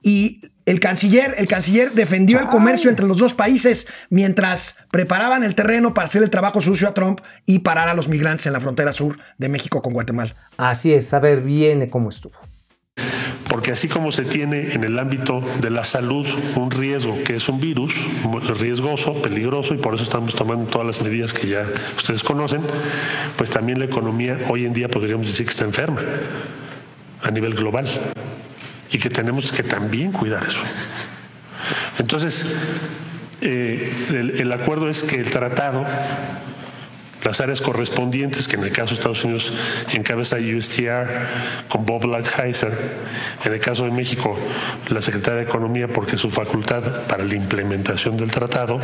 y 0.01 0.39
el 0.65 0.79
canciller, 0.79 1.35
el 1.37 1.49
canciller 1.49 1.91
defendió 1.91 2.39
el 2.39 2.47
comercio 2.47 2.89
entre 2.89 3.05
los 3.05 3.17
dos 3.17 3.33
países 3.33 3.87
mientras 4.09 4.77
preparaban 4.89 5.43
el 5.43 5.53
terreno 5.53 5.93
para 5.93 6.05
hacer 6.05 6.23
el 6.23 6.29
trabajo 6.29 6.61
sucio 6.61 6.87
a 6.87 6.93
Trump 6.93 7.19
y 7.45 7.59
parar 7.59 7.89
a 7.89 7.93
los 7.93 8.07
migrantes 8.07 8.45
en 8.45 8.53
la 8.53 8.61
frontera 8.61 8.93
sur 8.93 9.19
de 9.37 9.49
México 9.49 9.81
con 9.81 9.91
Guatemala. 9.91 10.33
Así 10.55 10.93
es, 10.93 11.13
a 11.13 11.19
ver 11.19 11.41
bien 11.41 11.89
cómo 11.89 12.07
estuvo. 12.07 12.50
Porque 13.47 13.71
así 13.71 13.87
como 13.87 14.11
se 14.11 14.23
tiene 14.23 14.73
en 14.73 14.83
el 14.83 14.97
ámbito 14.97 15.41
de 15.59 15.69
la 15.69 15.83
salud 15.83 16.25
un 16.55 16.71
riesgo 16.71 17.21
que 17.23 17.35
es 17.35 17.49
un 17.49 17.59
virus 17.59 17.95
riesgoso, 18.59 19.21
peligroso, 19.21 19.73
y 19.73 19.77
por 19.77 19.95
eso 19.95 20.03
estamos 20.03 20.35
tomando 20.35 20.69
todas 20.69 20.87
las 20.87 21.01
medidas 21.01 21.33
que 21.33 21.47
ya 21.47 21.65
ustedes 21.97 22.23
conocen, 22.23 22.61
pues 23.37 23.49
también 23.49 23.79
la 23.79 23.85
economía 23.85 24.37
hoy 24.49 24.65
en 24.65 24.73
día 24.73 24.89
podríamos 24.89 25.27
decir 25.27 25.45
que 25.45 25.51
está 25.51 25.65
enferma 25.65 26.01
a 27.21 27.31
nivel 27.31 27.53
global 27.53 27.87
y 28.91 28.97
que 28.97 29.09
tenemos 29.09 29.51
que 29.51 29.63
también 29.63 30.11
cuidar 30.11 30.45
eso. 30.45 30.59
Entonces, 31.99 32.55
eh, 33.41 33.91
el, 34.09 34.51
acuerdo 34.51 34.89
es 34.89 35.03
que 35.03 35.15
el 35.15 35.29
tratado, 35.29 35.85
las 37.23 37.39
áreas 37.39 37.61
correspondientes, 37.61 38.47
que 38.47 38.55
en 38.55 38.63
el 38.63 38.71
caso 38.71 38.89
de 38.89 38.95
Estados 38.95 39.23
Unidos 39.23 39.53
encabeza 39.93 40.37
USTR 40.37 41.07
con 41.67 41.85
Bob 41.85 42.05
Lighthizer, 42.05 42.71
en 43.43 43.53
el 43.53 43.59
caso 43.59 43.85
de 43.85 43.91
México 43.91 44.37
la 44.89 45.01
Secretaría 45.01 45.41
de 45.41 45.45
Economía 45.45 45.87
porque 45.87 46.17
su 46.17 46.31
facultad 46.31 47.05
para 47.07 47.23
la 47.23 47.35
implementación 47.35 48.17
del 48.17 48.31
tratado, 48.31 48.79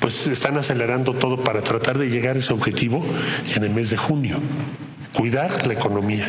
pues 0.00 0.26
están 0.26 0.56
acelerando 0.56 1.14
todo 1.14 1.42
para 1.42 1.62
tratar 1.62 1.98
de 1.98 2.08
llegar 2.08 2.36
a 2.36 2.38
ese 2.38 2.52
objetivo 2.52 3.04
en 3.54 3.64
el 3.64 3.70
mes 3.70 3.90
de 3.90 3.96
junio. 3.96 4.38
Cuidar 5.12 5.66
la 5.66 5.72
economía, 5.72 6.26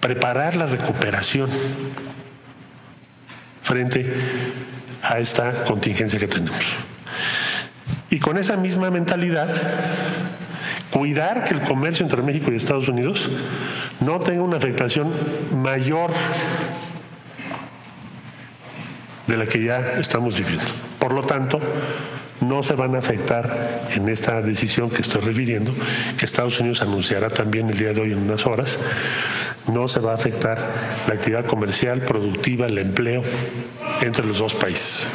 preparar 0.00 0.56
la 0.56 0.66
recuperación 0.66 1.48
frente 3.62 4.06
a 5.02 5.18
esta 5.18 5.64
contingencia 5.64 6.18
que 6.18 6.28
tenemos. 6.28 6.64
Y 8.10 8.18
con 8.18 8.38
esa 8.38 8.56
misma 8.56 8.90
mentalidad, 8.90 9.48
cuidar 10.90 11.44
que 11.44 11.54
el 11.54 11.60
comercio 11.60 12.04
entre 12.04 12.22
México 12.22 12.50
y 12.50 12.56
Estados 12.56 12.88
Unidos 12.88 13.28
no 14.00 14.20
tenga 14.20 14.42
una 14.42 14.56
afectación 14.56 15.12
mayor 15.54 16.10
de 19.26 19.36
la 19.36 19.46
que 19.46 19.62
ya 19.62 19.78
estamos 19.98 20.38
viviendo. 20.38 20.64
Por 20.98 21.12
lo 21.12 21.22
tanto, 21.22 21.60
no 22.40 22.62
se 22.62 22.74
van 22.74 22.94
a 22.94 22.98
afectar 22.98 23.88
en 23.94 24.08
esta 24.08 24.40
decisión 24.40 24.90
que 24.90 25.02
estoy 25.02 25.20
refiriendo, 25.20 25.74
que 26.16 26.24
Estados 26.24 26.58
Unidos 26.60 26.82
anunciará 26.82 27.28
también 27.28 27.68
el 27.68 27.76
día 27.76 27.92
de 27.92 28.00
hoy 28.00 28.12
en 28.12 28.18
unas 28.18 28.46
horas, 28.46 28.78
no 29.66 29.86
se 29.88 30.00
va 30.00 30.12
a 30.12 30.14
afectar 30.14 30.58
la 31.06 31.14
actividad 31.14 31.44
comercial, 31.44 32.00
productiva, 32.00 32.66
el 32.66 32.78
empleo 32.78 33.22
entre 34.00 34.24
los 34.24 34.38
dos 34.38 34.54
países. 34.54 35.12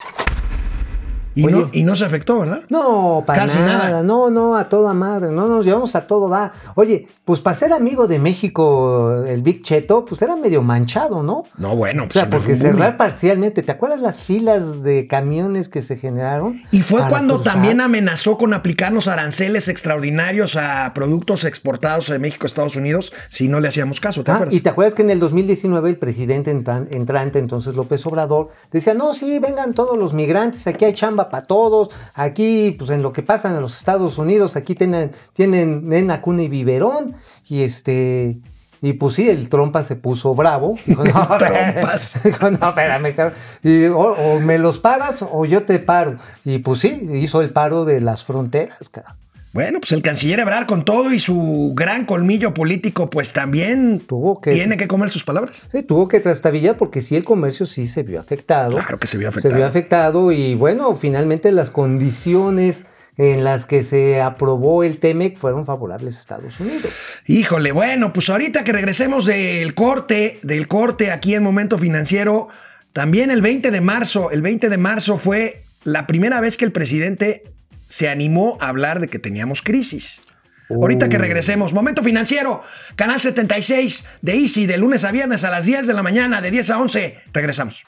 Y, 1.36 1.46
no, 1.46 1.70
y 1.72 1.84
no 1.84 1.96
se 1.96 2.06
afectó, 2.06 2.40
¿verdad? 2.40 2.62
No, 2.70 3.24
para 3.26 3.44
Casi 3.44 3.58
nada. 3.58 3.78
nada. 3.90 4.04
No, 4.04 4.30
no, 4.30 4.56
a 4.56 4.70
toda 4.70 4.94
madre. 4.94 5.32
No 5.32 5.48
nos 5.48 5.66
llevamos 5.66 5.96
a 5.96 6.06
todo 6.06 6.30
da. 6.30 6.52
Oye, 6.76 7.08
pues 7.26 7.42
para 7.42 7.56
ser 7.56 7.74
amigo 7.74 8.08
de 8.08 8.20
México, 8.20 9.24
el 9.28 9.42
Big 9.42 9.64
Cheto, 9.64 10.06
pues 10.06 10.22
era 10.22 10.36
medio 10.36 10.62
manchado, 10.62 11.24
¿no? 11.24 11.44
No, 11.58 11.76
bueno, 11.76 12.04
O 12.04 12.06
pues 12.08 12.14
sea, 12.14 12.24
se 12.24 12.28
me 12.30 12.36
porque 12.38 12.56
cerrar 12.56 12.98
parcialmente. 12.98 13.64
¿Te 13.64 13.72
acuerdas 13.72 14.00
las 14.00 14.22
filas 14.22 14.84
de 14.84 15.08
camiones 15.08 15.70
que 15.70 15.82
se 15.82 15.96
generaron? 15.98 16.62
Y 16.72 16.82
fue 16.82 17.02
cuando 17.10 17.36
cruzar? 17.36 17.54
también 17.54 17.82
amenazó 17.82 18.38
con 18.38 18.54
aplicarnos 18.54 19.08
aranceles 19.08 19.68
extraordinarios 19.68 20.56
a 20.56 20.92
productos 20.94 21.46
exportados 21.46 22.08
de 22.10 22.20
México 22.20 22.46
a 22.46 22.48
Estados 22.48 22.76
Unidos 22.76 23.12
si 23.30 23.48
no 23.48 23.60
le 23.60 23.68
hacíamos 23.70 24.00
caso, 24.00 24.24
¿te 24.24 24.32
Ah, 24.32 24.36
acuerdas? 24.36 24.54
y 24.56 24.62
te 24.62 24.70
acuerdas 24.70 24.94
que 24.94 25.02
en 25.02 25.10
el 25.10 25.20
2019 25.20 25.90
el 25.90 25.98
presidente 25.98 26.52
entran- 26.56 26.88
entrante, 26.92 27.40
entonces 27.40 27.76
López 27.76 28.06
Obrador, 28.06 28.50
decía, 28.72 28.94
no, 28.94 29.14
sí, 29.14 29.40
vengan 29.40 29.74
todos 29.74 29.98
los 29.98 30.14
migrantes, 30.14 30.68
aquí 30.68 30.86
hay 30.86 30.94
chamba 30.94 31.23
para 31.30 31.46
todos, 31.46 31.90
aquí, 32.14 32.76
pues 32.78 32.90
en 32.90 33.02
lo 33.02 33.14
que 33.14 33.24
pasa 33.24 33.50
en 33.50 33.62
los 33.62 33.78
Estados 33.78 34.18
Unidos, 34.18 34.56
aquí 34.56 34.76
tienen, 34.76 35.12
tienen 35.34 35.88
nena, 35.88 36.22
cuna 36.22 36.44
y 36.44 36.48
biberón, 36.48 37.16
y 37.48 37.62
este... 37.64 38.38
Y 38.82 38.92
pues 38.92 39.16
sí, 39.16 39.30
el 39.30 39.48
trompa 39.48 39.82
se 39.82 39.96
puso 39.96 40.36
bravo. 40.36 40.78
Dijo, 40.86 41.06
no, 41.06 41.12
no, 42.52 42.70
espérame. 42.70 43.16
Y, 43.64 43.86
o, 43.86 43.98
o 43.98 44.40
me 44.42 44.58
los 44.58 44.78
paras 44.78 45.22
o 45.22 45.46
yo 45.46 45.64
te 45.64 45.80
paro. 45.80 46.18
Y 46.44 46.58
pues 46.58 46.82
sí, 46.82 47.08
hizo 47.14 47.42
el 47.42 47.52
paro 47.52 47.86
de 47.86 48.02
las 48.02 48.26
fronteras, 48.26 48.90
cara. 48.90 49.16
Bueno, 49.54 49.80
pues 49.80 49.92
el 49.92 50.02
canciller 50.02 50.40
Ebrard 50.40 50.66
con 50.66 50.84
todo 50.84 51.14
y 51.14 51.20
su 51.20 51.74
gran 51.76 52.06
colmillo 52.06 52.54
político, 52.56 53.10
pues 53.10 53.34
también 53.34 54.00
Tuvo 54.00 54.42
que- 54.42 54.52
tiene 54.52 54.78
que 54.78 54.88
comer 54.88 55.10
sus 55.12 55.24
palabras. 55.24 55.62
Sí, 55.72 55.84
tuvo 55.84 56.08
que 56.08 56.20
trastabillar 56.20 56.76
porque 56.76 57.02
sí 57.04 57.16
el 57.16 57.24
comercio 57.24 57.66
sí 57.68 57.86
se 57.86 58.02
vio 58.04 58.20
afectado. 58.20 58.72
Claro 58.78 58.98
que 59.00 59.06
se 59.08 59.18
vio 59.20 59.30
afectado. 59.30 59.52
Se 59.54 59.58
vio 59.58 59.68
afectado 59.68 60.32
y 60.32 60.56
bueno, 60.56 60.96
finalmente 60.96 61.52
las 61.52 61.70
condiciones 61.70 62.86
en 63.16 63.44
las 63.44 63.66
que 63.66 63.84
se 63.84 64.22
aprobó 64.22 64.84
el 64.84 64.98
TEMEC 64.98 65.38
fueron 65.38 65.68
favorables 65.68 66.18
a 66.18 66.20
Estados 66.22 66.60
Unidos. 66.60 66.92
Híjole, 67.28 67.72
bueno, 67.72 68.12
pues 68.12 68.30
ahorita 68.32 68.64
que 68.64 68.72
regresemos 68.74 69.28
del 69.28 69.76
corte, 69.76 70.40
del 70.42 70.68
corte 70.68 71.12
aquí 71.12 71.36
en 71.36 71.44
Momento 71.44 71.78
Financiero, 71.78 72.48
también 72.92 73.30
el 73.30 73.42
20 73.44 73.70
de 73.70 73.82
marzo, 73.82 74.32
el 74.32 74.42
20 74.42 74.68
de 74.70 74.78
marzo 74.78 75.20
fue 75.20 75.62
la 75.84 76.08
primera 76.08 76.42
vez 76.42 76.58
que 76.58 76.66
el 76.66 76.72
presidente 76.72 77.44
se 77.86 78.10
animó 78.10 78.58
a 78.62 78.68
hablar 78.70 79.00
de 79.00 79.08
que 79.08 79.20
teníamos 79.20 79.62
crisis. 79.62 80.22
Ahorita 80.70 81.08
que 81.10 81.18
regresemos, 81.18 81.74
Momento 81.74 82.02
Financiero, 82.04 82.64
Canal 82.96 83.22
76 83.22 84.06
de 84.22 84.34
Easy, 84.36 84.66
de 84.66 84.78
lunes 84.78 85.04
a 85.04 85.12
viernes 85.12 85.44
a 85.44 85.52
las 85.52 85.66
10 85.66 85.86
de 85.86 85.94
la 85.94 86.02
mañana, 86.02 86.42
de 86.42 86.50
10 86.52 86.70
a 86.72 86.80
11. 86.80 87.20
Regresamos. 87.34 87.84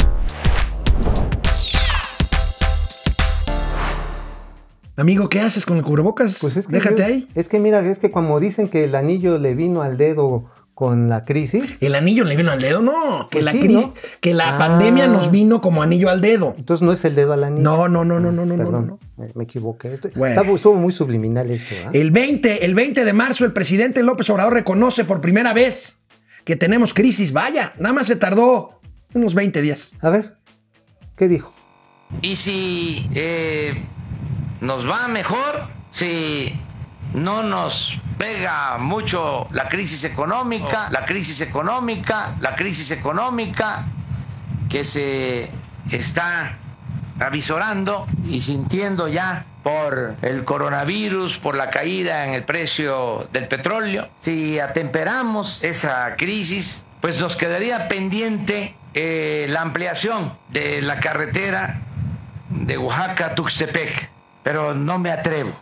Amigo, 4.97 5.27
¿qué 5.27 5.41
haces 5.41 5.65
con 5.65 5.77
el 5.77 5.83
cubrebocas? 5.83 6.37
Pues 6.39 6.55
es 6.55 6.67
que 6.67 6.73
Déjate 6.73 7.01
yo- 7.01 7.05
ahí. 7.05 7.27
Es 7.35 7.49
que 7.49 7.59
mira, 7.59 7.79
es 7.81 7.99
que 7.99 8.11
como 8.11 8.39
dicen 8.39 8.69
que 8.69 8.85
el 8.85 8.95
anillo 8.95 9.37
le 9.37 9.53
vino 9.53 9.81
al 9.81 9.97
dedo 9.97 10.49
con 10.75 11.07
la 11.09 11.23
crisis, 11.23 11.77
¿El 11.79 11.95
anillo 11.95 12.25
le 12.25 12.35
vino 12.35 12.51
al 12.51 12.59
dedo? 12.61 12.81
No, 12.81 13.27
que 13.31 13.37
Pues 13.37 13.45
la 13.45 13.53
sí, 13.53 13.59
crisis, 13.61 13.85
¿no? 13.87 13.93
que 14.19 14.33
la 14.33 14.55
Ah. 14.55 14.57
pandemia 14.59 15.07
nos 15.07 15.31
vino 15.31 15.61
como 15.61 15.81
anillo 15.81 16.09
al 16.09 16.19
dedo. 16.19 16.53
entonces 16.57 16.85
no 16.85 16.91
es 16.91 17.03
el 17.05 17.15
dedo 17.15 17.31
al 17.33 17.45
anillo. 17.45 17.63
No, 17.63 17.87
no, 17.87 18.03
no, 18.03 18.19
no, 18.19 18.31
no, 18.31 18.45
no, 18.45 18.57
no, 18.57 18.63
Perdón, 18.65 18.87
no. 18.87 18.99
Me, 19.15 19.29
me 19.35 19.45
equivoqué. 19.45 19.93
Esto- 19.93 20.09
Bueno. 20.15 20.35
estaba- 20.39 20.53
estuvo 20.55 20.75
muy 20.75 20.91
subliminal 20.91 21.49
esto. 21.49 21.73
¿ah? 21.87 21.91
El 21.93 22.11
20, 22.11 22.65
el 22.65 22.75
20 22.75 23.05
de 23.05 23.13
marzo, 23.13 23.45
el 23.45 23.53
presidente 23.53 24.03
López 24.03 24.29
Obrador 24.29 24.53
reconoce 24.53 25.05
por 25.05 25.21
primera 25.21 25.53
vez 25.53 26.03
que 26.43 26.57
tenemos 26.57 26.93
crisis. 26.93 27.31
Vaya, 27.31 27.71
nada 27.79 27.93
más 27.93 28.07
se 28.07 28.17
tardó 28.17 28.81
unos 29.13 29.33
20 29.33 29.61
días. 29.61 29.93
A 30.01 30.09
ver, 30.09 30.35
¿qué 31.15 31.29
dijo? 31.29 31.53
Y 32.21 32.35
si 32.35 33.09
eh, 33.15 33.81
nos 34.59 34.85
va 34.89 35.07
mejor, 35.07 35.69
si 35.91 36.51
no 37.15 37.43
nos 37.43 37.99
pega 38.17 38.77
mucho 38.77 39.47
la 39.51 39.67
crisis 39.69 40.03
económica, 40.03 40.89
la 40.91 41.05
crisis 41.05 41.41
económica, 41.41 42.35
la 42.39 42.55
crisis 42.55 42.91
económica 42.91 43.85
que 44.69 44.83
se 44.83 45.49
está 45.89 46.57
avisorando 47.19 48.05
y 48.27 48.41
sintiendo 48.41 49.07
ya 49.07 49.45
por 49.63 50.15
el 50.21 50.43
coronavirus, 50.43 51.37
por 51.37 51.55
la 51.55 51.69
caída 51.69 52.25
en 52.25 52.33
el 52.33 52.43
precio 52.43 53.27
del 53.31 53.47
petróleo. 53.47 54.09
Si 54.19 54.59
atemperamos 54.59 55.63
esa 55.63 56.15
crisis, 56.17 56.83
pues 56.99 57.19
nos 57.21 57.35
quedaría 57.35 57.87
pendiente 57.87 58.75
eh, 58.93 59.47
la 59.49 59.61
ampliación 59.61 60.37
de 60.49 60.81
la 60.81 60.99
carretera 60.99 61.81
de 62.49 62.77
Oaxaca 62.77 63.27
a 63.27 63.35
Tuxtepec, 63.35 64.09
pero 64.43 64.75
no 64.75 64.99
me 64.99 65.11
atrevo 65.11 65.53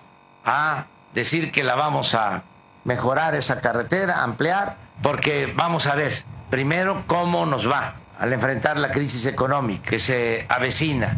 a 0.44 0.88
decir 1.14 1.52
que 1.52 1.64
la 1.64 1.76
vamos 1.76 2.16
a 2.16 2.44
mejorar 2.84 3.36
esa 3.36 3.62
carretera, 3.62 4.24
ampliar, 4.24 4.78
porque 5.02 5.52
vamos 5.56 5.88
a 5.88 5.96
ver 5.96 6.24
primero 6.50 7.04
cómo 7.08 7.46
nos 7.46 7.70
va 7.70 7.96
al 8.20 8.32
enfrentar 8.34 8.78
la 8.78 8.92
crisis 8.92 9.26
económica 9.26 9.90
que 9.90 10.00
se 10.00 10.46
avecina. 10.50 11.18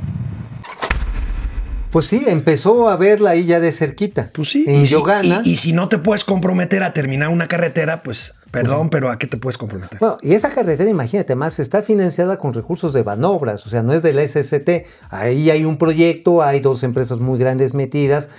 Pues 1.91 2.07
sí, 2.07 2.23
empezó 2.27 2.89
a 2.89 2.97
verla 2.97 3.29
ahí 3.31 3.45
ya 3.45 3.59
de 3.61 3.71
cerquita. 3.71 4.29
Pues 4.33 4.49
sí. 4.49 4.65
En 4.67 4.81
y, 4.81 4.85
si, 4.85 4.91
Yogana. 4.93 5.41
y- 5.45 5.51
y 5.51 5.55
si 5.57 5.71
no 5.71 5.87
te 5.87 5.97
puedes 5.97 6.25
comprometer 6.25 6.83
a 6.83 6.93
terminar 6.93 7.29
una 7.29 7.47
carretera, 7.47 8.03
pues 8.03 8.35
perdón, 8.51 8.89
pero 8.89 9.09
¿a 9.09 9.17
qué 9.17 9.27
te 9.27 9.37
puedes 9.37 9.57
comprometer? 9.57 9.99
Bueno, 9.99 10.17
y 10.21 10.33
esa 10.33 10.49
carretera, 10.49 10.89
imagínate 10.89 11.35
más, 11.35 11.59
está 11.59 11.81
financiada 11.83 12.37
con 12.37 12.53
recursos 12.53 12.93
de 12.93 13.03
Banobras, 13.03 13.65
o 13.65 13.69
sea, 13.69 13.81
no 13.83 13.93
es 13.93 14.01
de 14.01 14.13
la 14.13 14.23
SST. 14.23 14.85
Ahí 15.09 15.49
hay 15.51 15.63
un 15.65 15.77
proyecto, 15.77 16.41
hay 16.43 16.59
dos 16.59 16.83
empresas 16.83 17.19
muy 17.19 17.37
grandes 17.39 17.73
metidas, 17.73 18.29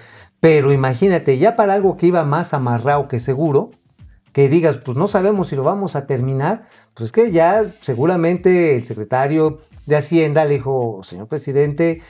pero 0.47 0.73
imagínate, 0.73 1.39
ya 1.39 1.57
para 1.57 1.73
algo 1.75 1.97
que 1.97 2.07
iba 2.07 2.25
más 2.25 2.55
amarrado 2.55 3.09
que 3.09 3.19
seguro, 3.19 3.71
que 4.33 4.49
digas, 4.49 4.79
pues 4.79 4.97
no 4.97 5.09
sabemos 5.09 5.49
si 5.49 5.57
lo 5.57 5.65
vamos 5.65 5.97
a 5.97 6.07
terminar, 6.07 6.63
pues 6.95 7.07
es 7.07 7.13
que 7.13 7.33
ya 7.33 7.75
seguramente 7.81 8.77
el 8.77 8.85
secretario 8.85 9.59
de 9.87 9.97
Hacienda 9.97 10.45
le 10.45 10.55
dijo, 10.55 11.01
señor 11.03 11.27
presidente, 11.27 12.01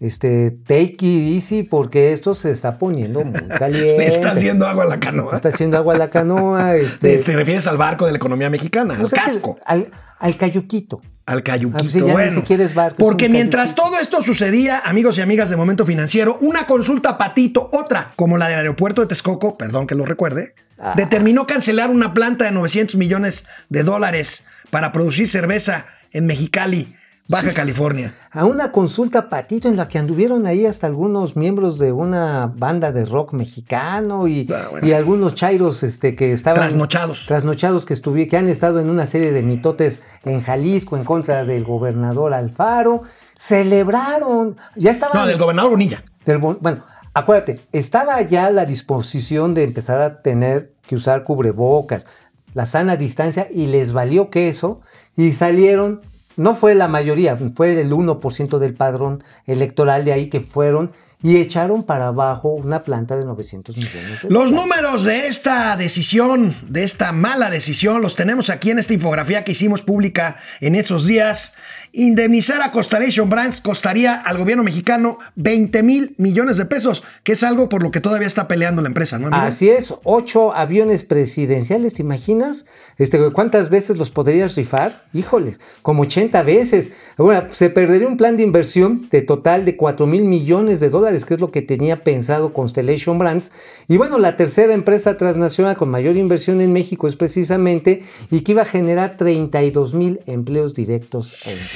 este, 0.00 0.50
take 0.50 0.96
it 1.00 1.36
easy 1.36 1.62
porque 1.62 2.12
esto 2.12 2.34
se 2.34 2.50
está 2.50 2.76
poniendo 2.76 3.24
muy 3.24 3.46
caliente. 3.56 3.98
Le 3.98 4.08
está 4.08 4.32
haciendo 4.32 4.66
agua 4.66 4.82
a 4.82 4.88
la 4.88 4.98
canoa. 4.98 5.36
Está 5.36 5.50
haciendo 5.50 5.76
agua 5.76 5.94
a 5.94 5.98
la 5.98 6.10
canoa. 6.10 6.72
Te, 6.72 6.80
Este, 6.82 7.18
te 7.18 7.36
refieres 7.36 7.68
al 7.68 7.76
barco 7.76 8.04
de 8.04 8.10
la 8.10 8.16
economía 8.16 8.50
mexicana, 8.50 8.94
al 8.98 9.08
sea 9.08 9.20
que- 9.20 9.24
casco. 9.26 9.56
Al, 9.64 9.92
al 10.18 10.36
cayuquito. 10.36 11.02
Al 11.26 11.42
cayuquito. 11.42 12.06
Bueno, 12.06 12.42
barco, 12.74 12.96
porque 12.98 13.28
mientras 13.28 13.70
cayuquito. 13.70 13.82
todo 13.90 13.98
esto 14.00 14.22
sucedía, 14.22 14.78
amigos 14.84 15.18
y 15.18 15.22
amigas 15.22 15.50
de 15.50 15.56
Momento 15.56 15.84
Financiero, 15.84 16.38
una 16.40 16.66
consulta 16.66 17.18
patito, 17.18 17.68
otra, 17.72 18.12
como 18.16 18.38
la 18.38 18.48
del 18.48 18.58
aeropuerto 18.58 19.00
de 19.00 19.08
Texcoco, 19.08 19.58
perdón 19.58 19.86
que 19.86 19.94
lo 19.96 20.04
recuerde, 20.06 20.54
Ah. 20.78 20.92
determinó 20.96 21.46
cancelar 21.46 21.90
una 21.90 22.14
planta 22.14 22.44
de 22.44 22.52
900 22.52 22.96
millones 22.96 23.46
de 23.70 23.82
dólares 23.82 24.44
para 24.70 24.92
producir 24.92 25.28
cerveza 25.28 25.86
en 26.12 26.26
Mexicali, 26.26 26.94
Baja 27.28 27.52
California. 27.54 28.14
A 28.30 28.44
una 28.44 28.70
consulta 28.70 29.28
patito 29.28 29.66
en 29.68 29.76
la 29.76 29.88
que 29.88 29.98
anduvieron 29.98 30.46
ahí 30.46 30.64
hasta 30.66 30.86
algunos 30.86 31.34
miembros 31.36 31.78
de 31.78 31.90
una 31.92 32.52
banda 32.56 32.92
de 32.92 33.04
rock 33.04 33.32
mexicano 33.32 34.28
y, 34.28 34.46
Ah, 34.52 34.68
bueno. 34.70 34.86
y 34.86 34.92
algunos 34.92 35.34
chairos 35.34 35.82
este, 35.82 36.14
que 36.14 36.32
estaban. 36.32 36.60
Trasnochados. 36.60 37.26
Trasnochados 37.26 37.84
que, 37.84 37.94
estuvi- 37.94 38.28
que 38.28 38.36
han 38.36 38.48
estado 38.48 38.78
en 38.80 38.88
una 38.90 39.06
serie 39.06 39.32
de 39.32 39.42
mitotes 39.42 40.00
en 40.24 40.40
Jalisco 40.42 40.96
en 40.96 41.04
contra 41.04 41.44
del 41.44 41.64
gobernador 41.64 42.32
Alfaro. 42.32 43.02
Celebraron. 43.36 44.56
Ya 44.76 44.90
estaban. 44.90 45.16
No, 45.18 45.26
del 45.26 45.38
gobernador 45.38 45.70
Bonilla. 45.72 46.02
Del 46.24 46.38
bueno, 46.38 46.82
acuérdate, 47.14 47.60
estaba 47.72 48.20
ya 48.22 48.50
la 48.50 48.64
disposición 48.66 49.54
de 49.54 49.62
empezar 49.64 50.00
a 50.00 50.22
tener 50.22 50.72
que 50.86 50.94
usar 50.96 51.24
cubrebocas, 51.24 52.06
la 52.54 52.66
sana 52.66 52.96
distancia, 52.96 53.48
y 53.52 53.66
les 53.66 53.92
valió 53.92 54.30
que 54.30 54.48
eso, 54.48 54.80
y 55.16 55.32
salieron, 55.32 56.00
no 56.36 56.54
fue 56.54 56.74
la 56.74 56.88
mayoría, 56.88 57.36
fue 57.54 57.80
el 57.80 57.90
1% 57.90 58.58
del 58.58 58.74
padrón 58.74 59.22
electoral 59.46 60.04
de 60.04 60.12
ahí 60.12 60.28
que 60.28 60.40
fueron 60.40 60.90
y 61.22 61.38
echaron 61.38 61.82
para 61.82 62.08
abajo 62.08 62.50
una 62.50 62.82
planta 62.82 63.16
de 63.16 63.24
900 63.24 63.76
millones 63.76 64.22
de 64.22 64.30
Los 64.30 64.52
números 64.52 65.04
de 65.04 65.26
esta 65.26 65.76
decisión, 65.76 66.56
de 66.68 66.84
esta 66.84 67.12
mala 67.12 67.50
decisión, 67.50 68.02
los 68.02 68.16
tenemos 68.16 68.50
aquí 68.50 68.70
en 68.70 68.78
esta 68.78 68.92
infografía 68.92 69.42
que 69.42 69.52
hicimos 69.52 69.82
pública 69.82 70.36
en 70.60 70.74
esos 70.74 71.06
días. 71.06 71.54
Indemnizar 71.92 72.62
a 72.62 72.70
Constellation 72.70 73.30
Brands 73.30 73.60
costaría 73.60 74.14
al 74.14 74.38
gobierno 74.38 74.62
mexicano 74.62 75.18
20 75.36 75.82
mil 75.82 76.14
millones 76.18 76.56
de 76.56 76.66
pesos, 76.66 77.02
que 77.22 77.32
es 77.32 77.42
algo 77.42 77.68
por 77.68 77.82
lo 77.82 77.90
que 77.90 78.00
todavía 78.00 78.26
está 78.26 78.48
peleando 78.48 78.82
la 78.82 78.88
empresa, 78.88 79.18
¿no? 79.18 79.28
Así 79.32 79.70
es, 79.70 79.94
ocho 80.04 80.54
aviones 80.54 81.04
presidenciales, 81.04 81.94
¿te 81.94 82.02
imaginas? 82.02 82.66
Este, 82.98 83.18
¿Cuántas 83.30 83.70
veces 83.70 83.98
los 83.98 84.10
podrías 84.10 84.56
rifar? 84.56 85.04
Híjoles, 85.12 85.60
como 85.82 86.02
80 86.02 86.42
veces. 86.42 86.92
Bueno, 87.16 87.44
se 87.52 87.70
perdería 87.70 88.08
un 88.08 88.16
plan 88.16 88.36
de 88.36 88.42
inversión 88.42 89.08
de 89.10 89.22
total 89.22 89.64
de 89.64 89.76
4 89.76 90.06
mil 90.06 90.24
millones 90.24 90.80
de 90.80 90.90
dólares 90.90 91.24
que 91.24 91.34
es 91.34 91.40
lo 91.40 91.50
que 91.50 91.62
tenía 91.62 92.00
pensado 92.00 92.52
Constellation 92.52 93.18
Brands. 93.18 93.52
Y 93.88 93.96
bueno, 93.96 94.18
la 94.18 94.36
tercera 94.36 94.74
empresa 94.74 95.16
transnacional 95.16 95.76
con 95.76 95.88
mayor 95.88 96.16
inversión 96.16 96.60
en 96.60 96.72
México 96.72 97.08
es 97.08 97.16
precisamente 97.16 98.02
y 98.30 98.40
que 98.40 98.52
iba 98.52 98.62
a 98.62 98.66
generar 98.66 99.16
32 99.16 99.94
mil 99.94 100.20
empleos 100.26 100.74
directos. 100.74 101.34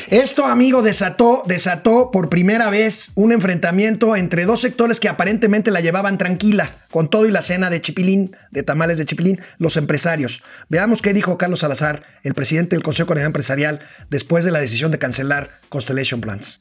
Esto, 0.08 0.46
amigo, 0.46 0.82
desató, 0.82 1.42
desató 1.46 2.10
por 2.12 2.28
primera 2.28 2.70
vez 2.70 3.12
un 3.16 3.32
enfrentamiento 3.32 4.16
entre 4.16 4.44
dos 4.44 4.60
sectores 4.60 5.00
que 5.00 5.08
aparentemente 5.08 5.70
la 5.70 5.80
llevaban 5.80 6.18
tranquila, 6.18 6.70
con 6.90 7.10
todo 7.10 7.26
y 7.26 7.30
la 7.30 7.42
cena 7.42 7.70
de 7.70 7.80
Chipilín, 7.80 8.30
de 8.50 8.62
tamales 8.62 8.98
de 8.98 9.04
Chipilín, 9.04 9.38
los 9.58 9.76
empresarios. 9.76 10.42
Veamos 10.68 11.02
qué 11.02 11.12
dijo 11.12 11.38
Carlos 11.38 11.60
Salazar, 11.60 12.02
el 12.24 12.34
presidente 12.34 12.76
del 12.76 12.82
Consejo 12.82 13.06
Coordinador 13.08 13.30
Empresarial, 13.30 13.80
después 14.08 14.44
de 14.44 14.50
la 14.50 14.60
decisión 14.60 14.90
de 14.90 14.98
cancelar 14.98 15.50
Constellation 15.68 16.20
Plans. 16.20 16.60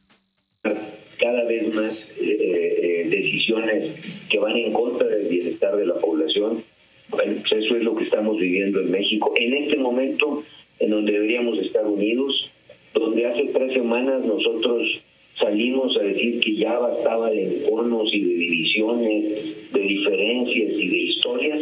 Cada 0.64 1.44
vez 1.46 1.74
más 1.74 1.92
eh, 1.92 2.18
eh, 2.22 3.08
decisiones 3.10 3.96
que 4.30 4.40
van 4.40 4.56
en 4.56 4.74
contra 4.74 5.08
del 5.08 5.28
bienestar 5.28 5.76
de 5.76 5.86
la 5.86 5.96
población. 5.96 6.64
Bueno, 7.10 7.34
pues 7.42 7.64
eso 7.64 7.76
es 7.76 7.84
lo 7.84 7.96
que 7.96 8.04
estamos 8.04 8.38
viviendo 8.38 8.80
en 8.82 8.92
México. 8.92 9.34
En 9.36 9.54
este 9.54 9.78
momento, 9.78 10.44
en 10.80 10.92
donde 10.92 11.12
deberíamos 11.12 11.58
estar 11.60 11.86
unidos, 11.86 12.52
donde 12.94 13.26
hace 13.26 13.46
tres 13.46 13.74
semanas 13.74 14.24
nosotros 14.26 15.02
salimos 15.40 15.96
a 15.98 16.04
decir 16.04 16.40
que 16.40 16.56
ya 16.56 16.78
bastaba 16.78 17.30
de 17.30 17.44
enconos 17.44 18.10
y 18.14 18.22
de 18.22 18.34
divisiones, 18.34 19.72
de 19.72 19.80
diferencias 19.80 20.72
y 20.78 20.88
de 20.88 20.98
historias 20.98 21.60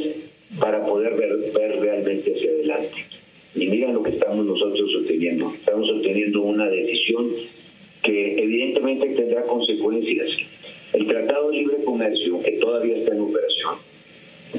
para 0.59 0.86
poder 0.86 1.15
ver, 1.15 1.51
ver 1.53 1.80
realmente 1.80 2.34
hacia 2.34 2.51
adelante. 2.51 2.97
Y 3.55 3.67
mira 3.67 3.91
lo 3.91 4.03
que 4.03 4.11
estamos 4.11 4.45
nosotros 4.45 4.89
obteniendo. 5.01 5.51
Estamos 5.53 5.89
obteniendo 5.89 6.41
una 6.41 6.67
decisión 6.69 7.32
que 8.03 8.41
evidentemente 8.41 9.07
tendrá 9.09 9.43
consecuencias. 9.43 10.30
El 10.93 11.07
Tratado 11.07 11.51
de 11.51 11.57
Libre 11.57 11.84
Comercio, 11.84 12.41
que 12.41 12.51
todavía 12.53 12.97
está 12.97 13.13
en 13.13 13.21
operación, 13.21 13.75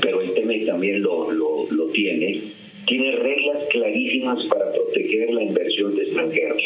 pero 0.00 0.20
el 0.20 0.34
TEMEC 0.34 0.66
también 0.66 1.02
lo, 1.02 1.30
lo, 1.32 1.70
lo 1.70 1.86
tiene, 1.86 2.42
tiene 2.88 3.12
reglas 3.12 3.64
clarísimas 3.70 4.44
para 4.46 4.72
proteger 4.72 5.30
la 5.30 5.42
inversión 5.42 5.94
de 5.94 6.04
extranjeros. 6.04 6.62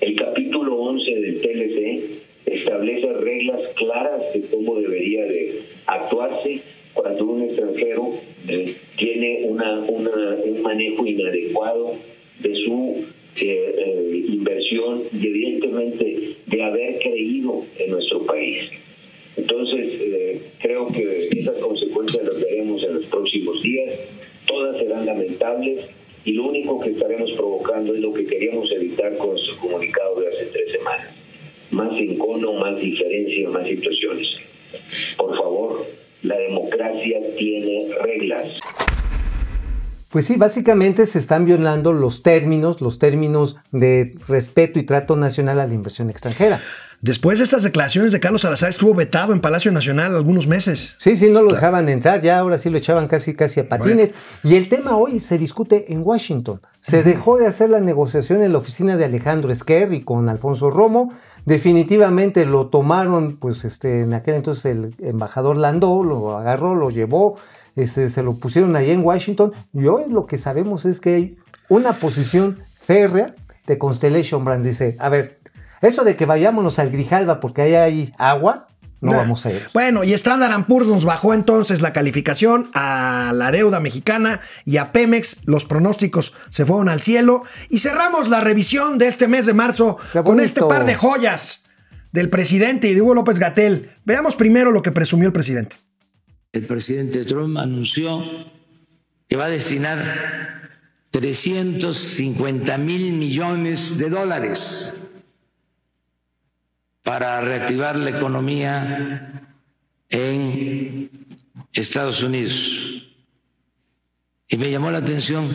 El 0.00 0.16
capítulo 0.16 0.74
11 0.76 1.14
del 1.14 1.40
TLC 1.42 2.22
establece 2.46 3.12
reglas 3.12 3.60
claras 3.76 4.32
de 4.32 4.40
cómo 4.50 4.80
debería 4.80 5.24
de 5.24 5.60
actuarse 5.86 6.62
cuando 6.94 7.26
un 7.26 7.42
extranjero 7.42 8.14
eh, 8.48 8.74
tiene 8.96 9.42
una, 9.44 9.80
un 9.80 10.62
manejo 10.62 11.06
inadecuado 11.06 11.94
de 12.40 12.54
su 12.64 13.04
eh, 13.42 13.74
eh, 13.78 14.24
inversión 14.28 15.02
y 15.12 15.26
evidentemente 15.26 16.36
de 16.46 16.62
haber 16.62 16.98
creído 17.00 17.64
en 17.78 17.90
nuestro 17.90 18.24
país. 18.24 18.70
Con 29.20 29.30
nuestro 29.30 29.56
comunicado 29.58 30.20
de 30.20 30.28
hace 30.28 30.46
tres 30.46 30.72
semanas. 30.72 31.06
Más 31.70 31.92
encono, 31.92 32.54
más 32.54 32.76
diferencia, 32.80 33.48
más 33.50 33.66
situaciones. 33.66 34.28
Por 35.16 35.36
favor, 35.36 35.86
la 36.22 36.36
democracia 36.36 37.18
tiene 37.36 37.94
reglas. 38.02 38.60
Pues 40.10 40.26
sí, 40.26 40.36
básicamente 40.36 41.06
se 41.06 41.18
están 41.18 41.44
violando 41.44 41.92
los 41.92 42.22
términos, 42.24 42.80
los 42.80 42.98
términos 42.98 43.56
de 43.70 44.14
respeto 44.26 44.80
y 44.80 44.82
trato 44.82 45.16
nacional 45.16 45.60
a 45.60 45.66
la 45.66 45.74
inversión 45.74 46.10
extranjera. 46.10 46.60
Después 47.02 47.38
de 47.38 47.44
estas 47.44 47.62
declaraciones 47.62 48.12
de 48.12 48.20
Carlos 48.20 48.42
Salazar 48.42 48.68
estuvo 48.68 48.92
vetado 48.92 49.32
en 49.32 49.40
Palacio 49.40 49.72
Nacional 49.72 50.14
algunos 50.14 50.46
meses. 50.46 50.96
Sí, 50.98 51.16
sí, 51.16 51.30
no 51.30 51.40
lo 51.40 51.54
dejaban 51.54 51.88
entrar, 51.88 52.20
ya 52.20 52.38
ahora 52.38 52.58
sí 52.58 52.68
lo 52.68 52.76
echaban 52.76 53.08
casi 53.08 53.32
casi 53.32 53.58
a 53.58 53.70
patines. 53.70 54.12
Y 54.44 54.56
el 54.56 54.68
tema 54.68 54.98
hoy 54.98 55.18
se 55.20 55.38
discute 55.38 55.94
en 55.94 56.02
Washington. 56.04 56.60
Se 56.82 57.02
dejó 57.02 57.38
de 57.38 57.46
hacer 57.46 57.70
la 57.70 57.80
negociación 57.80 58.42
en 58.42 58.52
la 58.52 58.58
oficina 58.58 58.98
de 58.98 59.06
Alejandro 59.06 59.50
Esquer 59.50 59.94
y 59.94 60.02
con 60.02 60.28
Alfonso 60.28 60.70
Romo. 60.70 61.10
Definitivamente 61.46 62.44
lo 62.44 62.66
tomaron, 62.66 63.38
pues 63.38 63.64
este, 63.64 64.02
en 64.02 64.12
aquel 64.12 64.34
entonces 64.34 64.66
el 64.66 64.94
embajador 64.98 65.56
Landó 65.56 66.04
lo 66.04 66.36
agarró, 66.36 66.74
lo 66.74 66.90
llevó, 66.90 67.36
este, 67.76 68.10
se 68.10 68.22
lo 68.22 68.34
pusieron 68.34 68.76
ahí 68.76 68.90
en 68.90 69.02
Washington. 69.02 69.52
Y 69.72 69.86
hoy 69.86 70.04
lo 70.10 70.26
que 70.26 70.36
sabemos 70.36 70.84
es 70.84 71.00
que 71.00 71.14
hay 71.14 71.38
una 71.70 71.98
posición 71.98 72.58
férrea 72.78 73.34
de 73.66 73.78
Constellation 73.78 74.44
Brand. 74.44 74.66
Dice, 74.66 74.96
a 74.98 75.08
ver, 75.08 75.39
eso 75.80 76.04
de 76.04 76.16
que 76.16 76.26
vayámonos 76.26 76.78
al 76.78 76.90
Grijalva 76.90 77.40
porque 77.40 77.62
ahí 77.62 77.74
hay 77.74 78.14
agua, 78.18 78.68
no 79.00 79.12
Nah. 79.12 79.18
vamos 79.18 79.46
a 79.46 79.52
ir. 79.52 79.62
Bueno, 79.72 80.04
y 80.04 80.12
Standard 80.12 80.66
Poor's 80.66 80.86
nos 80.86 81.04
bajó 81.04 81.32
entonces 81.32 81.80
la 81.80 81.92
calificación 81.92 82.70
a 82.74 83.32
la 83.34 83.50
deuda 83.50 83.80
mexicana 83.80 84.40
y 84.66 84.76
a 84.76 84.92
Pemex. 84.92 85.38
Los 85.46 85.64
pronósticos 85.64 86.34
se 86.50 86.66
fueron 86.66 86.90
al 86.90 87.00
cielo. 87.00 87.42
Y 87.70 87.78
cerramos 87.78 88.28
la 88.28 88.40
revisión 88.42 88.98
de 88.98 89.08
este 89.08 89.26
mes 89.26 89.46
de 89.46 89.54
marzo 89.54 89.96
con 90.24 90.38
este 90.38 90.60
par 90.62 90.84
de 90.84 90.94
joyas 90.94 91.62
del 92.12 92.28
presidente 92.28 92.88
y 92.88 92.94
de 92.94 93.00
Hugo 93.00 93.14
López 93.14 93.38
Gatel. 93.38 93.90
Veamos 94.04 94.36
primero 94.36 94.70
lo 94.70 94.82
que 94.82 94.92
presumió 94.92 95.26
el 95.28 95.32
presidente. 95.32 95.76
El 96.52 96.66
presidente 96.66 97.24
Trump 97.24 97.56
anunció 97.56 98.22
que 99.28 99.36
va 99.36 99.44
a 99.46 99.48
destinar 99.48 100.58
350 101.10 102.76
mil 102.78 103.12
millones 103.12 103.96
de 103.98 104.10
dólares 104.10 105.09
para 107.02 107.40
reactivar 107.40 107.96
la 107.96 108.10
economía 108.10 109.48
en 110.08 111.10
Estados 111.72 112.22
Unidos. 112.22 113.06
Y 114.48 114.56
me 114.56 114.70
llamó 114.70 114.90
la 114.90 114.98
atención 114.98 115.48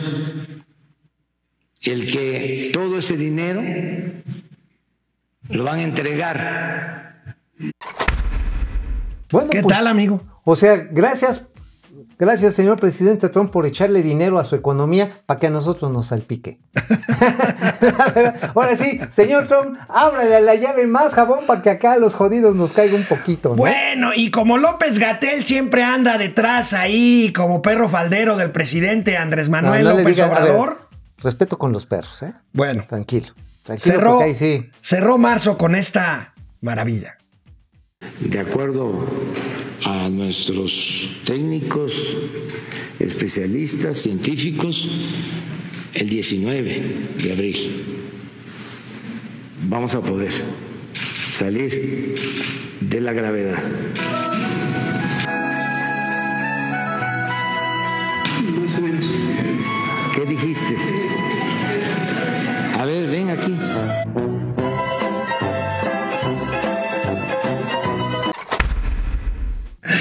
el 1.82 2.10
que 2.10 2.70
todo 2.72 2.98
ese 2.98 3.16
dinero 3.16 3.62
lo 5.48 5.64
van 5.64 5.78
a 5.78 5.82
entregar 5.82 7.36
Bueno, 9.30 9.50
¿Qué 9.50 9.62
pues, 9.62 9.76
tal, 9.76 9.86
amigo? 9.86 10.22
O 10.44 10.56
sea, 10.56 10.76
gracias, 10.76 11.42
gracias, 12.18 12.54
señor 12.54 12.78
presidente 12.80 13.28
Trump, 13.28 13.50
por 13.50 13.66
echarle 13.66 14.02
dinero 14.02 14.38
a 14.38 14.44
su 14.44 14.54
economía 14.54 15.10
para 15.26 15.38
que 15.40 15.46
a 15.46 15.50
nosotros 15.50 15.90
nos 15.92 16.06
salpique. 16.06 16.58
Ahora 18.54 18.76
sí, 18.76 19.00
señor 19.10 19.46
Trump, 19.46 19.76
ábrale 19.88 20.36
a 20.36 20.40
la 20.40 20.54
llave 20.54 20.86
más 20.86 21.14
jabón 21.14 21.46
para 21.46 21.62
que 21.62 21.70
acá 21.70 21.92
a 21.92 21.98
los 21.98 22.14
jodidos 22.14 22.54
nos 22.54 22.72
caiga 22.72 22.96
un 22.96 23.04
poquito. 23.04 23.50
¿no? 23.50 23.56
Bueno, 23.56 24.10
y 24.14 24.30
como 24.30 24.58
López 24.58 24.98
Gatel 24.98 25.44
siempre 25.44 25.82
anda 25.84 26.18
detrás 26.18 26.72
ahí 26.72 27.32
como 27.34 27.62
perro 27.62 27.88
faldero 27.88 28.36
del 28.36 28.50
presidente 28.50 29.16
Andrés 29.16 29.48
Manuel 29.48 29.84
no 29.84 29.90
López 29.96 30.16
diga- 30.16 30.24
a 30.26 30.28
ver, 30.28 30.50
Obrador. 30.52 30.88
respeto 31.18 31.58
con 31.58 31.72
los 31.72 31.86
perros, 31.86 32.22
¿eh? 32.22 32.32
Bueno, 32.52 32.84
Tranquilo. 32.88 33.28
Tranquilo, 33.62 33.94
cerró, 33.96 34.10
porque 34.12 34.24
ahí 34.26 34.34
sí. 34.34 34.70
cerró 34.80 35.18
marzo 35.18 35.58
con 35.58 35.74
esta 35.74 36.34
maravilla. 36.60 37.16
de 38.20 38.38
acuerdo 38.40 39.04
a 39.84 40.08
nuestros 40.08 41.10
técnicos, 41.24 42.16
especialistas, 42.98 43.98
científicos, 43.98 44.88
el 45.94 46.08
19 46.08 46.82
de 47.22 47.32
abril 47.32 47.96
vamos 49.68 49.94
a 49.94 50.00
poder 50.00 50.30
salir 51.32 52.14
de 52.80 53.00
la 53.00 53.12
gravedad. 53.12 53.58
Más 58.60 58.78
o 58.78 58.82
menos. 58.82 59.04
¿Qué 60.14 60.24
dijiste? 60.24 60.76
A 62.78 62.84
ver, 62.84 63.10
ven 63.10 63.30
aquí. 63.30 63.54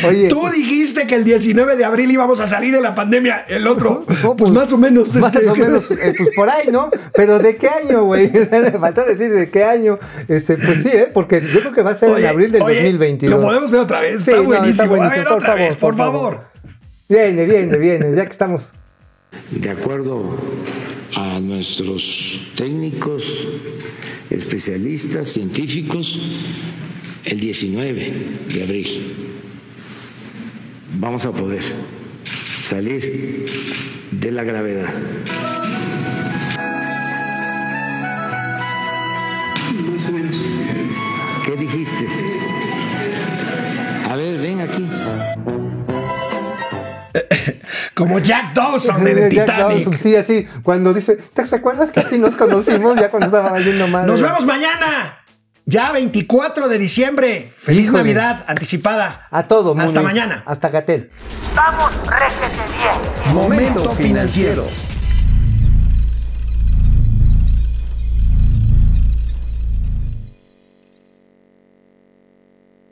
Oye, 0.09 0.27
Tú 0.27 0.47
dijiste 0.49 1.07
que 1.07 1.15
el 1.15 1.23
19 1.23 1.75
de 1.75 1.85
abril 1.85 2.11
íbamos 2.11 2.39
a 2.39 2.47
salir 2.47 2.73
de 2.73 2.81
la 2.81 2.95
pandemia, 2.95 3.45
el 3.47 3.67
otro, 3.67 4.05
No, 4.23 4.35
pues, 4.35 4.51
más 4.51 4.71
o 4.71 4.77
menos. 4.77 5.13
Más 5.15 5.33
este, 5.35 5.49
o 5.49 5.55
menos, 5.55 5.91
eh, 5.91 6.13
pues 6.17 6.29
por 6.35 6.49
ahí, 6.49 6.69
¿no? 6.71 6.89
Pero 7.13 7.39
¿de 7.39 7.55
qué 7.55 7.67
año, 7.67 8.03
güey? 8.05 8.31
Me 8.51 8.71
faltó 8.71 9.05
decir 9.05 9.31
de 9.31 9.49
qué 9.49 9.63
año. 9.63 9.99
Este, 10.27 10.57
pues 10.57 10.83
sí, 10.83 10.89
¿eh? 10.89 11.09
Porque 11.13 11.41
yo 11.41 11.59
creo 11.59 11.71
que 11.73 11.81
va 11.81 11.91
a 11.91 11.95
ser 11.95 12.17
en 12.17 12.25
abril 12.25 12.51
del 12.51 12.61
oye, 12.61 12.75
2022. 12.75 13.39
Lo 13.39 13.45
podemos 13.45 13.71
ver 13.71 13.81
otra 13.81 13.99
vez. 14.01 14.23
Sí, 14.23 14.31
está, 14.31 14.41
no, 14.41 14.43
buenísimo. 14.43 14.87
buenísimo. 14.87 15.13
A 15.13 15.17
ver, 15.17 15.27
por 15.27 15.37
otra 15.37 15.47
favor, 15.47 15.61
vez, 15.61 15.75
por 15.75 15.97
favor. 15.97 16.39
Viene, 17.07 17.45
viene, 17.45 17.77
viene, 17.77 18.15
ya 18.15 18.25
que 18.25 18.31
estamos. 18.31 18.71
de 19.51 19.69
acuerdo 19.69 20.37
a 21.15 21.39
nuestros 21.39 22.51
técnicos, 22.55 23.47
especialistas, 24.29 25.27
científicos, 25.27 26.19
el 27.25 27.39
19 27.39 28.13
de 28.53 28.63
abril 28.63 29.24
vamos 30.97 31.25
a 31.25 31.31
poder 31.31 31.61
salir 32.63 33.45
de 34.11 34.31
la 34.31 34.43
gravedad. 34.43 34.89
Más 39.91 40.05
o 40.07 40.11
menos. 40.11 40.35
¿Qué 41.45 41.55
dijiste? 41.57 42.05
A 44.09 44.15
ver, 44.15 44.39
ven 44.39 44.61
aquí. 44.61 44.87
Como 47.93 48.19
Jack 48.19 48.53
Dawson 48.53 49.07
en 49.07 49.17
el 49.17 49.31
Jack 49.31 49.45
Titanic. 49.45 49.77
Dawson, 49.77 49.97
sí, 49.97 50.15
así. 50.15 50.47
Cuando 50.63 50.93
dice, 50.93 51.15
¿te 51.15 51.45
recuerdas 51.45 51.91
que 51.91 52.01
aquí 52.01 52.17
nos 52.17 52.35
conocimos 52.35 52.97
ya 52.97 53.09
cuando 53.09 53.27
estaba 53.27 53.57
yendo 53.59 53.87
mal? 53.87 54.05
Nos 54.05 54.21
vemos 54.21 54.45
mañana. 54.45 55.24
Ya 55.68 55.91
24 55.91 56.68
de 56.68 56.78
diciembre. 56.78 57.51
Feliz 57.59 57.86
Híjole. 57.86 57.99
Navidad 58.03 58.45
anticipada. 58.47 59.28
A 59.32 59.43
todo, 59.43 59.76
Hasta 59.78 60.01
Muni. 60.01 60.13
mañana. 60.13 60.43
Hasta 60.45 60.70
Gatel. 60.70 61.09
Vamos, 61.55 61.91
réjete 62.07 62.61
bien. 62.78 63.34
Momento 63.36 63.91
financiero. 63.93 64.68